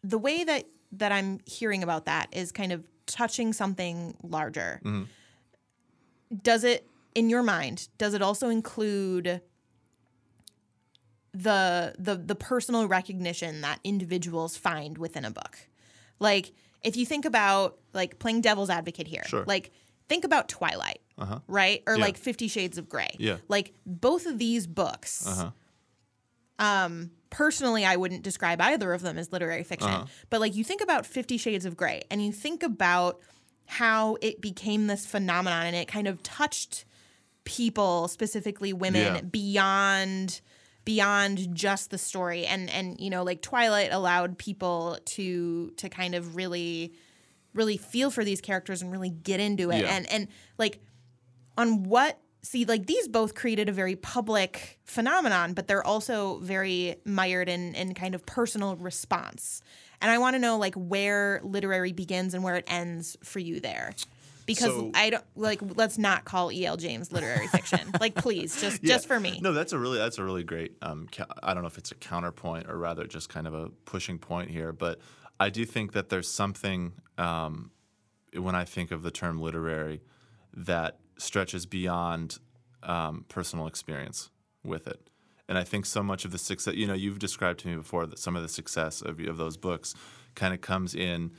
the 0.03 0.17
way 0.17 0.43
that 0.43 0.65
that 0.93 1.11
I'm 1.11 1.39
hearing 1.45 1.83
about 1.83 2.05
that 2.05 2.29
is 2.31 2.51
kind 2.51 2.71
of 2.71 2.87
touching 3.05 3.53
something 3.53 4.15
larger. 4.23 4.81
Mm-hmm. 4.83 5.03
Does 6.43 6.63
it 6.63 6.87
in 7.15 7.29
your 7.29 7.43
mind, 7.43 7.89
does 7.97 8.13
it 8.13 8.21
also 8.21 8.49
include 8.49 9.41
the 11.33 11.93
the 11.99 12.15
the 12.15 12.35
personal 12.35 12.87
recognition 12.87 13.61
that 13.61 13.79
individuals 13.83 14.57
find 14.57 14.97
within 14.97 15.25
a 15.25 15.31
book? 15.31 15.57
Like 16.19 16.53
if 16.83 16.95
you 16.97 17.05
think 17.05 17.25
about 17.25 17.77
like 17.93 18.19
playing 18.19 18.41
devil's 18.41 18.69
advocate 18.69 19.07
here, 19.07 19.23
Sure. 19.27 19.43
like 19.45 19.71
think 20.07 20.23
about 20.23 20.49
Twilight, 20.49 21.01
right? 21.47 21.83
Or 21.85 21.95
Yeah. 21.97 22.01
like 22.05 22.17
50 22.17 22.47
Shades 22.47 22.77
of 22.77 22.89
Grey. 22.89 23.15
Yeah. 23.19 23.37
Like 23.47 23.73
both 23.85 24.25
of 24.25 24.37
these 24.39 24.65
books 24.65 25.27
Uh-huh. 25.27 25.51
personally 27.29 27.85
I 27.85 27.95
wouldn't 27.95 28.23
describe 28.23 28.59
either 28.61 28.91
of 28.93 29.01
them 29.01 29.17
as 29.17 29.31
literary 29.31 29.63
fiction. 29.63 29.89
Uh-huh. 29.89 30.05
But 30.29 30.39
like 30.41 30.55
you 30.55 30.63
think 30.63 30.81
about 30.81 31.05
50 31.05 31.37
shades 31.37 31.65
of 31.65 31.77
gray 31.77 32.01
and 32.09 32.23
you 32.25 32.31
think 32.31 32.63
about 32.63 33.19
how 33.67 34.17
it 34.21 34.41
became 34.41 34.87
this 34.87 35.05
phenomenon 35.05 35.67
and 35.67 35.75
it 35.75 35.87
kind 35.87 36.07
of 36.07 36.23
touched 36.23 36.85
people, 37.43 38.07
specifically 38.07 38.73
women 38.73 39.15
Yeah. 39.15 39.21
beyond 39.21 40.41
beyond 40.85 41.55
just 41.55 41.91
the 41.91 41.97
story. 41.97 42.45
And 42.45 42.69
and 42.69 42.99
you 42.99 43.09
know 43.09 43.23
like 43.23 43.41
Twilight 43.41 43.91
allowed 43.91 44.37
people 44.37 44.97
to 45.05 45.71
to 45.77 45.89
kind 45.89 46.15
of 46.15 46.35
really 46.35 46.93
really 47.53 47.77
feel 47.77 48.11
for 48.11 48.23
these 48.23 48.41
characters 48.41 48.81
and 48.81 48.91
really 48.91 49.09
get 49.09 49.39
into 49.39 49.71
it. 49.71 49.81
Yeah. 49.81 49.95
and 49.95 50.11
and 50.11 50.27
like 50.57 50.79
on 51.57 51.83
what 51.83 52.19
see 52.41 52.65
like 52.65 52.85
these 52.85 53.07
both 53.07 53.35
created 53.35 53.67
a 53.67 53.71
very 53.71 53.97
public 53.97 54.79
phenomenon 54.85 55.53
but 55.53 55.67
they're 55.67 55.85
also 55.85 56.39
very 56.39 56.95
mired 57.03 57.49
in 57.49 57.75
in 57.75 57.93
kind 57.93 58.15
of 58.15 58.25
personal 58.25 58.75
response. 58.77 59.61
And 60.01 60.09
i 60.09 60.17
want 60.17 60.35
to 60.35 60.39
know 60.39 60.57
like 60.57 60.75
where 60.75 61.41
literary 61.43 61.91
begins 61.91 62.33
and 62.33 62.43
where 62.43 62.55
it 62.55 62.63
ends 62.67 63.17
for 63.23 63.39
you 63.39 63.59
there 63.59 63.93
because 64.53 64.71
So- 64.71 64.91
i 64.95 65.09
don't 65.11 65.23
like 65.35 65.59
let's 65.75 65.97
not 65.97 66.25
call 66.25 66.49
el 66.51 66.75
james 66.77 67.11
literary 67.11 67.47
fiction 67.47 67.79
like 68.01 68.15
please 68.15 68.59
just 68.61 68.83
Yeah. 68.83 68.95
just 68.95 69.07
for 69.07 69.19
me 69.19 69.39
No, 69.41 69.53
that's 69.53 69.73
a 69.73 69.77
really 69.79 69.97
that's 69.97 70.17
a 70.17 70.23
really 70.23 70.43
great. 70.43 70.75
Um, 70.81 71.07
ca- 71.11 71.25
I 71.43 71.53
don't 71.53 71.63
know 71.63 71.67
if 71.67 71.77
it's 71.77 71.91
a 71.91 71.95
counterpoint 71.95 72.67
or 72.69 72.77
rather 72.77 73.05
just 73.05 73.29
kind 73.29 73.47
of 73.47 73.53
a 73.53 73.69
pushing 73.85 74.17
point 74.19 74.49
here, 74.49 74.71
but 74.73 74.99
I 75.39 75.49
do 75.49 75.65
think 75.65 75.93
that 75.93 76.09
there's 76.09 76.27
something 76.27 76.93
um, 77.17 77.71
when 78.33 78.55
I 78.55 78.65
think 78.65 78.91
of 78.91 79.03
the 79.03 79.11
term 79.11 79.39
literary 79.41 80.01
that 80.53 80.99
stretches 81.17 81.65
beyond 81.65 82.39
um, 82.83 83.25
personal 83.29 83.67
experience 83.67 84.29
with 84.63 84.87
it. 84.87 85.09
And 85.47 85.57
I 85.57 85.63
think 85.63 85.85
so 85.85 86.01
much 86.03 86.25
of 86.25 86.31
the 86.31 86.37
success, 86.37 86.75
you 86.75 86.85
know, 86.87 86.93
you've 86.93 87.19
described 87.19 87.59
to 87.61 87.67
me 87.67 87.75
before 87.75 88.05
that 88.05 88.19
some 88.19 88.35
of 88.35 88.41
the 88.43 88.49
success 88.49 89.01
of, 89.01 89.19
of 89.19 89.37
those 89.37 89.57
books 89.57 89.95
kind 90.35 90.53
of 90.53 90.61
comes 90.61 90.93
in 90.95 91.31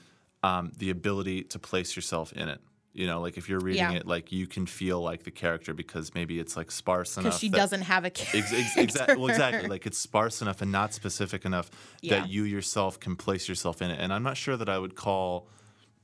um, 0.42 0.72
the 0.76 0.90
ability 0.90 1.42
to 1.44 1.58
place 1.58 1.94
yourself 1.96 2.32
in 2.32 2.48
it. 2.48 2.61
You 2.93 3.07
know, 3.07 3.20
like 3.20 3.36
if 3.38 3.49
you're 3.49 3.61
reading 3.61 3.82
Yeah. 3.93 3.99
it, 3.99 4.07
like 4.07 4.32
you 4.32 4.49
can 4.49 4.66
feel 4.66 5.01
like 5.01 5.22
the 5.22 5.30
character 5.30 5.72
because 5.74 6.12
maybe 6.14 6.41
it's 6.41 6.57
like 6.57 6.72
sparse 6.72 7.16
enough. 7.16 7.24
because 7.26 7.38
she 7.41 7.49
doesn't 7.49 7.82
have 7.82 8.05
a 8.05 8.11
character. 8.11 8.38
Ex- 8.38 8.53
ex- 8.53 8.76
exactly. 8.76 9.16
Well, 9.16 9.28
exactly. 9.28 9.68
Like 9.68 9.86
it's 9.86 9.97
sparse 9.99 10.43
enough 10.43 10.61
and 10.61 10.72
not 10.72 10.93
specific 10.93 11.45
enough 11.45 11.70
Yeah. 12.03 12.18
that 12.20 12.28
you 12.28 12.43
yourself 12.43 12.99
can 12.99 13.14
place 13.14 13.49
yourself 13.49 13.80
in 13.80 13.91
it. 13.93 14.01
And 14.01 14.12
I'm 14.12 14.24
not 14.24 14.36
sure 14.36 14.57
that 14.57 14.68
I 14.68 14.76
would 14.78 14.97
call. 14.97 15.49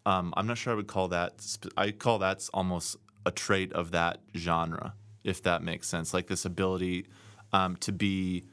Um, 0.04 0.32
I'm 0.36 0.46
not 0.46 0.58
sure 0.58 0.72
I 0.72 0.76
would 0.76 0.86
call 0.86 1.08
that. 1.08 1.40
Sp- 1.42 1.74
I 1.76 1.90
call 1.90 2.18
that's 2.20 2.48
almost 2.50 2.96
a 3.24 3.32
trait 3.32 3.72
of 3.72 3.90
that 3.90 4.20
genre, 4.36 4.94
if 5.24 5.42
that 5.42 5.64
makes 5.64 5.88
sense. 5.88 6.14
Like 6.14 6.28
this 6.28 6.44
ability 6.44 7.06
um, 7.52 7.74
to 7.78 7.90
be, 7.90 8.44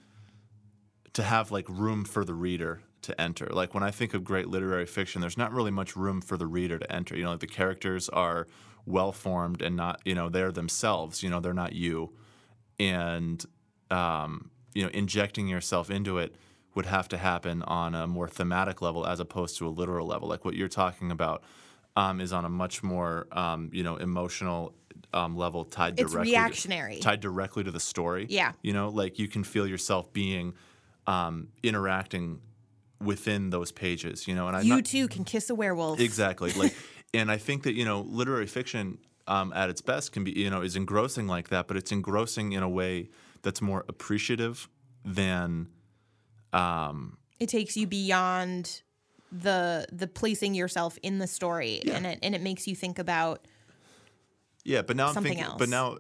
to 1.13 1.21
have 1.21 1.51
like 1.51 1.69
room 1.69 2.03
for 2.03 2.25
the 2.25 2.33
reader 2.33 2.81
to 3.03 3.19
enter. 3.21 3.47
Like 3.47 3.73
when 3.73 3.83
I 3.83 3.91
think 3.91 4.13
of 4.13 4.23
great 4.23 4.47
literary 4.47 4.85
fiction, 4.85 5.21
there's 5.21 5.37
not 5.37 5.51
really 5.53 5.71
much 5.71 5.95
room 5.95 6.21
for 6.21 6.37
the 6.37 6.47
reader 6.47 6.77
to 6.79 6.91
enter. 6.91 7.15
You 7.15 7.23
know, 7.23 7.37
the 7.37 7.47
characters 7.47 8.09
are 8.09 8.47
well 8.85 9.11
formed 9.11 9.61
and 9.61 9.75
not, 9.75 10.01
you 10.05 10.15
know, 10.15 10.29
they're 10.29 10.51
themselves. 10.51 11.23
You 11.23 11.29
know, 11.29 11.39
they're 11.39 11.53
not 11.53 11.73
you, 11.73 12.13
and 12.79 13.43
um, 13.91 14.49
you 14.73 14.83
know, 14.83 14.89
injecting 14.89 15.47
yourself 15.47 15.89
into 15.89 16.17
it 16.17 16.35
would 16.75 16.85
have 16.87 17.07
to 17.09 17.17
happen 17.17 17.61
on 17.63 17.93
a 17.93 18.07
more 18.07 18.27
thematic 18.27 18.81
level 18.81 19.05
as 19.05 19.19
opposed 19.19 19.57
to 19.59 19.67
a 19.67 19.69
literal 19.69 20.07
level. 20.07 20.27
Like 20.27 20.43
what 20.43 20.55
you're 20.55 20.67
talking 20.67 21.11
about 21.11 21.43
um, 21.95 22.19
is 22.19 22.33
on 22.33 22.45
a 22.45 22.49
much 22.49 22.81
more, 22.81 23.27
um, 23.31 23.69
you 23.71 23.83
know, 23.83 23.97
emotional 23.97 24.73
um, 25.13 25.37
level 25.37 25.63
tied 25.65 25.99
It's 25.99 26.11
directly 26.11 26.31
reactionary. 26.31 26.97
tied 26.99 27.19
directly 27.19 27.63
to 27.63 27.69
the 27.71 27.79
story. 27.79 28.25
Yeah. 28.29 28.53
you 28.63 28.73
know, 28.73 28.89
like 28.89 29.19
you 29.19 29.27
can 29.27 29.43
feel 29.43 29.67
yourself 29.67 30.11
being 30.11 30.55
um, 31.05 31.49
interacting 31.61 32.39
within 33.03 33.49
those 33.49 33.71
pages. 33.71 34.27
You 34.27 34.35
know, 34.35 34.47
and 34.47 34.57
I'm 34.57 34.63
You 34.63 34.75
not, 34.75 34.85
too 34.85 35.07
can 35.07 35.23
kiss 35.23 35.49
a 35.49 35.55
werewolf. 35.55 35.99
Exactly. 35.99 36.51
Like, 36.53 36.75
and 37.13 37.31
I 37.31 37.37
think 37.37 37.63
that 37.63 37.73
you 37.73 37.85
know, 37.85 38.01
literary 38.01 38.47
fiction 38.47 38.97
um, 39.27 39.53
at 39.53 39.69
its 39.69 39.81
best 39.81 40.11
can 40.11 40.23
be 40.23 40.31
you 40.31 40.49
know 40.49 40.61
is 40.61 40.75
engrossing 40.75 41.27
like 41.27 41.49
that, 41.49 41.67
but 41.67 41.77
it's 41.77 41.91
engrossing 41.91 42.53
in 42.53 42.63
a 42.63 42.69
way 42.69 43.09
that's 43.41 43.61
more 43.61 43.85
appreciative 43.87 44.69
than. 45.05 45.67
Um, 46.51 47.17
It 47.39 47.49
takes 47.49 47.75
you 47.75 47.87
beyond 47.87 48.83
the 49.31 49.87
the 49.91 50.07
placing 50.07 50.53
yourself 50.53 50.97
in 51.01 51.17
the 51.17 51.25
story 51.25 51.81
and 51.91 52.05
it 52.05 52.19
and 52.21 52.35
it 52.35 52.41
makes 52.41 52.67
you 52.67 52.75
think 52.75 52.99
about 52.99 53.47
yeah, 54.63 54.81
but 54.81 54.95
now 54.95 55.07
I'm 55.09 55.23
thinking. 55.23 55.43
else. 55.43 55.55
But 55.57 55.69
now, 55.69 55.97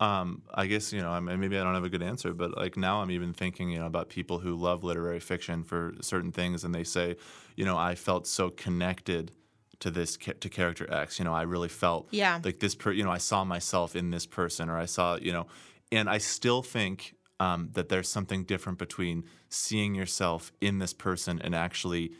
um, 0.00 0.42
I 0.52 0.66
guess 0.66 0.92
you 0.92 1.00
know, 1.02 1.10
I 1.10 1.20
mean, 1.20 1.38
maybe 1.40 1.58
I 1.58 1.62
don't 1.62 1.74
have 1.74 1.84
a 1.84 1.88
good 1.90 2.02
answer, 2.02 2.32
but 2.32 2.56
like 2.56 2.76
now 2.76 3.02
I'm 3.02 3.10
even 3.10 3.32
thinking, 3.34 3.70
you 3.70 3.78
know, 3.78 3.86
about 3.86 4.08
people 4.08 4.38
who 4.38 4.54
love 4.56 4.82
literary 4.82 5.20
fiction 5.20 5.62
for 5.62 5.94
certain 6.00 6.32
things, 6.32 6.64
and 6.64 6.74
they 6.74 6.84
say, 6.84 7.16
you 7.56 7.64
know, 7.64 7.76
I 7.76 7.94
felt 7.94 8.26
so 8.26 8.50
connected 8.50 9.32
to 9.80 9.90
this 9.90 10.16
to 10.16 10.48
character 10.48 10.90
X. 10.92 11.18
You 11.18 11.24
know, 11.26 11.34
I 11.34 11.42
really 11.42 11.68
felt 11.68 12.08
Yeah. 12.10 12.40
like 12.42 12.60
this. 12.60 12.74
Per- 12.74 12.92
you 12.92 13.04
know, 13.04 13.10
I 13.10 13.18
saw 13.18 13.44
myself 13.44 13.94
in 13.94 14.10
this 14.10 14.26
person, 14.26 14.68
or 14.70 14.78
I 14.78 14.86
saw, 14.86 15.16
you 15.16 15.32
know, 15.32 15.46
and 15.92 16.08
I 16.08 16.18
still 16.18 16.62
think 16.62 17.14
um, 17.38 17.70
that 17.72 17.88
there's 17.88 18.08
something 18.08 18.44
different 18.44 18.78
between 18.78 19.24
seeing 19.48 19.94
yourself 19.94 20.52
in 20.60 20.78
this 20.78 20.92
person 20.92 21.40
and 21.42 21.54
actually 21.54 22.12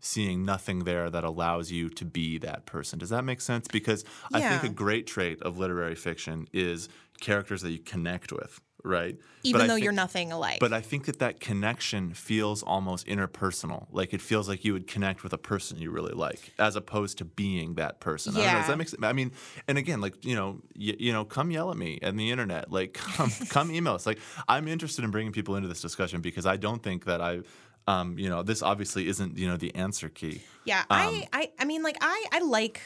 seeing 0.00 0.44
nothing 0.44 0.84
there 0.84 1.10
that 1.10 1.24
allows 1.24 1.72
you 1.72 1.88
to 1.88 2.04
be 2.04 2.38
that 2.38 2.64
person. 2.66 3.00
Does 3.00 3.08
that 3.10 3.24
make 3.24 3.40
sense? 3.40 3.66
Because 3.66 4.04
I 4.32 4.40
think 4.40 4.62
a 4.62 4.68
great 4.68 5.08
trait 5.08 5.42
of 5.42 5.58
literary 5.58 5.96
fiction 5.96 6.46
is 6.52 6.88
characters 7.20 7.62
that 7.62 7.70
you 7.70 7.78
connect 7.78 8.32
with, 8.32 8.60
right? 8.84 9.16
Even 9.42 9.60
I 9.62 9.66
though 9.66 9.74
think- 9.74 9.84
you're 9.84 9.92
nothing 9.92 10.32
alike. 10.32 10.58
But 10.60 10.72
I 10.72 10.80
think 10.80 11.06
that 11.06 11.18
that 11.20 11.40
connection 11.40 12.12
feels 12.14 12.62
almost 12.62 13.06
interpersonal. 13.06 13.86
Like 13.90 14.12
it 14.14 14.20
feels 14.20 14.48
like 14.48 14.64
you 14.64 14.72
would 14.72 14.86
connect 14.86 15.22
with 15.22 15.32
a 15.32 15.38
person 15.38 15.78
you 15.78 15.90
really 15.90 16.12
like, 16.14 16.52
as 16.58 16.76
opposed 16.76 17.18
to 17.18 17.24
being 17.24 17.74
that 17.74 18.00
person. 18.00 18.34
I 18.34 18.36
don't 18.36 18.46
know, 18.46 18.52
does 18.52 18.62
Yeah. 18.62 18.68
that 18.68 18.78
make 18.78 18.88
sense? 18.88 19.02
I 19.04 19.12
mean, 19.12 19.32
and 19.68 19.78
again, 19.78 20.00
like 20.00 20.24
you 20.24 20.34
know, 20.34 20.60
y- 20.76 20.96
you 20.98 21.12
know, 21.12 21.24
come 21.24 21.50
yell 21.50 21.70
at 21.70 21.76
me 21.76 21.98
and 22.02 22.18
the 22.18 22.30
internet. 22.30 22.70
Like 22.70 22.94
come, 22.94 23.30
come 23.48 23.70
email 23.70 23.94
us. 23.94 24.06
Like 24.06 24.18
I'm 24.48 24.68
interested 24.68 25.04
in 25.04 25.10
bringing 25.10 25.32
people 25.32 25.56
into 25.56 25.68
this 25.68 25.80
discussion 25.80 26.20
because 26.20 26.46
I 26.46 26.56
don't 26.56 26.82
think 26.82 27.04
that 27.04 27.20
I. 27.20 27.40
Um, 27.86 28.18
you 28.18 28.28
know, 28.28 28.42
this 28.42 28.62
obviously 28.62 29.08
isn't, 29.08 29.38
you 29.38 29.48
know, 29.48 29.56
the 29.56 29.74
answer 29.74 30.10
key. 30.10 30.42
Yeah, 30.66 30.80
Um, 30.80 30.86
I, 30.90 31.26
I, 31.32 31.50
I 31.60 31.64
mean, 31.64 31.82
like, 31.82 31.96
I, 32.02 32.26
I 32.32 32.40
like 32.40 32.82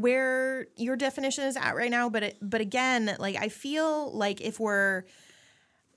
where 0.00 0.66
your 0.76 0.94
definition 0.94 1.44
is 1.44 1.56
at 1.56 1.74
right 1.74 1.90
now, 1.90 2.10
but 2.10 2.22
it, 2.22 2.36
but 2.42 2.60
again, 2.60 3.16
like, 3.18 3.36
I 3.36 3.48
feel 3.48 4.12
like 4.12 4.42
if 4.42 4.60
we're 4.60 5.04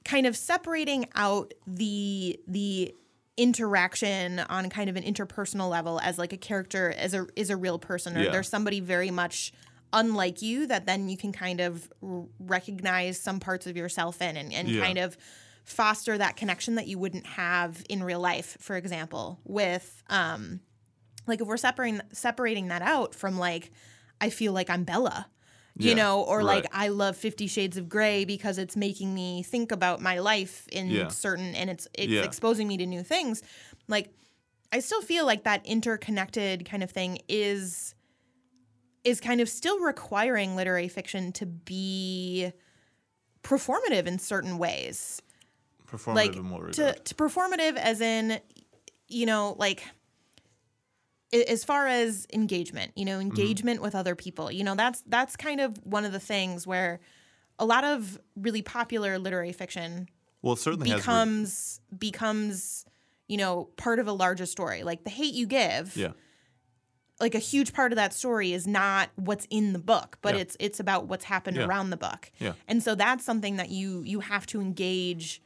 kind 0.05 0.25
of 0.25 0.37
separating 0.37 1.05
out 1.15 1.53
the 1.67 2.39
the 2.47 2.95
interaction 3.35 4.39
on 4.39 4.69
kind 4.69 4.89
of 4.89 4.95
an 4.95 5.03
interpersonal 5.03 5.69
level 5.69 5.99
as 6.01 6.17
like 6.17 6.31
a 6.33 6.37
character 6.37 6.93
as 6.97 7.13
a 7.13 7.25
is 7.35 7.49
a 7.49 7.57
real 7.57 7.77
person 7.79 8.15
or 8.17 8.23
Yeah. 8.23 8.31
there's 8.31 8.49
somebody 8.49 8.79
very 8.79 9.11
much 9.11 9.53
unlike 9.91 10.41
you 10.41 10.67
that 10.67 10.85
then 10.85 11.09
you 11.09 11.17
can 11.17 11.31
kind 11.31 11.59
of 11.59 11.89
recognize 12.39 13.19
some 13.19 13.39
parts 13.39 13.65
of 13.67 13.75
yourself 13.77 14.21
in 14.21 14.35
and, 14.37 14.53
and 14.53 14.69
Yeah. 14.69 14.81
kind 14.81 14.97
of 14.97 15.17
foster 15.65 16.17
that 16.17 16.35
connection 16.35 16.75
that 16.75 16.87
you 16.87 16.97
wouldn't 16.97 17.25
have 17.25 17.83
in 17.89 18.03
real 18.03 18.19
life 18.19 18.57
for 18.59 18.75
example 18.75 19.39
with 19.43 20.03
um 20.09 20.59
like 21.29 21.41
if 21.41 21.47
we're 21.47 21.57
separating 21.57 22.01
separating 22.11 22.67
that 22.67 22.81
out 22.81 23.15
from 23.15 23.37
like 23.37 23.71
I 24.19 24.29
feel 24.29 24.51
like 24.51 24.69
I'm 24.69 24.83
Bella, 24.83 25.27
you 25.77 25.89
Yeah, 25.89 25.95
know, 25.95 26.23
or 26.23 26.43
like. 26.43 26.65
I 26.73 26.89
love 26.89 27.15
50 27.15 27.47
shades 27.47 27.77
of 27.77 27.87
gray 27.87 28.25
because 28.25 28.57
it's 28.57 28.75
making 28.75 29.13
me 29.13 29.43
think 29.43 29.71
about 29.71 30.01
my 30.01 30.19
life 30.19 30.67
in 30.71 30.89
Yeah. 30.89 31.07
certain 31.09 31.55
and 31.55 31.69
it's 31.69 31.87
it's 31.93 32.11
Yeah. 32.11 32.23
exposing 32.23 32.67
me 32.67 32.75
to 32.77 32.85
new 32.85 33.03
things. 33.03 33.41
Like 33.87 34.09
I 34.73 34.79
still 34.79 35.01
feel 35.01 35.25
like 35.25 35.43
that 35.45 35.65
interconnected 35.65 36.65
kind 36.69 36.83
of 36.83 36.91
thing 36.91 37.19
is 37.29 37.95
is 39.03 39.21
kind 39.21 39.39
of 39.39 39.47
still 39.47 39.79
requiring 39.79 40.55
literary 40.57 40.89
fiction 40.89 41.31
to 41.31 41.45
be 41.45 42.51
performative 43.43 44.05
in 44.05 44.19
certain 44.19 44.57
ways 44.57 45.21
Performative 45.87 46.13
like 46.15 46.73
to, 46.73 46.93
to 46.93 47.15
performative 47.15 47.77
as 47.77 48.01
in 48.01 48.39
you 49.07 49.25
know 49.25 49.55
like 49.57 49.83
as 51.31 51.63
far 51.63 51.87
as 51.87 52.25
engagement 52.33 52.91
you 52.95 53.05
Mm-hmm. 53.05 53.13
know 53.15 53.19
engagement 53.19 53.81
with 53.81 53.95
other 53.95 54.15
people 54.15 54.51
you 54.51 54.63
know 54.63 54.75
that's 54.75 55.03
that's 55.07 55.35
kind 55.35 55.59
of 55.61 55.77
one 55.83 56.05
of 56.05 56.11
the 56.11 56.19
things 56.19 56.65
where 56.65 56.99
a 57.59 57.65
lot 57.65 57.83
of 57.83 58.19
really 58.35 58.61
popular 58.61 59.19
literary 59.19 59.51
fiction 59.51 60.07
well, 60.41 60.55
certainly 60.55 60.89
has. 60.89 60.97
re- 60.97 61.01
becomes 61.01 61.81
becomes 61.97 62.85
you 63.27 63.37
know 63.37 63.65
part 63.77 63.99
of 63.99 64.07
a 64.07 64.13
larger 64.13 64.45
story 64.45 64.83
like 64.83 65.03
the 65.03 65.09
hate 65.09 65.33
you 65.33 65.45
give 65.45 65.95
yeah. 65.97 66.11
like 67.19 67.35
a 67.35 67.39
huge 67.39 67.73
part 67.73 67.91
of 67.91 67.97
that 67.97 68.13
story 68.13 68.53
is 68.53 68.65
not 68.65 69.09
what's 69.15 69.45
in 69.49 69.73
the 69.73 69.79
book 69.79 70.17
but 70.21 70.35
Yeah. 70.35 70.41
it's 70.41 70.57
it's 70.59 70.79
about 70.79 71.07
what's 71.07 71.25
happened 71.25 71.57
Yeah. 71.57 71.65
around 71.65 71.89
the 71.89 71.97
book 71.97 72.31
Yeah. 72.39 72.53
and 72.67 72.81
so 72.81 72.95
that's 72.95 73.23
something 73.25 73.57
that 73.57 73.69
you 73.69 74.01
you 74.03 74.21
have 74.21 74.45
to 74.47 74.61
engage 74.61 75.41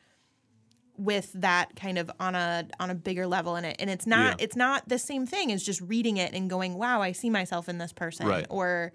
with 0.98 1.32
that 1.34 1.76
kind 1.76 1.98
of 1.98 2.12
on 2.20 2.36
a 2.36 2.68
on 2.80 2.90
a 2.90 2.96
bigger 2.96 3.26
level 3.26 3.56
in 3.56 3.66
it 3.66 3.76
and 3.80 3.90
it's 3.90 4.06
not 4.06 4.40
Yeah. 4.40 4.44
it's 4.46 4.56
not 4.56 4.88
the 4.88 5.00
same 5.00 5.26
thing 5.26 5.52
as 5.52 5.64
just 5.64 5.82
reading 5.82 6.18
it 6.18 6.34
and 6.34 6.50
going 6.50 6.76
wow 6.76 7.02
i 7.02 7.14
see 7.14 7.32
myself 7.32 7.68
in 7.68 7.80
this 7.80 7.92
person 7.92 8.28
Right. 8.28 8.46
or 8.50 8.92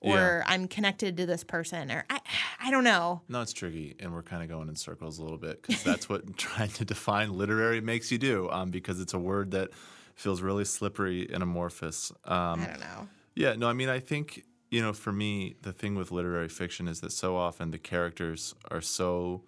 or 0.00 0.42
i'm 0.46 0.68
connected 0.68 1.16
to 1.16 1.26
this 1.26 1.42
person 1.44 1.90
or 1.90 2.04
i 2.10 2.20
i 2.60 2.70
don't 2.70 2.84
know 2.84 3.22
No, 3.28 3.40
it's 3.40 3.52
tricky, 3.52 3.96
and 4.00 4.12
we're 4.12 4.22
kind 4.22 4.42
of 4.42 4.48
going 4.48 4.68
in 4.68 4.76
circles 4.76 5.18
a 5.18 5.22
little 5.22 5.38
bit 5.38 5.62
because 5.62 5.82
that's 5.82 6.08
what 6.08 6.36
trying 6.36 6.70
to 6.70 6.84
define 6.84 7.32
literary 7.32 7.80
makes 7.80 8.10
you 8.12 8.18
do. 8.18 8.48
Um, 8.50 8.70
because 8.70 9.00
it's 9.00 9.14
a 9.14 9.18
word 9.18 9.50
that 9.52 9.70
feels 10.14 10.42
really 10.42 10.64
slippery 10.64 11.28
and 11.32 11.42
amorphous. 11.42 12.12
Um, 12.24 12.60
i 12.60 12.66
don't 12.66 12.80
know 12.80 13.08
yeah, 13.34 13.54
no, 13.54 13.66
I 13.66 13.72
mean, 13.72 13.88
I 13.88 13.98
think 13.98 14.44
you 14.70 14.82
know, 14.82 14.92
for 14.92 15.10
me, 15.12 15.54
the 15.62 15.72
thing 15.72 15.94
with 15.94 16.10
literary 16.12 16.48
fiction 16.48 16.86
is 16.88 17.00
that 17.00 17.12
so 17.12 17.34
often 17.36 17.70
the 17.70 17.78
characters 17.78 18.54
are 18.70 18.80
so, 18.82 19.42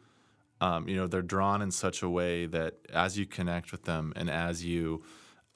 um, 0.64 0.88
you 0.88 0.96
know, 0.96 1.06
they're 1.06 1.20
drawn 1.20 1.60
in 1.60 1.70
such 1.70 2.02
a 2.02 2.08
way 2.08 2.46
that 2.46 2.76
as 2.90 3.18
you 3.18 3.26
connect 3.26 3.70
with 3.70 3.84
them 3.84 4.14
and 4.16 4.30
as 4.30 4.64
you, 4.64 5.02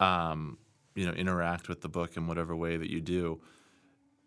um, 0.01 0.59
you 0.95 1.07
know, 1.07 1.13
interact 1.13 1.67
with 1.67 1.81
the 1.81 1.89
book 1.89 2.19
in 2.19 2.27
whatever 2.27 2.55
way 2.55 2.77
that 2.77 2.91
you 2.91 3.01
do, 3.01 3.41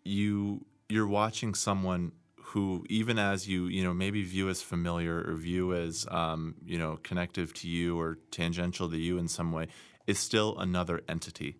you 0.04 0.66
you're 0.88 1.06
watching 1.06 1.54
someone 1.54 2.10
who 2.46 2.84
even 2.90 3.16
as 3.16 3.48
you 3.48 3.66
you 3.66 3.84
know 3.84 3.94
maybe 3.94 4.24
view 4.24 4.48
as 4.48 4.60
familiar 4.60 5.22
or 5.24 5.34
view 5.36 5.72
as 5.72 6.04
um, 6.10 6.56
you 6.64 6.78
know 6.78 6.98
connective 7.04 7.54
to 7.54 7.68
you 7.68 7.98
or 7.98 8.18
tangential 8.32 8.90
to 8.90 8.96
you 8.96 9.18
in 9.18 9.28
some 9.28 9.52
way 9.52 9.68
is 10.08 10.18
still 10.18 10.58
another 10.58 11.00
entity. 11.08 11.54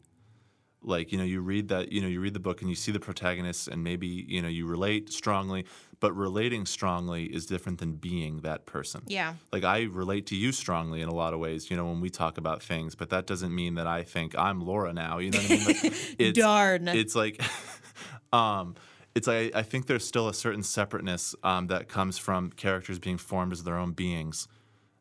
Like 0.82 1.12
you 1.12 1.18
know 1.18 1.24
you 1.24 1.42
read 1.42 1.68
that 1.68 1.92
you 1.92 2.00
know 2.00 2.08
you 2.08 2.20
read 2.20 2.34
the 2.34 2.40
book 2.40 2.60
and 2.60 2.68
you 2.68 2.74
see 2.74 2.90
the 2.90 2.98
protagonists 2.98 3.68
and 3.68 3.84
maybe 3.84 4.08
you 4.08 4.42
know 4.42 4.48
you 4.48 4.66
relate 4.66 5.12
strongly 5.12 5.64
but 6.02 6.12
relating 6.14 6.66
strongly 6.66 7.24
is 7.24 7.46
different 7.46 7.78
than 7.78 7.92
being 7.92 8.40
that 8.40 8.66
person 8.66 9.00
yeah 9.06 9.34
like 9.52 9.64
I 9.64 9.84
relate 9.84 10.26
to 10.26 10.36
you 10.36 10.52
strongly 10.52 11.00
in 11.00 11.08
a 11.08 11.14
lot 11.14 11.34
of 11.34 11.40
ways, 11.40 11.70
you 11.70 11.76
know, 11.76 11.86
when 11.86 12.00
we 12.00 12.10
talk 12.10 12.38
about 12.38 12.62
things, 12.62 12.94
but 12.94 13.10
that 13.10 13.26
doesn't 13.26 13.54
mean 13.54 13.74
that 13.76 13.86
I 13.86 14.02
think 14.02 14.36
I'm 14.36 14.60
Laura 14.60 14.92
now. 14.92 15.18
You 15.18 15.30
know 15.30 15.38
what 15.38 15.50
I 15.50 15.54
mean? 15.54 15.66
Like, 15.66 15.84
it's, 16.18 16.38
Darn. 16.38 16.88
It's 16.88 17.14
like, 17.14 17.42
um, 18.32 18.74
it's 19.14 19.26
like 19.26 19.54
I 19.54 19.62
think 19.62 19.86
there's 19.86 20.06
still 20.06 20.28
a 20.28 20.34
certain 20.34 20.62
separateness 20.62 21.34
um, 21.42 21.68
that 21.68 21.88
comes 21.88 22.18
from 22.18 22.50
characters 22.50 22.98
being 22.98 23.18
formed 23.18 23.52
as 23.52 23.62
their 23.64 23.76
own 23.76 23.92
beings. 23.92 24.48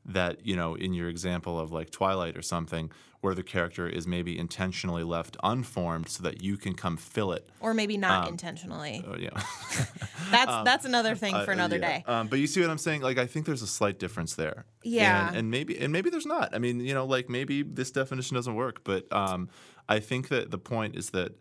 That 0.05 0.45
you 0.45 0.55
know, 0.55 0.73
in 0.75 0.93
your 0.93 1.09
example 1.09 1.59
of 1.59 1.71
like 1.71 1.91
Twilight 1.91 2.35
or 2.35 2.41
something, 2.41 2.91
where 3.21 3.35
the 3.35 3.43
character 3.43 3.87
is 3.87 4.07
maybe 4.07 4.37
intentionally 4.37 5.03
left 5.03 5.37
unformed 5.43 6.09
so 6.09 6.23
that 6.23 6.41
you 6.41 6.57
can 6.57 6.73
come 6.73 6.97
fill 6.97 7.33
it. 7.33 7.47
or 7.59 7.73
maybe 7.75 7.97
not 7.97 8.27
intentionally 8.27 9.05
Oh, 9.07 9.15
yeah. 9.15 9.29
that's 10.31 10.63
that's 10.65 10.85
another 10.85 11.13
thing 11.15 11.35
for 11.45 11.51
Uh, 11.51 11.53
another 11.53 11.77
yeah. 11.77 11.99
day 11.99 12.03
Um, 12.07 12.27
but 12.29 12.39
you 12.39 12.47
see 12.47 12.61
what 12.61 12.71
I'm 12.71 12.79
saying? 12.79 13.01
Like 13.01 13.19
I 13.19 13.27
think 13.27 13.45
there's 13.45 13.61
a 13.61 13.67
slight 13.67 13.99
difference 13.99 14.33
there. 14.35 14.65
Yeah. 14.83 15.27
And, 15.27 15.37
and 15.37 15.51
maybe 15.51 15.77
and 15.79 15.93
maybe 15.93 16.09
there's 16.09 16.25
not. 16.25 16.55
I 16.55 16.57
mean, 16.59 16.79
you 16.79 16.95
know, 16.95 17.05
like 17.05 17.29
maybe 17.29 17.61
this 17.61 17.91
definition 17.91 18.33
doesn't 18.35 18.55
work, 18.55 18.83
but 18.83 19.05
um, 19.13 19.49
I 19.87 19.99
think 19.99 20.29
that 20.29 20.49
the 20.49 20.57
point 20.57 20.95
is 20.95 21.11
that 21.11 21.33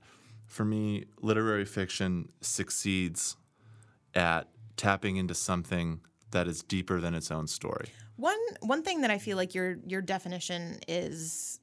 for 0.46 0.66
me, 0.66 1.04
literary 1.22 1.64
fiction 1.64 2.28
succeeds 2.42 3.36
at 4.14 4.48
tapping 4.76 5.16
into 5.16 5.34
something 5.34 6.00
that 6.32 6.46
is 6.46 6.62
deeper 6.62 7.00
than 7.00 7.14
its 7.14 7.30
own 7.30 7.46
story. 7.46 7.88
One 8.16 8.38
one 8.60 8.82
thing 8.82 9.00
that 9.02 9.10
I 9.10 9.18
feel 9.18 9.36
like 9.36 9.54
your 9.54 9.78
your 9.86 10.02
definition 10.02 10.80
is 10.88 11.58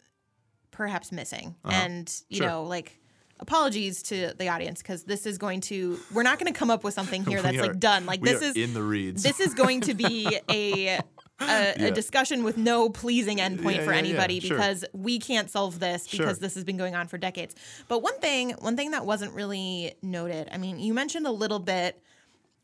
perhaps 0.71 1.11
missing. 1.11 1.55
Uh-huh. 1.65 1.75
And, 1.75 2.21
you 2.29 2.37
Sure. 2.37 2.47
know, 2.47 2.63
like 2.63 2.99
apologies 3.39 4.01
to 4.03 4.33
the 4.37 4.49
audience 4.49 4.81
because 4.81 5.03
this 5.03 5.25
is 5.27 5.37
going 5.37 5.61
to 5.61 5.99
we're 6.13 6.23
not 6.23 6.39
going 6.39 6.51
to 6.51 6.57
come 6.57 6.71
up 6.71 6.83
with 6.83 6.93
something 6.93 7.23
here 7.25 7.41
that's 7.43 7.57
are- 7.57 7.61
like 7.67 7.79
done. 7.79 8.05
Like 8.05 8.21
this 8.21 8.41
is 8.41 8.55
in 8.55 8.73
the 8.73 8.81
reads. 8.83 9.23
this 9.23 9.39
is 9.39 9.53
going 9.53 9.81
to 9.81 9.93
be 9.93 10.39
a 10.49 10.99
a, 11.39 11.73
a 11.89 11.91
discussion 11.91 12.43
with 12.43 12.57
no 12.57 12.89
pleasing 12.89 13.37
endpoint 13.37 13.75
Yeah, 13.75 13.83
for 13.83 13.91
yeah, 13.91 13.91
yeah, 13.91 13.97
anybody 13.99 14.39
sure. 14.39 14.57
because 14.57 14.83
we 14.91 15.19
can't 15.19 15.51
solve 15.51 15.79
this 15.79 16.07
Sure. 16.07 16.25
because 16.25 16.39
this 16.39 16.55
has 16.55 16.63
been 16.63 16.77
going 16.77 16.95
on 16.95 17.07
for 17.07 17.19
decades. 17.19 17.53
But 17.87 18.01
one 18.01 18.19
thing, 18.19 18.51
one 18.57 18.75
thing 18.75 18.89
that 18.91 19.05
wasn't 19.05 19.33
really 19.33 19.93
noted. 20.01 20.49
I 20.51 20.57
mean, 20.57 20.79
you 20.79 20.95
mentioned 20.95 21.27
a 21.27 21.31
little 21.31 21.59
bit 21.59 22.01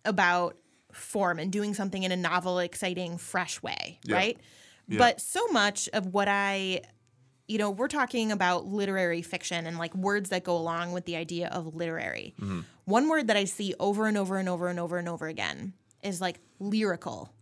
about 0.06 0.58
form 0.94 1.40
and 1.40 1.52
doing 1.52 1.74
something 1.74 2.04
in 2.04 2.12
a 2.12 2.18
novel, 2.18 2.60
exciting, 2.60 3.18
fresh 3.18 3.62
way, 3.62 4.00
Yeah. 4.04 4.16
right? 4.16 4.40
Yeah. 4.88 4.98
But 5.00 5.22
so 5.22 5.48
much 5.48 5.90
of 5.94 6.08
what 6.14 6.28
I 6.28 6.82
you 7.46 7.58
know, 7.58 7.70
we're 7.72 7.90
talking 7.90 8.32
about 8.32 8.68
literary 8.68 9.22
fiction 9.22 9.68
and 9.68 9.78
like 9.78 9.94
words 9.94 10.30
that 10.30 10.46
go 10.46 10.56
along 10.56 10.94
with 10.94 11.04
the 11.04 11.18
idea 11.18 11.50
of 11.50 11.76
literary. 11.76 12.34
Mm-hmm. 12.40 12.62
One 12.86 13.10
word 13.10 13.28
that 13.28 13.36
I 13.36 13.44
see 13.44 13.76
over 13.82 14.08
and 14.08 14.18
over 14.18 14.38
and 14.38 14.48
over 14.48 14.70
and 14.70 14.80
over 14.80 14.98
and 14.98 15.10
over 15.10 15.28
again 15.28 15.74
is 16.02 16.22
like 16.22 16.40
lyrical 16.60 17.34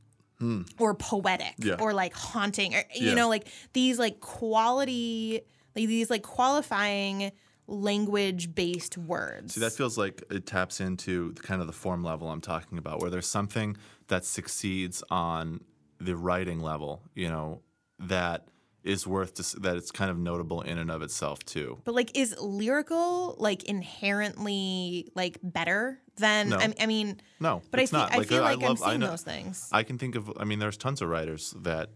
or 0.80 0.96
poetic. 0.96 1.54
Yeah. 1.60 1.76
or 1.80 1.94
like 1.94 2.16
haunting 2.16 2.74
or 2.74 2.84
you 2.96 3.10
Yeah. 3.10 3.14
know 3.14 3.30
like 3.30 3.48
these 3.74 4.00
like 4.00 4.20
quality 4.22 5.42
like 5.76 5.88
these 5.88 6.10
like 6.10 6.24
qualifying 6.24 7.32
language 7.68 8.54
based 8.54 8.98
words. 8.98 9.54
See, 9.56 9.60
that 9.62 9.74
feels 9.74 9.98
like 9.98 10.24
it 10.30 10.46
taps 10.46 10.80
into 10.82 11.32
the- 11.34 11.42
kind 11.42 11.62
of 11.62 11.68
the 11.68 11.74
form 11.74 12.04
level 12.04 12.30
I'm 12.30 12.42
talking 12.42 12.78
about, 12.78 13.00
where 13.02 13.10
there's 13.10 13.28
something 13.28 13.78
that 14.08 14.26
succeeds 14.26 15.04
on 15.10 15.62
the 16.00 16.16
writing 16.16 16.60
level, 16.62 17.04
you 17.16 17.28
know, 17.30 17.62
that 18.00 18.48
is 18.84 19.06
worth 19.06 19.36
to, 19.36 19.60
that 19.60 19.78
it's 19.78 19.92
kind 19.92 20.10
of 20.10 20.18
notable 20.18 20.62
in 20.62 20.80
and 20.80 20.90
of 20.90 21.04
itself 21.04 21.38
too. 21.46 21.78
But 21.84 21.94
like, 21.94 22.18
is 22.18 22.36
lyrical 22.40 23.36
like 23.38 23.64
inherently 23.66 25.12
like 25.16 25.38
better 25.44 26.00
than? 26.18 26.50
No. 26.50 26.58
I, 26.58 26.74
I 26.80 26.86
mean, 26.88 27.22
No, 27.40 27.62
but 27.72 27.80
it's 27.80 27.94
I, 27.94 27.98
fe- 27.98 28.02
not. 28.02 28.14
I 28.14 28.18
Like, 28.18 28.28
feel 28.28 28.40
I 28.44 28.54
like 28.54 28.64
I'm 28.64 28.70
love- 28.70 28.82
I 28.84 28.88
seeing 28.90 29.00
know- 29.02 29.08
those 29.12 29.22
things. 29.22 29.70
I 29.72 29.84
can 29.84 29.98
think 29.98 30.16
of. 30.16 30.32
I 30.38 30.46
mean, 30.46 30.60
there's 30.60 30.78
tons 30.78 31.02
of 31.02 31.10
writers 31.10 31.54
that 31.62 31.90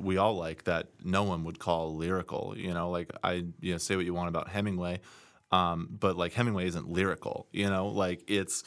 we 0.00 0.16
all 0.16 0.36
like 0.36 0.64
that 0.64 0.88
no 1.02 1.22
one 1.22 1.44
would 1.44 1.58
call 1.58 1.94
lyrical. 1.94 2.54
You 2.56 2.74
know, 2.74 2.90
like 2.90 3.10
I, 3.22 3.44
you 3.60 3.72
know, 3.72 3.78
say 3.78 3.96
what 3.96 4.04
you 4.04 4.14
want 4.14 4.28
about 4.28 4.48
Hemingway, 4.48 5.00
um, 5.50 5.88
but 5.90 6.16
like 6.16 6.32
Hemingway 6.32 6.66
isn't 6.66 6.88
lyrical. 6.88 7.46
You 7.52 7.68
know, 7.70 7.88
like 7.88 8.22
it's, 8.28 8.64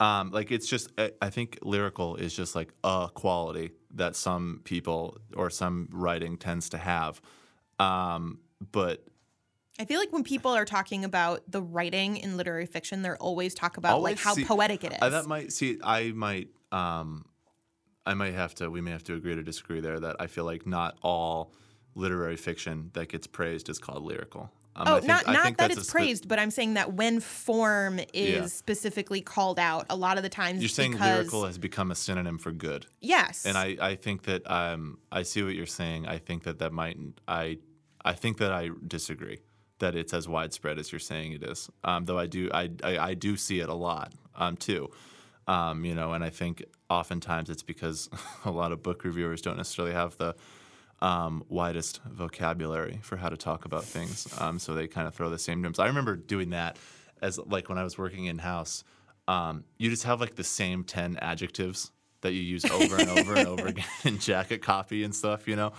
um, 0.00 0.30
like 0.30 0.50
it's 0.50 0.66
just. 0.66 0.90
I, 0.98 1.12
I 1.20 1.30
think 1.30 1.58
lyrical 1.62 2.16
is 2.16 2.34
just 2.34 2.54
like 2.54 2.72
a 2.84 3.08
quality 3.12 3.72
that 3.94 4.16
some 4.16 4.60
people 4.64 5.18
or 5.36 5.50
some 5.50 5.88
writing 5.92 6.36
tends 6.36 6.70
to 6.70 6.78
have. 6.78 7.20
Um, 7.78 8.38
but 8.72 9.04
I 9.78 9.84
feel 9.84 9.98
like 9.98 10.12
when 10.12 10.22
people 10.22 10.52
are 10.52 10.64
talking 10.64 11.04
about 11.04 11.42
the 11.48 11.62
writing 11.62 12.16
in 12.16 12.36
literary 12.36 12.66
fiction, 12.66 13.02
they're 13.02 13.16
always 13.16 13.54
talk 13.54 13.76
about 13.76 14.02
like 14.02 14.18
how 14.18 14.34
see- 14.34 14.44
poetic 14.44 14.84
it 14.84 14.92
is. 14.92 14.98
I, 15.00 15.08
that 15.08 15.26
might 15.26 15.52
see. 15.52 15.78
I 15.82 16.12
might. 16.12 16.48
Um, 16.70 17.26
I 18.06 18.14
might 18.14 18.34
have 18.34 18.54
to. 18.56 18.68
We 18.70 18.80
may 18.80 18.90
have 18.90 19.04
to 19.04 19.14
agree 19.14 19.34
to 19.34 19.42
disagree 19.42 19.80
there. 19.80 20.00
That 20.00 20.16
I 20.18 20.26
feel 20.26 20.44
like 20.44 20.66
not 20.66 20.96
all 21.02 21.52
literary 21.94 22.36
fiction 22.36 22.90
that 22.94 23.08
gets 23.08 23.26
praised 23.26 23.68
is 23.68 23.78
called 23.78 24.02
lyrical. 24.02 24.50
Um, 24.74 24.88
Oh, 24.88 24.96
I 24.96 25.00
think- 25.00 25.08
not 25.08 25.26
not 25.26 25.44
that 25.44 25.56
that's 25.58 25.76
it's 25.76 25.88
spe- 25.88 25.92
praised, 25.92 26.28
but 26.28 26.38
I'm 26.38 26.50
saying 26.50 26.74
that 26.74 26.94
when 26.94 27.20
form 27.20 28.00
is 28.14 28.28
Yeah. 28.40 28.46
specifically 28.46 29.20
called 29.20 29.58
out, 29.58 29.84
a 29.90 29.96
lot 29.96 30.16
of 30.16 30.22
the 30.22 30.30
times 30.30 30.60
You're 30.62 30.70
saying 30.70 30.92
because, 30.92 31.18
lyrical 31.18 31.44
has 31.44 31.58
become 31.58 31.90
a 31.90 31.94
synonym 31.94 32.38
for 32.38 32.52
good, 32.52 32.86
Yes, 33.00 33.44
and 33.44 33.58
I, 33.58 33.76
I 33.80 33.94
think 33.96 34.22
that 34.22 34.50
um, 34.50 34.98
I 35.12 35.22
see 35.24 35.42
what 35.42 35.54
you're 35.54 35.66
saying. 35.66 36.06
I 36.06 36.16
think 36.18 36.44
that 36.44 36.58
that 36.60 36.72
might. 36.72 36.96
I 37.28 37.58
I 38.04 38.14
think 38.14 38.38
that 38.38 38.50
I 38.52 38.70
disagree. 38.88 39.40
That 39.78 39.94
it's 39.94 40.14
as 40.14 40.26
widespread 40.26 40.78
as 40.78 40.90
you're 40.90 40.98
saying 41.00 41.32
it 41.32 41.42
is. 41.42 41.68
Um, 41.84 42.06
though 42.06 42.18
I 42.18 42.26
do 42.26 42.48
I, 42.54 42.70
I 42.82 42.98
I 43.10 43.14
do 43.14 43.36
see 43.36 43.60
it 43.60 43.68
a 43.68 43.74
lot 43.74 44.12
um, 44.34 44.56
too. 44.56 44.90
Um, 45.46 45.84
you 45.84 45.94
know, 45.94 46.12
and 46.14 46.24
I 46.24 46.30
think 46.30 46.64
oftentimes 46.92 47.50
it's 47.50 47.62
because 47.62 48.08
a 48.44 48.50
lot 48.50 48.72
of 48.72 48.82
book 48.82 49.04
reviewers 49.04 49.40
don't 49.42 49.56
necessarily 49.56 49.94
have 49.94 50.16
the 50.16 50.34
um, 51.00 51.44
widest 51.48 52.00
vocabulary 52.04 53.00
for 53.02 53.16
how 53.16 53.28
to 53.28 53.36
talk 53.36 53.64
about 53.64 53.84
things. 53.84 54.28
Um, 54.38 54.58
so 54.58 54.74
they 54.74 54.86
kind 54.86 55.08
of 55.08 55.14
throw 55.14 55.30
the 55.30 55.38
same 55.38 55.62
terms. 55.62 55.78
I 55.78 55.86
remember 55.86 56.14
doing 56.14 56.50
that 56.50 56.76
as 57.20 57.38
like 57.38 57.68
when 57.68 57.78
I 57.78 57.84
was 57.84 57.98
working 57.98 58.26
in 58.26 58.38
house. 58.38 58.84
Um, 59.28 59.64
you 59.78 59.90
just 59.90 60.04
have 60.04 60.20
like 60.20 60.34
the 60.34 60.44
same 60.44 60.84
ten 60.84 61.16
adjectives 61.20 61.90
that 62.20 62.32
you 62.32 62.40
use 62.40 62.64
over 62.64 62.96
and 62.96 63.08
over 63.10 63.34
and 63.34 63.48
over 63.48 63.66
again 63.68 63.84
in 64.04 64.18
jacket 64.18 64.62
copy 64.62 65.04
and 65.04 65.14
stuff, 65.14 65.48
you 65.48 65.56
know. 65.56 65.72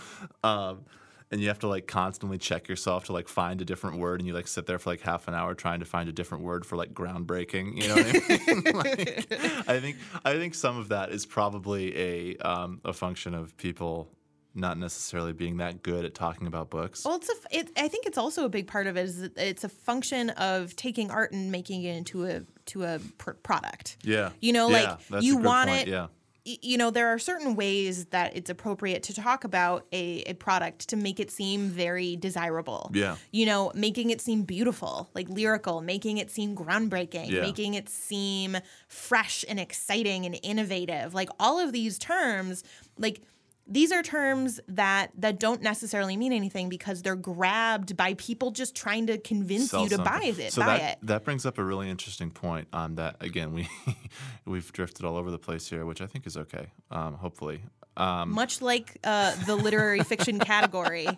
And 1.34 1.42
you 1.42 1.48
have 1.48 1.58
to 1.58 1.66
like 1.66 1.88
constantly 1.88 2.38
check 2.38 2.68
yourself 2.68 3.06
to 3.06 3.12
like 3.12 3.26
find 3.26 3.60
a 3.60 3.64
different 3.64 3.98
word, 3.98 4.20
and 4.20 4.26
you 4.28 4.32
like 4.34 4.46
sit 4.46 4.66
there 4.66 4.78
for 4.78 4.90
like 4.90 5.00
half 5.00 5.26
an 5.26 5.34
hour 5.34 5.52
trying 5.54 5.80
to 5.80 5.84
find 5.84 6.08
a 6.08 6.12
different 6.12 6.44
word 6.44 6.64
for 6.64 6.76
like 6.76 6.94
groundbreaking. 6.94 7.82
You 7.82 7.88
know 7.88 7.94
what 7.96 8.06
I 8.06 8.54
mean? 8.54 8.64
like, 8.76 9.68
I 9.68 9.80
think 9.80 9.96
I 10.24 10.34
think 10.34 10.54
some 10.54 10.78
of 10.78 10.90
that 10.90 11.10
is 11.10 11.26
probably 11.26 11.96
a 11.98 12.36
um, 12.36 12.80
a 12.84 12.92
function 12.92 13.34
of 13.34 13.56
people 13.56 14.08
not 14.54 14.78
necessarily 14.78 15.32
being 15.32 15.56
that 15.56 15.82
good 15.82 16.04
at 16.04 16.14
talking 16.14 16.46
about 16.46 16.70
books. 16.70 17.04
Well, 17.04 17.16
it's 17.16 17.28
a. 17.28 17.32
f- 17.32 17.46
It, 17.50 17.70
I 17.76 17.88
think 17.88 18.06
it's 18.06 18.16
also 18.16 18.44
a 18.44 18.48
big 18.48 18.68
part 18.68 18.86
of 18.86 18.96
it 18.96 19.02
is 19.04 19.20
that 19.22 19.36
it's 19.36 19.64
a 19.64 19.68
function 19.68 20.30
of 20.30 20.76
taking 20.76 21.10
art 21.10 21.32
and 21.32 21.50
making 21.50 21.82
it 21.82 21.96
into 21.96 22.26
a 22.26 22.42
to 22.66 22.84
a 22.84 23.00
pr- 23.18 23.32
product. 23.32 23.96
yeah, 24.04 24.30
You 24.40 24.52
know, 24.52 24.68
Yeah, 24.68 24.98
like 25.10 25.24
you 25.24 25.38
want 25.38 25.70
point, 25.70 25.88
it. 25.88 25.90
Yeah, 25.90 26.06
You 26.46 26.76
know, 26.76 26.90
there 26.90 27.08
are 27.08 27.18
certain 27.18 27.56
ways 27.56 28.04
that 28.06 28.36
it's 28.36 28.50
appropriate 28.50 29.02
to 29.04 29.14
talk 29.14 29.44
about 29.44 29.86
a, 29.92 30.20
a 30.26 30.34
product 30.34 30.88
to 30.90 30.96
make 30.96 31.18
it 31.18 31.30
seem 31.30 31.68
very 31.70 32.16
desirable. 32.16 32.90
Yeah. 32.92 33.16
You 33.30 33.46
know, 33.46 33.72
making 33.74 34.10
it 34.10 34.20
seem 34.20 34.42
beautiful, 34.42 35.08
like 35.14 35.26
lyrical, 35.30 35.80
making 35.80 36.18
it 36.18 36.30
seem 36.30 36.54
groundbreaking, 36.54 37.30
Yeah. 37.30 37.40
making 37.40 37.72
it 37.72 37.88
seem 37.88 38.58
fresh 38.88 39.44
and 39.48 39.58
exciting 39.58 40.26
and 40.26 40.38
innovative. 40.42 41.14
Like 41.14 41.30
all 41.40 41.58
of 41.58 41.72
these 41.72 41.98
terms, 41.98 42.62
like 42.98 43.22
these 43.66 43.92
are 43.92 44.02
terms 44.02 44.60
that 44.68 45.10
that 45.18 45.38
don't 45.40 45.62
necessarily 45.62 46.16
mean 46.16 46.32
anything 46.32 46.68
because 46.68 47.02
they're 47.02 47.16
grabbed 47.16 47.96
by 47.96 48.14
people 48.14 48.50
just 48.50 48.74
trying 48.74 49.06
to 49.06 49.18
convince 49.18 49.70
Sell 49.70 49.84
you 49.84 49.88
to 49.90 49.96
something. 49.96 50.12
buy 50.12 50.26
it. 50.44 50.52
So 50.52 50.62
buy 50.62 50.78
that, 50.78 50.92
it. 50.92 51.06
that 51.06 51.24
brings 51.24 51.46
up 51.46 51.56
a 51.58 51.64
really 51.64 51.88
interesting 51.88 52.30
point. 52.30 52.68
on 52.72 52.96
that 52.96 53.16
again, 53.20 53.52
we 53.54 53.68
we've 54.44 54.70
drifted 54.72 55.04
all 55.06 55.16
over 55.16 55.30
the 55.30 55.38
place 55.38 55.68
here, 55.68 55.86
which 55.86 56.00
I 56.02 56.06
think 56.06 56.26
is 56.26 56.36
okay. 56.36 56.66
Um, 56.90 57.14
hopefully, 57.14 57.62
um, 57.96 58.30
Much 58.32 58.60
like 58.60 58.98
uh, 59.04 59.34
the 59.46 59.54
literary 59.56 60.00
fiction 60.04 60.38
category. 60.38 61.08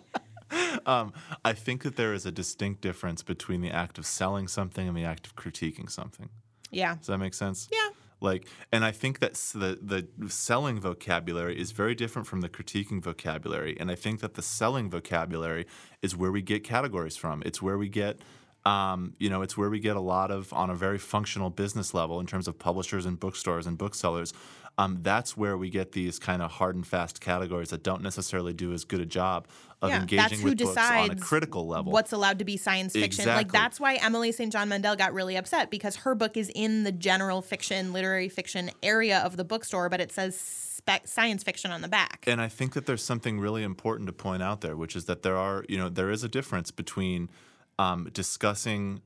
um, 0.85 1.11
I 1.43 1.51
think 1.53 1.83
that 1.83 1.97
there 1.97 2.13
is 2.13 2.25
a 2.25 2.31
distinct 2.31 2.81
difference 2.81 3.23
between 3.23 3.61
the 3.61 3.71
act 3.71 3.97
of 3.97 4.05
selling 4.05 4.47
something 4.47 4.87
and 4.87 4.95
the 4.95 5.03
act 5.03 5.27
of 5.27 5.35
critiquing 5.35 5.89
something. 5.89 6.29
Yeah. 6.71 6.95
Does 6.95 7.07
that 7.07 7.17
make 7.17 7.33
sense? 7.33 7.67
Yeah. 7.71 7.89
Like, 8.19 8.47
and 8.71 8.83
I 8.83 8.91
think 8.91 9.19
that 9.19 9.33
the 9.33 10.07
the 10.17 10.29
selling 10.29 10.79
vocabulary 10.79 11.59
is 11.59 11.71
very 11.71 11.95
different 11.95 12.27
from 12.27 12.41
the 12.41 12.49
critiquing 12.49 13.01
vocabulary, 13.01 13.77
and 13.79 13.91
I 13.91 13.95
think 13.95 14.21
that 14.21 14.33
the 14.33 14.41
selling 14.41 14.89
vocabulary 14.89 15.65
is 16.01 16.15
where 16.15 16.31
we 16.31 16.41
get 16.41 16.63
categories 16.63 17.15
from. 17.15 17.43
It's 17.45 17.61
where 17.61 17.77
we 17.77 17.89
get, 17.89 18.19
um, 18.65 19.13
you 19.19 19.29
know, 19.29 19.41
it's 19.43 19.55
where 19.55 19.69
we 19.69 19.79
get 19.79 19.95
a 19.95 20.01
lot 20.01 20.31
of 20.31 20.51
on 20.51 20.69
a 20.69 20.75
very 20.75 20.97
functional 20.97 21.49
business 21.49 21.93
level 21.93 22.19
in 22.19 22.25
terms 22.25 22.47
of 22.47 22.57
publishers 22.57 23.05
and 23.05 23.19
bookstores 23.19 23.67
and 23.67 23.77
booksellers. 23.77 24.33
Um, 24.79 24.99
that's 25.01 25.35
where 25.35 25.57
we 25.57 25.71
get 25.71 25.93
these 25.93 26.19
kind 26.19 26.41
of 26.41 26.51
hard 26.51 26.75
and 26.75 26.85
fast 26.85 27.19
categories 27.19 27.69
that 27.69 27.81
don't 27.81 28.03
necessarily 28.03 28.53
do 28.53 28.73
as 28.73 28.83
good 28.83 29.01
a 29.01 29.07
job 29.07 29.47
of 29.81 29.89
Yeah, 29.89 30.01
engaging 30.01 30.17
that's 30.17 30.39
who 30.41 30.49
with 30.49 30.57
books 30.59 30.77
on 30.77 31.11
a 31.11 31.15
critical 31.15 31.67
level. 31.67 31.91
what's 31.91 32.11
allowed 32.11 32.39
to 32.39 32.45
be 32.45 32.57
science 32.57 32.93
fiction. 32.93 33.25
Like 33.25 33.51
that's 33.51 33.79
why 33.79 33.95
Emily 33.95 34.31
St. 34.31 34.51
John 34.51 34.69
Mandel 34.69 34.95
got 34.95 35.13
really 35.13 35.35
upset 35.35 35.71
because 35.71 35.97
her 35.97 36.13
book 36.13 36.37
is 36.37 36.51
in 36.53 36.83
the 36.83 36.91
general 36.91 37.41
fiction, 37.41 37.91
literary 37.91 38.29
fiction 38.29 38.69
area 38.83 39.19
of 39.19 39.35
the 39.35 39.43
bookstore, 39.43 39.89
but 39.89 39.99
it 39.99 40.11
says 40.11 40.81
science 41.05 41.43
fiction 41.43 41.71
on 41.71 41.81
the 41.81 41.87
back. 41.87 42.23
And 42.27 42.39
I 42.39 42.47
think 42.47 42.73
that 42.73 42.85
there's 42.85 43.03
something 43.03 43.39
really 43.39 43.63
important 43.63 44.07
to 44.07 44.13
point 44.13 44.41
out 44.41 44.61
there, 44.61 44.75
which 44.75 44.95
is 44.95 45.05
that 45.05 45.21
there 45.21 45.37
are, 45.37 45.65
you 45.67 45.77
know, 45.77 45.89
there 45.89 46.09
is 46.09 46.23
a 46.23 46.29
difference 46.29 46.71
between 46.71 47.29
um, 47.77 48.09
discussing 48.13 49.01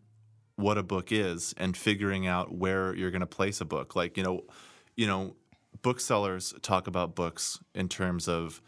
what 0.55 0.77
a 0.77 0.83
book 0.83 1.11
is 1.11 1.53
and 1.57 1.75
figuring 1.75 2.27
out 2.27 2.53
where 2.53 2.93
you're 2.93 3.11
going 3.11 3.21
to 3.21 3.25
place 3.27 3.61
a 3.61 3.65
book. 3.65 3.95
Like, 3.95 4.15
you 4.15 4.23
know, 4.23 4.43
you 4.95 5.07
know, 5.07 5.35
booksellers 5.81 6.53
talk 6.61 6.87
about 6.87 7.15
books 7.15 7.59
in 7.73 7.89
terms 7.89 8.27
of, 8.27 8.61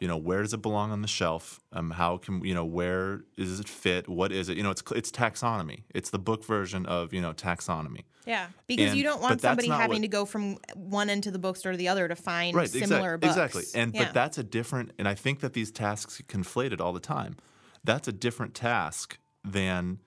you 0.00 0.08
know, 0.08 0.16
where 0.16 0.42
does 0.42 0.52
it 0.52 0.62
belong 0.62 0.90
on 0.90 1.02
the 1.02 1.08
shelf? 1.08 1.60
Um, 1.72 1.90
how 1.92 2.18
can 2.18 2.44
you 2.44 2.54
know 2.54 2.64
where 2.64 3.22
does 3.36 3.60
it 3.60 3.68
fit? 3.68 4.08
What 4.08 4.32
is 4.32 4.48
it? 4.48 4.56
You 4.56 4.62
know, 4.62 4.70
it's 4.70 4.82
it's 4.94 5.10
taxonomy. 5.10 5.84
It's 5.94 6.10
the 6.10 6.18
book 6.18 6.44
version 6.44 6.84
of 6.86 7.12
you 7.14 7.20
know 7.22 7.32
taxonomy. 7.32 8.02
yeah, 8.26 8.48
because 8.66 8.88
and- 8.90 8.98
you 8.98 9.04
don't 9.04 9.22
want 9.22 9.40
somebody 9.40 9.68
having 9.68 9.88
what- 9.96 10.02
to 10.02 10.08
go 10.08 10.24
from 10.26 10.58
one 10.74 11.08
end 11.08 11.22
to 11.24 11.30
the 11.30 11.38
bookstore 11.38 11.72
to 11.72 11.78
the 11.78 11.88
other 11.88 12.08
to 12.08 12.16
find 12.16 12.54
right 12.56 12.68
similar 12.68 13.14
exact- 13.14 13.20
books. 13.20 13.32
exactly 13.64 13.80
and 13.80 13.94
Yeah. 13.94 14.04
but 14.04 14.14
that's 14.14 14.36
a 14.36 14.42
different 14.42 14.90
and 14.98 15.06
i 15.08 15.14
think 15.14 15.40
that 15.40 15.52
these 15.52 15.70
tasks 15.70 16.20
conflated 16.28 16.80
all 16.80 16.92
the 16.92 17.00
time 17.00 17.36
that's 17.84 18.08
a 18.08 18.12
different 18.12 18.52
task 18.54 19.18
than 19.44 20.00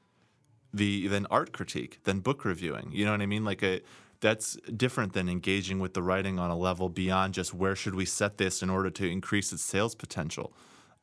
the 0.74 1.08
than 1.08 1.26
art 1.28 1.54
critique 1.54 2.00
than 2.04 2.20
book 2.20 2.44
reviewing 2.46 2.90
you 2.92 3.06
know 3.06 3.12
what 3.12 3.22
i 3.22 3.26
mean 3.26 3.46
like 3.46 3.64
a 3.64 3.80
that's 4.22 4.58
different 4.76 5.14
than 5.14 5.30
engaging 5.30 5.80
with 5.80 5.94
the 5.94 6.04
writing 6.04 6.40
on 6.40 6.50
a 6.52 6.58
level 6.58 6.90
beyond 6.90 7.34
just 7.34 7.54
where 7.54 7.76
should 7.76 7.96
we 7.96 8.06
set 8.06 8.38
this 8.38 8.62
in 8.62 8.70
order 8.70 8.90
to 8.90 9.10
increase 9.10 9.54
its 9.54 9.64
sales 9.64 9.96
potential 9.96 10.54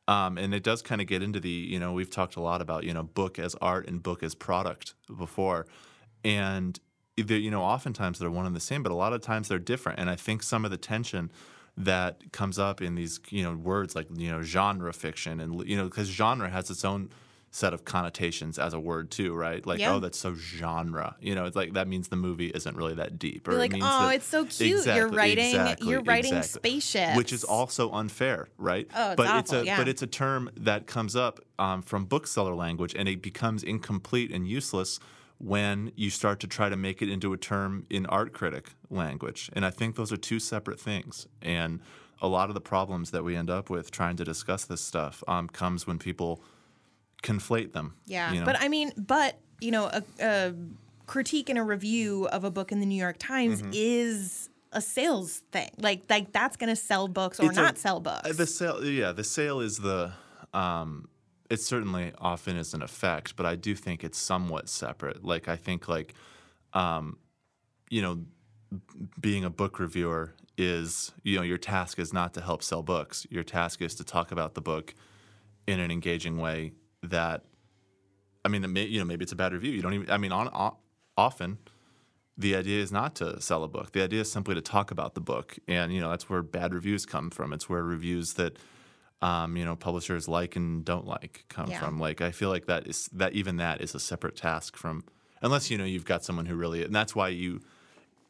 Um, 0.07 0.37
and 0.37 0.53
it 0.53 0.63
does 0.63 0.81
kind 0.81 1.01
of 1.01 1.07
get 1.07 1.21
into 1.21 1.39
the, 1.39 1.49
you 1.49 1.79
know, 1.79 1.91
we've 1.91 2.09
talked 2.09 2.37
a 2.37 2.41
lot 2.41 2.61
about, 2.61 2.83
you 2.85 2.93
know, 2.93 3.03
book 3.03 3.37
as 3.39 3.55
art 3.61 3.87
and 3.89 4.01
book 4.01 4.23
as 4.23 4.35
product 4.35 4.93
before. 5.17 5.67
And, 6.23 6.79
you 7.17 7.51
know, 7.51 7.61
oftentimes 7.61 8.19
they're 8.19 8.31
one 8.31 8.45
and 8.45 8.55
the 8.55 8.61
same, 8.61 8.83
but 8.83 8.91
a 8.91 8.95
lot 8.95 9.11
of 9.13 9.21
times 9.21 9.49
they're 9.49 9.59
different. 9.59 9.99
And 9.99 10.09
I 10.09 10.15
think 10.15 10.43
some 10.43 10.63
of 10.63 10.71
the 10.71 10.77
tension 10.77 11.29
that 11.75 12.31
comes 12.31 12.57
up 12.57 12.81
in 12.81 12.95
these, 12.95 13.19
you 13.29 13.43
know, 13.43 13.55
words 13.55 13.95
like, 13.95 14.07
you 14.15 14.31
know, 14.31 14.41
genre 14.41 14.93
fiction 14.93 15.41
and, 15.41 15.67
you 15.67 15.75
know, 15.75 15.85
because 15.85 16.07
genre 16.07 16.49
has 16.49 16.69
its 16.69 16.85
own 16.85 17.09
set 17.51 17.73
of 17.73 17.85
connotations 17.85 18.59
as 18.59 18.73
a 18.73 18.79
word 18.79 19.09
too, 19.09 19.33
right? 19.33 19.65
Like, 19.65 19.79
Yeah. 19.79 19.93
oh, 19.93 19.99
that's 19.99 20.19
so 20.19 20.35
genre. 20.35 21.15
You 21.19 21.33
know, 21.33 21.45
it's 21.45 21.55
like 21.55 21.73
that 21.73 21.87
means 21.87 22.09
the 22.09 22.15
movie 22.15 22.47
isn't 22.47 22.75
really 22.75 22.93
that 22.95 23.17
deep. 23.17 23.47
Or 23.47 23.51
You're 23.51 23.59
it 23.59 23.63
like, 23.63 23.71
means 23.71 23.85
oh, 23.87 24.07
that- 24.07 24.15
it's 24.15 24.27
so 24.27 24.45
cute. 24.45 24.85
you're 24.85 25.07
writing, 25.07 25.45
exactly, 25.55 25.89
you're 25.89 26.03
writing 26.03 26.35
exactly. 26.35 26.71
spaceships, 26.71 27.17
which 27.17 27.33
is 27.33 27.43
also 27.43 27.91
unfair, 27.91 28.49
right? 28.57 28.87
Oh, 28.95 29.11
it's 29.11 29.15
but 29.15 29.39
it's 29.39 29.53
a 29.53 29.65
yeah. 29.65 29.77
but 29.77 29.87
it's 29.87 30.01
a 30.01 30.07
term 30.07 30.49
that 30.57 30.87
comes 30.87 31.15
up 31.15 31.39
um, 31.57 31.81
from 31.81 32.05
bookseller 32.05 32.53
language, 32.53 32.93
and 32.95 33.07
it 33.09 33.21
becomes 33.21 33.63
incomplete 33.63 34.31
and 34.31 34.47
useless 34.47 34.99
when 35.39 35.91
you 35.95 36.09
start 36.09 36.39
to 36.39 36.47
try 36.47 36.67
to 36.69 36.75
make 36.75 37.01
it 37.01 37.09
into 37.09 37.31
a 37.33 37.37
term 37.37 37.85
in 37.89 38.05
art 38.07 38.33
critic 38.33 38.71
language. 38.89 39.49
And 39.53 39.65
I 39.65 39.69
think 39.69 39.95
those 39.95 40.11
are 40.11 40.17
two 40.17 40.39
separate 40.39 40.79
things. 40.79 41.27
And 41.41 41.79
a 42.21 42.27
lot 42.27 42.49
of 42.49 42.55
the 42.55 42.61
problems 42.61 43.11
that 43.11 43.23
we 43.23 43.35
end 43.35 43.49
up 43.49 43.69
with 43.69 43.91
trying 43.91 44.15
to 44.17 44.23
discuss 44.23 44.65
this 44.65 44.81
stuff 44.81 45.23
um, 45.27 45.47
comes 45.47 45.85
when 45.85 45.99
people 45.99 46.41
conflate 47.23 47.73
them. 47.73 47.93
Yeah, 48.05 48.31
you 48.33 48.39
know? 48.39 48.45
but 48.45 48.59
I 48.59 48.67
mean, 48.69 48.91
but 48.97 49.37
you 49.59 49.71
know, 49.71 49.85
a, 49.85 50.03
a 50.19 50.53
critique 51.07 51.49
and 51.49 51.57
a 51.57 51.63
review 51.63 52.27
of 52.27 52.43
a 52.43 52.51
book 52.51 52.71
in 52.71 52.79
the 52.79 52.85
New 52.85 52.99
York 53.01 53.17
Times 53.19 53.61
Mm-hmm. 53.61 53.71
is 53.73 54.49
a 54.73 54.81
sales 54.81 55.41
thing. 55.51 55.69
Like, 55.77 56.03
like 56.09 56.31
that's 56.33 56.57
going 56.57 56.69
to 56.69 56.75
sell 56.75 57.07
books 57.07 57.39
or 57.39 57.45
It's 57.47 57.57
a- 57.57 57.61
not 57.61 57.77
sell 57.77 57.99
books. 57.99 58.35
The 58.35 58.45
sale, 58.45 58.83
yeah, 58.85 59.11
the 59.13 59.23
sale 59.23 59.59
is 59.61 59.77
the. 59.77 60.11
Um, 60.53 61.07
it 61.49 61.61
certainly 61.61 62.11
often 62.19 62.57
is 62.57 62.73
an 62.73 62.81
effect, 62.81 63.35
but 63.37 63.45
I 63.45 63.55
do 63.55 63.73
think 63.73 64.03
it's 64.03 64.17
somewhat 64.17 64.67
separate. 64.67 65.23
Like 65.23 65.47
I 65.47 65.55
think, 65.55 65.87
like, 65.87 66.13
um, 66.73 67.17
you 67.89 68.01
know, 68.01 68.25
being 69.21 69.45
a 69.45 69.49
book 69.49 69.79
reviewer 69.79 70.33
is, 70.57 71.13
you 71.23 71.37
know, 71.37 71.43
your 71.43 71.57
task 71.57 71.99
is 71.99 72.11
not 72.11 72.33
to 72.33 72.41
help 72.41 72.61
sell 72.63 72.83
books. 72.83 73.25
Your 73.29 73.43
task 73.43 73.81
is 73.81 73.95
to 73.95 74.03
talk 74.03 74.31
about 74.33 74.55
the 74.55 74.61
book 74.61 74.93
in 75.67 75.79
an 75.79 75.89
engaging 75.89 76.37
way 76.37 76.73
that, 77.03 77.43
I 78.45 78.49
mean, 78.49 78.63
it 78.63 78.67
may, 78.69 78.85
you 78.85 78.99
know, 78.99 79.05
maybe 79.05 79.23
it's 79.23 79.31
a 79.31 79.35
bad 79.35 79.53
review. 79.53 79.71
You 79.71 79.81
don't 79.81 79.93
even. 79.93 80.09
I 80.09 80.17
mean, 80.17 80.31
on, 80.31 80.47
on 80.49 80.75
often 81.17 81.57
the 82.37 82.55
idea 82.55 82.81
is 82.81 82.91
not 82.91 83.15
to 83.15 83.41
sell 83.41 83.63
a 83.63 83.67
book. 83.67 83.91
The 83.93 84.03
idea 84.03 84.21
is 84.21 84.31
simply 84.31 84.53
to 84.55 84.61
talk 84.61 84.91
about 84.91 85.15
the 85.15 85.21
book, 85.21 85.57
and 85.67 85.93
you 85.93 85.99
know 85.99 86.09
that's 86.09 86.29
where 86.29 86.43
bad 86.43 86.73
reviews 86.73 87.05
come 87.05 87.29
from. 87.29 87.51
It's 87.53 87.67
where 87.67 87.83
reviews 87.83 88.33
that 88.33 88.57
um, 89.21 89.57
you 89.57 89.65
know 89.65 89.75
publishers 89.75 90.27
like 90.27 90.55
and 90.55 90.85
don't 90.85 91.05
like 91.07 91.45
come 91.49 91.69
Yeah. 91.71 91.79
from. 91.79 91.99
Like 91.99 92.21
I 92.21 92.31
feel 92.31 92.49
like 92.49 92.67
that 92.67 92.87
is 92.87 93.09
that 93.13 93.33
even 93.33 93.57
that 93.57 93.81
is 93.81 93.95
a 93.95 93.99
separate 93.99 94.35
task 94.35 94.77
from 94.77 95.03
unless 95.41 95.69
you 95.71 95.77
know 95.77 95.85
you've 95.85 96.05
got 96.05 96.23
someone 96.23 96.45
who 96.45 96.55
really 96.55 96.83
and 96.83 96.93
that's 96.95 97.15
why 97.15 97.29
you 97.29 97.61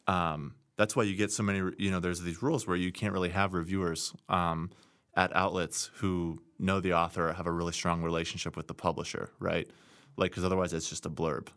um, 0.07 0.55
that's 0.77 0.95
why 0.95 1.03
you 1.03 1.15
get 1.15 1.31
so 1.31 1.43
many 1.43 1.59
you 1.77 1.91
know 1.91 1.99
there's 1.99 2.21
these 2.21 2.41
rules 2.41 2.65
where 2.65 2.77
you 2.77 2.91
can't 2.91 3.11
really 3.13 3.29
have 3.29 3.53
reviewers 3.53 4.13
um, 4.29 4.69
at 5.17 5.35
outlets 5.35 5.89
who 5.95 6.39
know 6.59 6.79
the 6.79 6.93
author 6.93 7.29
or 7.29 7.33
have 7.33 7.47
a 7.47 7.51
really 7.51 7.73
strong 7.73 8.03
relationship 8.03 8.55
with 8.55 8.67
the 8.67 8.73
publisher, 8.73 9.31
right? 9.39 9.67
Like 10.15 10.31
because 10.31 10.45
otherwise 10.45 10.71
it's 10.73 10.87
just 10.87 11.05
a 11.05 11.09
blurb. 11.09 11.47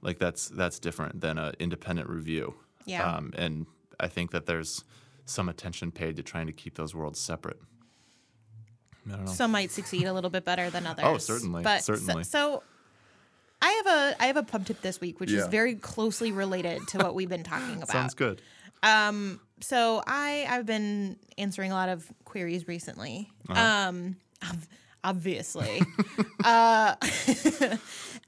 Like 0.00 0.18
that's 0.18 0.48
that's 0.48 0.78
different 0.78 1.20
than 1.20 1.36
an 1.36 1.54
independent 1.58 2.08
review. 2.08 2.54
Yeah. 2.86 3.04
Um, 3.04 3.32
and 3.36 3.66
I 3.98 4.08
think 4.08 4.30
that 4.30 4.46
there's 4.46 4.84
some 5.26 5.48
attention 5.48 5.90
paid 5.90 6.16
to 6.16 6.22
trying 6.22 6.46
to 6.46 6.52
keep 6.52 6.76
those 6.76 6.94
worlds 6.94 7.18
separate. 7.18 7.60
I 9.06 9.16
don't 9.16 9.24
know. 9.26 9.32
Some 9.32 9.50
might 9.50 9.70
succeed 9.70 10.04
a 10.04 10.12
little 10.12 10.30
bit 10.30 10.44
better 10.44 10.70
than 10.70 10.86
others. 10.86 11.04
Oh, 11.06 11.18
certainly, 11.18 11.62
But 11.62 11.82
certainly. 11.82 12.24
So, 12.24 12.62
I 13.60 13.82
have 13.84 13.86
a 13.86 14.22
I 14.22 14.26
have 14.26 14.36
a 14.36 14.42
pub 14.42 14.66
tip 14.66 14.82
this 14.82 15.00
week, 15.00 15.20
which 15.20 15.32
is 15.32 15.46
very 15.46 15.74
closely 15.74 16.32
related 16.32 16.86
to 16.88 16.98
what 16.98 17.14
we've 17.14 17.28
been 17.28 17.44
talking 17.44 17.76
about. 17.82 17.88
Sounds 17.88 18.14
good. 18.14 18.42
Um, 18.84 19.40
so 19.60 20.02
I 20.06 20.46
I've 20.48 20.66
been 20.66 21.16
answering 21.38 21.72
a 21.72 21.74
lot 21.74 21.88
of 21.88 22.06
queries 22.24 22.68
recently. 22.68 23.30
Uh-huh. 23.48 23.88
Um, 23.90 24.16
obviously. 25.02 25.82
uh, 26.44 26.94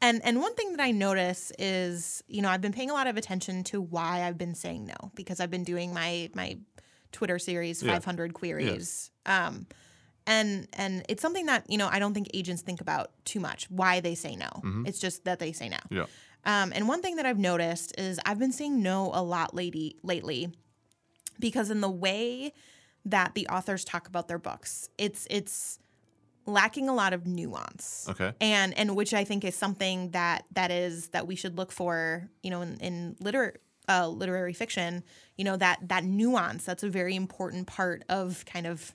and 0.01 0.21
and 0.25 0.41
one 0.41 0.55
thing 0.55 0.73
that 0.73 0.83
I 0.83 0.91
notice 0.93 1.53
is, 1.59 2.23
you 2.29 2.43
know, 2.43 2.49
I've 2.49 2.61
been 2.61 2.73
paying 2.73 2.91
a 2.91 2.95
lot 2.95 3.07
of 3.07 3.17
attention 3.17 3.65
to 3.65 3.81
why 3.81 4.23
I've 4.23 4.39
been 4.39 4.55
saying 4.55 4.87
no 4.87 5.11
because 5.15 5.41
I've 5.41 5.51
been 5.51 5.65
doing 5.65 5.93
my 5.93 6.31
my 6.35 6.59
Twitter 7.13 7.39
series 7.39 7.83
Yeah. 7.83 7.95
500 7.95 8.35
queries. 8.35 9.11
Um, 9.25 9.67
and 10.27 10.67
and 10.73 11.05
it's 11.09 11.23
something 11.23 11.47
that 11.47 11.65
you 11.69 11.79
know 11.79 11.89
I 11.91 11.99
don't 11.99 12.13
think 12.13 12.29
agents 12.35 12.63
think 12.63 12.81
about 12.81 13.11
too 13.25 13.41
much 13.41 13.71
why 13.71 14.01
they 14.01 14.15
say 14.15 14.37
no. 14.37 14.85
It's 14.87 14.99
just 14.99 15.25
that 15.25 15.39
they 15.39 15.53
say 15.53 15.69
no. 15.69 15.77
Mm-hmm. 15.77 15.97
Yeah. 15.97 16.07
Um, 16.47 16.72
and 16.74 16.88
one 16.88 17.03
thing 17.03 17.16
that 17.16 17.26
I've 17.26 17.38
noticed 17.38 17.99
is 17.99 18.18
I've 18.24 18.38
been 18.38 18.53
saying 18.53 18.80
no 18.82 19.11
a 19.12 19.22
lot 19.22 19.53
lately, 19.53 19.97
lately 20.03 20.49
because 21.38 21.70
in 21.70 21.80
the 21.80 21.90
way 21.90 22.53
that 23.05 23.34
the 23.34 23.49
authors 23.49 23.84
talk 23.84 24.09
about 24.09 24.28
their 24.28 24.38
books, 24.38 24.88
it's 24.97 25.26
it's 25.28 25.78
lacking 26.47 26.88
a 26.88 26.94
lot 26.94 27.12
of 27.12 27.26
nuance. 27.26 28.07
Okay. 28.09 28.32
And 28.40 28.76
and 28.78 28.94
which 28.94 29.12
I 29.12 29.24
think 29.24 29.44
is 29.44 29.57
something 29.57 30.11
that 30.12 30.44
that 30.53 30.70
is 30.70 31.09
that 31.09 31.26
we 31.26 31.34
should 31.34 31.59
look 31.59 31.72
for, 31.72 32.28
you 32.42 32.51
know, 32.51 32.62
in, 32.62 32.76
in 32.78 33.16
liter 33.20 33.57
uh, 33.88 34.09
literary 34.09 34.53
fiction, 34.53 35.05
you 35.36 35.44
know, 35.44 35.57
that 35.57 35.88
that 35.88 36.05
nuance, 36.05 36.64
that's 36.64 36.82
a 36.82 36.88
very 36.88 37.16
important 37.16 37.66
part 37.66 38.05
of 38.09 38.44
kind 38.47 38.66
of 38.66 38.94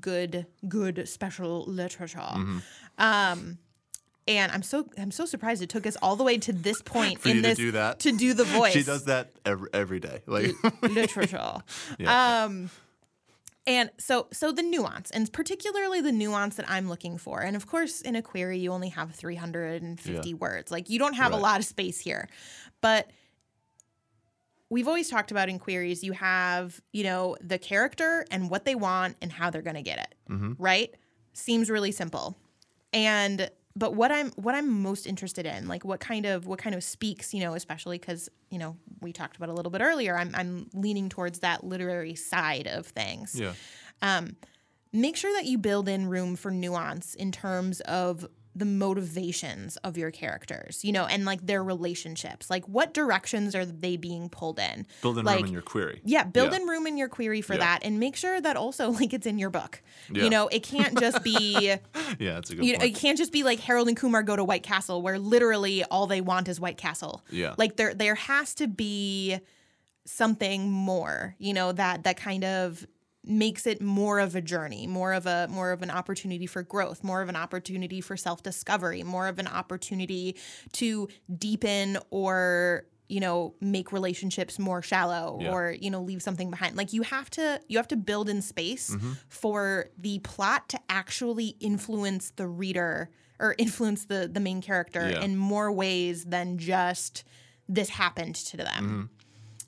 good 0.00 0.46
good 0.68 1.08
special 1.08 1.64
literature. 1.66 2.18
Mm-hmm. 2.18 2.58
Um 2.98 3.58
and 4.28 4.52
I'm 4.52 4.62
so 4.62 4.86
I'm 4.96 5.10
so 5.10 5.24
surprised 5.26 5.62
it 5.62 5.68
took 5.70 5.86
us 5.86 5.96
all 6.00 6.14
the 6.14 6.22
way 6.22 6.38
to 6.38 6.52
this 6.52 6.80
point 6.94 7.20
For 7.20 7.30
in 7.30 7.36
you 7.36 7.42
to 7.42 7.48
this 7.48 7.58
do 7.58 7.70
that? 7.72 7.98
to 8.00 8.12
do 8.12 8.34
the 8.34 8.44
voice. 8.58 8.72
She 8.74 8.84
does 8.84 9.06
that 9.06 9.30
every, 9.44 9.68
every 9.72 9.98
day. 10.00 10.22
Like 10.26 10.52
literature. 10.82 11.54
Yeah. 11.98 12.44
Um 12.44 12.70
and 13.66 13.90
so 13.98 14.28
so 14.32 14.52
the 14.52 14.62
nuance 14.62 15.10
and 15.10 15.32
particularly 15.32 16.00
the 16.00 16.12
nuance 16.12 16.56
that 16.56 16.70
I'm 16.70 16.88
looking 16.88 17.18
for. 17.18 17.40
And 17.40 17.56
of 17.56 17.66
course 17.66 18.00
in 18.02 18.14
a 18.16 18.22
query 18.22 18.58
you 18.58 18.70
only 18.72 18.90
have 18.90 19.14
350 19.14 20.28
Yeah. 20.28 20.34
words. 20.36 20.70
Like 20.70 20.88
you 20.90 20.98
don't 20.98 21.14
have 21.14 21.32
a 21.32 21.36
lot 21.36 21.58
of 21.58 21.64
space 21.64 21.98
here. 21.98 22.28
But 22.80 23.10
we've 24.70 24.86
always 24.86 25.08
talked 25.08 25.30
about 25.30 25.48
in 25.48 25.58
queries 25.58 26.04
you 26.04 26.12
have, 26.12 26.80
you 26.92 27.02
know, 27.02 27.36
the 27.40 27.58
character 27.58 28.24
and 28.30 28.50
what 28.50 28.64
they 28.66 28.74
want 28.74 29.16
and 29.22 29.32
how 29.32 29.48
they're 29.50 29.62
going 29.62 29.76
to 29.76 29.82
get 29.82 29.98
it. 29.98 30.14
Mm-hmm. 30.30 30.52
Right? 30.62 30.94
Seems 31.32 31.70
really 31.70 31.92
simple. 31.92 32.36
And 32.92 33.50
but 33.78 33.94
what 33.94 34.10
I'm 34.10 34.30
what 34.32 34.54
I'm 34.54 34.82
most 34.82 35.06
interested 35.06 35.46
in, 35.46 35.68
like 35.68 35.84
what 35.84 36.00
kind 36.00 36.26
of 36.26 36.46
what 36.46 36.58
kind 36.58 36.74
of 36.74 36.82
speaks, 36.82 37.32
you 37.32 37.40
know, 37.40 37.54
especially 37.54 37.98
cuz, 37.98 38.28
you 38.50 38.58
know, 38.58 38.76
we 39.00 39.12
talked 39.12 39.36
about 39.36 39.48
a 39.48 39.52
little 39.52 39.70
bit 39.70 39.80
earlier, 39.80 40.18
I'm 40.18 40.34
I'm 40.34 40.68
leaning 40.74 41.08
towards 41.08 41.38
that 41.40 41.64
literary 41.64 42.14
side 42.14 42.66
of 42.66 42.86
things 42.86 43.38
yeah. 43.38 43.52
um, 44.02 44.36
make 44.92 45.16
sure 45.16 45.32
that 45.34 45.44
you 45.44 45.58
build 45.58 45.88
in 45.88 46.06
room 46.06 46.36
for 46.36 46.50
nuance 46.50 47.14
in 47.14 47.30
terms 47.30 47.80
of 47.82 48.26
the 48.56 48.64
motivations 48.64 49.76
of 49.78 49.96
your 49.96 50.10
characters, 50.10 50.84
you 50.84 50.90
know, 50.92 51.04
and 51.06 51.24
like 51.24 51.46
their 51.46 51.62
relationships. 51.62 52.50
Like, 52.50 52.66
what 52.66 52.92
directions 52.92 53.54
are 53.54 53.64
they 53.64 53.96
being 53.96 54.28
pulled 54.28 54.58
in? 54.58 54.86
Build 55.02 55.18
in 55.18 55.24
like, 55.24 55.36
room 55.36 55.46
in 55.46 55.52
your 55.52 55.62
query. 55.62 56.00
Yeah, 56.04 56.24
build 56.24 56.50
Yeah. 56.52 56.58
in 56.58 56.66
room 56.66 56.86
in 56.86 56.96
your 56.96 57.08
query 57.08 57.40
for 57.40 57.52
Yeah. 57.54 57.60
that, 57.60 57.78
and 57.84 58.00
make 58.00 58.16
sure 58.16 58.40
that 58.40 58.56
also 58.56 58.90
like 59.00 59.12
it's 59.12 59.26
in 59.26 59.38
your 59.38 59.50
book. 59.50 59.80
Yeah. 60.12 60.24
You 60.24 60.30
know, 60.30 60.48
it 60.48 60.62
can't 60.64 60.98
just 60.98 61.22
be 61.22 61.76
Yeah, 62.18 62.34
that's 62.34 62.50
a 62.50 62.56
good 62.56 62.64
you 62.64 62.76
know, 62.78 62.84
it 62.84 62.94
can't 62.96 63.16
just 63.18 63.32
be 63.32 63.42
like 63.44 63.60
Harold 63.60 63.86
and 63.88 63.96
Kumar 63.96 64.22
go 64.22 64.34
to 64.34 64.42
White 64.44 64.62
Castle, 64.64 65.02
where 65.02 65.18
literally 65.18 65.84
all 65.84 66.06
they 66.06 66.20
want 66.20 66.48
is 66.48 66.58
White 66.58 66.78
Castle. 66.78 67.22
Yeah. 67.30 67.54
like 67.58 67.76
there 67.76 67.94
there 67.94 68.14
has 68.16 68.54
to 68.56 68.66
be 68.66 69.38
something 70.04 70.70
more, 70.70 71.34
you 71.38 71.52
know, 71.52 71.72
that 71.72 72.04
that 72.04 72.16
kind 72.16 72.44
of 72.44 72.86
makes 73.24 73.66
it 73.66 73.82
more 73.82 74.20
of 74.20 74.34
a 74.34 74.40
journey, 74.40 74.86
more 74.86 75.12
of 75.12 75.26
a 75.26 75.46
more 75.50 75.72
of 75.72 75.82
an 75.82 75.90
opportunity 75.90 76.46
for 76.46 76.62
growth, 76.62 77.02
more 77.04 77.20
of 77.20 77.28
an 77.28 77.36
opportunity 77.36 78.00
for 78.00 78.16
self-discovery, 78.16 79.02
more 79.02 79.26
of 79.28 79.38
an 79.38 79.46
opportunity 79.46 80.36
to 80.72 81.08
deepen 81.36 81.98
or 82.10 82.84
you 83.08 83.20
know 83.20 83.54
make 83.60 83.90
relationships 83.90 84.58
more 84.58 84.82
shallow 84.82 85.38
Yeah. 85.40 85.52
or 85.52 85.72
you 85.72 85.90
know 85.90 86.02
leave 86.02 86.22
something 86.22 86.50
behind 86.50 86.76
like 86.76 86.92
you 86.92 87.02
have 87.02 87.30
to 87.30 87.58
you 87.66 87.78
have 87.78 87.88
to 87.88 87.96
build 87.96 88.28
in 88.28 88.42
space 88.42 88.94
for 89.28 89.88
the 89.98 90.18
plot 90.18 90.68
to 90.70 90.80
actually 90.90 91.56
influence 91.60 92.32
the 92.36 92.46
reader 92.46 93.08
or 93.40 93.54
influence 93.56 94.04
the 94.04 94.28
the 94.30 94.40
main 94.40 94.60
character 94.60 95.08
Yeah. 95.10 95.22
in 95.22 95.36
more 95.38 95.72
ways 95.72 96.24
than 96.26 96.58
just 96.58 97.24
this 97.66 97.88
happened 97.88 98.34
to 98.36 98.58
them 98.58 98.66
Mm-hmm. 98.84 99.02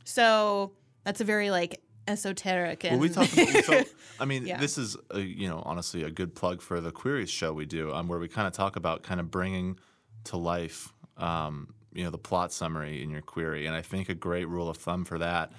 so 0.05 0.73
that's 1.05 1.21
a 1.23 1.25
very 1.25 1.51
like 1.51 1.81
esoteric 2.11 2.85
and 2.85 2.93
Well, 2.93 3.01
we 3.01 3.09
talk. 3.09 3.33
About, 3.33 3.65
so, 3.65 3.85
I 4.19 4.25
mean, 4.25 4.47
Yeah. 4.51 4.59
this 4.59 4.77
is 4.79 4.97
a, 5.11 5.21
you 5.21 5.49
know 5.49 5.63
honestly 5.65 6.03
a 6.03 6.11
good 6.11 6.35
plug 6.35 6.61
for 6.63 6.81
the 6.81 6.91
queries 6.91 7.31
show 7.31 7.53
we 7.53 7.67
do, 7.67 7.93
um, 7.93 8.09
where 8.09 8.19
we 8.19 8.29
kind 8.29 8.47
of 8.47 8.53
talk 8.53 8.77
about 8.77 9.03
kind 9.03 9.21
of 9.21 9.31
bringing 9.31 9.79
to 10.25 10.37
life, 10.37 10.93
um, 11.17 11.75
you 11.93 12.05
know, 12.05 12.11
the 12.11 12.19
plot 12.19 12.53
summary 12.53 13.03
in 13.03 13.11
your 13.11 13.23
query. 13.23 13.67
And 13.67 13.75
I 13.75 13.83
think 13.83 14.09
a 14.09 14.15
great 14.15 14.49
rule 14.49 14.69
of 14.69 14.77
thumb 14.77 15.05
for 15.05 15.19
that 15.19 15.53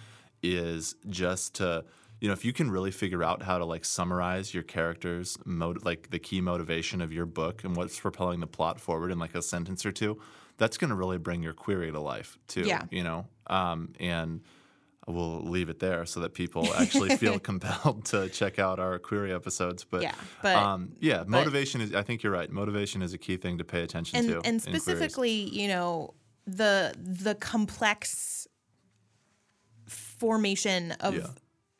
is 0.44 0.96
just 1.10 1.56
to 1.56 1.86
you 2.20 2.28
know, 2.28 2.34
if 2.34 2.46
you 2.46 2.54
can 2.54 2.70
really 2.70 2.92
figure 2.92 3.24
out 3.24 3.42
how 3.42 3.58
to 3.58 3.66
like 3.66 3.84
summarize 3.84 4.54
your 4.54 4.62
characters, 4.62 5.40
mot- 5.44 5.84
like 5.84 6.12
the 6.12 6.20
key 6.20 6.40
motivation 6.40 7.02
of 7.02 7.12
your 7.12 7.26
book 7.26 7.64
and 7.64 7.76
what's 7.76 8.00
propelling 8.00 8.40
the 8.40 8.48
plot 8.48 8.80
forward 8.80 9.12
in 9.12 9.18
like 9.18 9.34
a 9.34 9.42
sentence 9.42 9.88
or 9.88 9.92
two, 9.92 10.22
that's 10.58 10.78
going 10.78 10.90
to 10.92 10.96
really 10.96 11.18
bring 11.18 11.42
your 11.42 11.54
query 11.54 11.92
to 11.92 12.00
life 12.00 12.38
too. 12.48 12.62
Yeah. 12.62 12.84
You 12.92 13.04
know, 13.04 13.26
um, 13.48 13.94
and 14.00 14.42
we'll 15.08 15.42
leave 15.42 15.70
it 15.70 15.80
there 15.80 16.06
so 16.06 16.20
that 16.20 16.34
people 16.34 16.72
actually 16.76 17.16
feel 17.18 17.40
compelled 17.50 18.06
to 18.06 18.30
check 18.30 18.60
out 18.60 18.80
our 18.80 19.00
query 19.00 19.34
episodes. 19.34 19.84
But 19.84 20.02
Yeah, 20.04 20.16
but- 20.44 20.56
um, 20.56 20.94
yeah, 21.00 21.24
motivation 21.28 21.82
is. 21.82 21.94
I 21.94 22.04
think 22.04 22.22
you're 22.24 22.32
right. 22.34 22.50
Motivation 22.50 23.02
is 23.02 23.14
a 23.14 23.18
key 23.18 23.38
thing 23.38 23.58
to 23.58 23.64
pay 23.64 23.82
attention 23.82 24.20
and 24.20 24.28
to. 24.28 24.42
and 24.44 24.62
specifically, 24.62 25.32
you 25.32 25.68
know, 25.68 26.14
the 26.48 26.94
the 26.98 27.36
complex 27.36 28.48
formation 29.88 30.92
of 31.00 31.16
Yeah. 31.16 31.28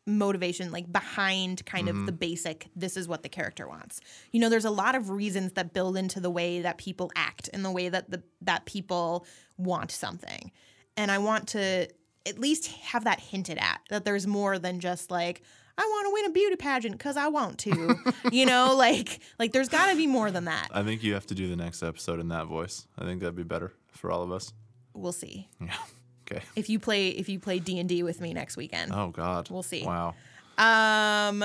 motivation 0.08 0.72
like 0.72 0.92
behind 0.92 1.66
kind 1.66 1.88
Mm-hmm. 1.88 2.00
of 2.02 2.06
the 2.08 2.12
basic 2.12 2.68
this 2.76 2.98
is 2.98 3.08
what 3.08 3.24
the 3.24 3.30
character 3.30 3.68
wants. 3.68 4.02
You 4.32 4.40
know, 4.40 4.50
there's 4.50 4.66
a 4.66 4.72
lot 4.72 4.96
of 4.96 5.10
reasons 5.10 5.54
that 5.54 5.74
build 5.74 5.96
into 5.98 6.20
the 6.20 6.30
way 6.32 6.62
that 6.62 6.78
people 6.78 7.12
act 7.16 7.50
and 7.54 7.64
the 7.64 7.72
way 7.72 7.90
that 7.90 8.10
the 8.10 8.24
that 8.42 8.66
people 8.66 9.26
want 9.58 9.92
something. 9.92 10.52
And 10.98 11.12
I 11.12 11.20
want 11.20 11.48
to 11.50 11.88
at 12.28 12.40
least 12.40 12.68
have 12.68 13.04
that 13.04 13.20
hinted 13.20 13.58
at 13.58 13.82
that 13.90 14.06
there's 14.06 14.28
more 14.28 14.60
than 14.60 14.80
just 14.80 15.10
like 15.12 15.42
I 15.78 15.82
want 15.82 16.08
to 16.08 16.14
win 16.14 16.26
a 16.26 16.30
beauty 16.34 16.56
pageant 16.56 17.00
cuz 17.00 17.18
I 17.18 17.28
want 17.30 17.58
to. 17.60 17.96
you 18.32 18.46
know, 18.46 18.76
like 18.76 19.20
like 19.40 19.52
there's 19.52 19.70
got 19.70 19.90
to 19.90 19.96
be 19.96 20.08
more 20.08 20.30
than 20.32 20.46
that. 20.46 20.70
I 20.72 20.84
think 20.84 21.04
you 21.04 21.14
have 21.14 21.26
to 21.28 21.36
do 21.36 21.48
the 21.48 21.56
next 21.56 21.82
episode 21.82 22.20
in 22.20 22.28
that 22.30 22.46
voice. 22.48 22.88
I 22.98 23.06
think 23.06 23.22
that'd 23.22 23.36
be 23.36 23.44
better 23.44 23.74
for 23.92 24.12
all 24.12 24.22
of 24.22 24.32
us. 24.32 24.54
We'll 24.94 25.14
see. 25.14 25.50
Yeah. 25.60 25.74
Okay. 26.30 26.44
If 26.56 26.70
you 26.70 26.80
play 26.80 27.10
if 27.10 27.28
you 27.28 27.40
play 27.40 27.60
D&D 27.60 28.04
with 28.04 28.22
me 28.22 28.34
next 28.34 28.56
weekend. 28.56 28.94
Oh 28.94 29.10
God. 29.10 29.50
We'll 29.50 29.64
see. 29.64 29.84
Wow. 29.84 30.16
Um 30.58 31.44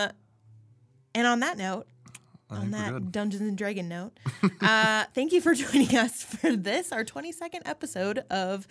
and 1.12 1.27
on 1.27 1.41
that 1.41 1.59
note, 1.59 1.89
I 2.51 2.57
on 2.57 2.70
that. 2.70 3.11
Dungeons 3.11 3.43
and 3.43 3.59
Dragon 3.59 3.89
note, 3.89 4.12
uh, 4.61 5.05
thank 5.14 5.33
you 5.33 5.41
for 5.41 5.55
joining 5.55 5.97
us 5.97 6.22
for 6.22 6.55
this, 6.55 6.93
our 6.93 7.05
22nd 7.05 7.62
episode 7.64 8.18
of 8.31 8.68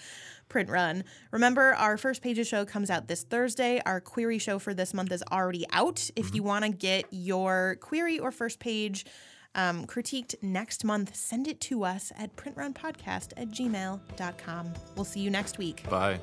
Print 0.49 0.69
Run. 0.69 1.03
Remember, 1.31 1.73
our 1.75 1.97
first 1.97 2.21
pages 2.21 2.47
show 2.47 2.65
comes 2.65 2.89
out 2.89 3.07
this 3.07 3.23
Thursday. 3.23 3.81
Our 3.85 3.99
query 3.99 4.37
show 4.39 4.59
for 4.59 4.73
this 4.73 4.93
month 4.93 5.11
is 5.11 5.23
already 5.31 5.65
out. 5.71 6.09
If 6.15 6.27
Mm-hmm. 6.27 6.35
you 6.35 6.43
want 6.43 6.65
to 6.65 6.71
get 6.71 7.05
your 7.11 7.77
query 7.81 8.19
or 8.19 8.31
first 8.31 8.59
page 8.59 9.05
um, 9.55 9.85
critiqued 9.85 10.35
next 10.41 10.83
month, 10.83 11.15
send 11.15 11.47
it 11.47 11.59
to 11.61 11.83
us 11.83 12.11
at 12.17 12.35
printrunpodcast 12.35 13.33
at 13.37 13.49
gmail.com. 13.49 14.73
We'll 14.95 15.05
see 15.05 15.21
you 15.21 15.29
next 15.29 15.57
week. 15.57 15.87
Bye. 15.89 16.19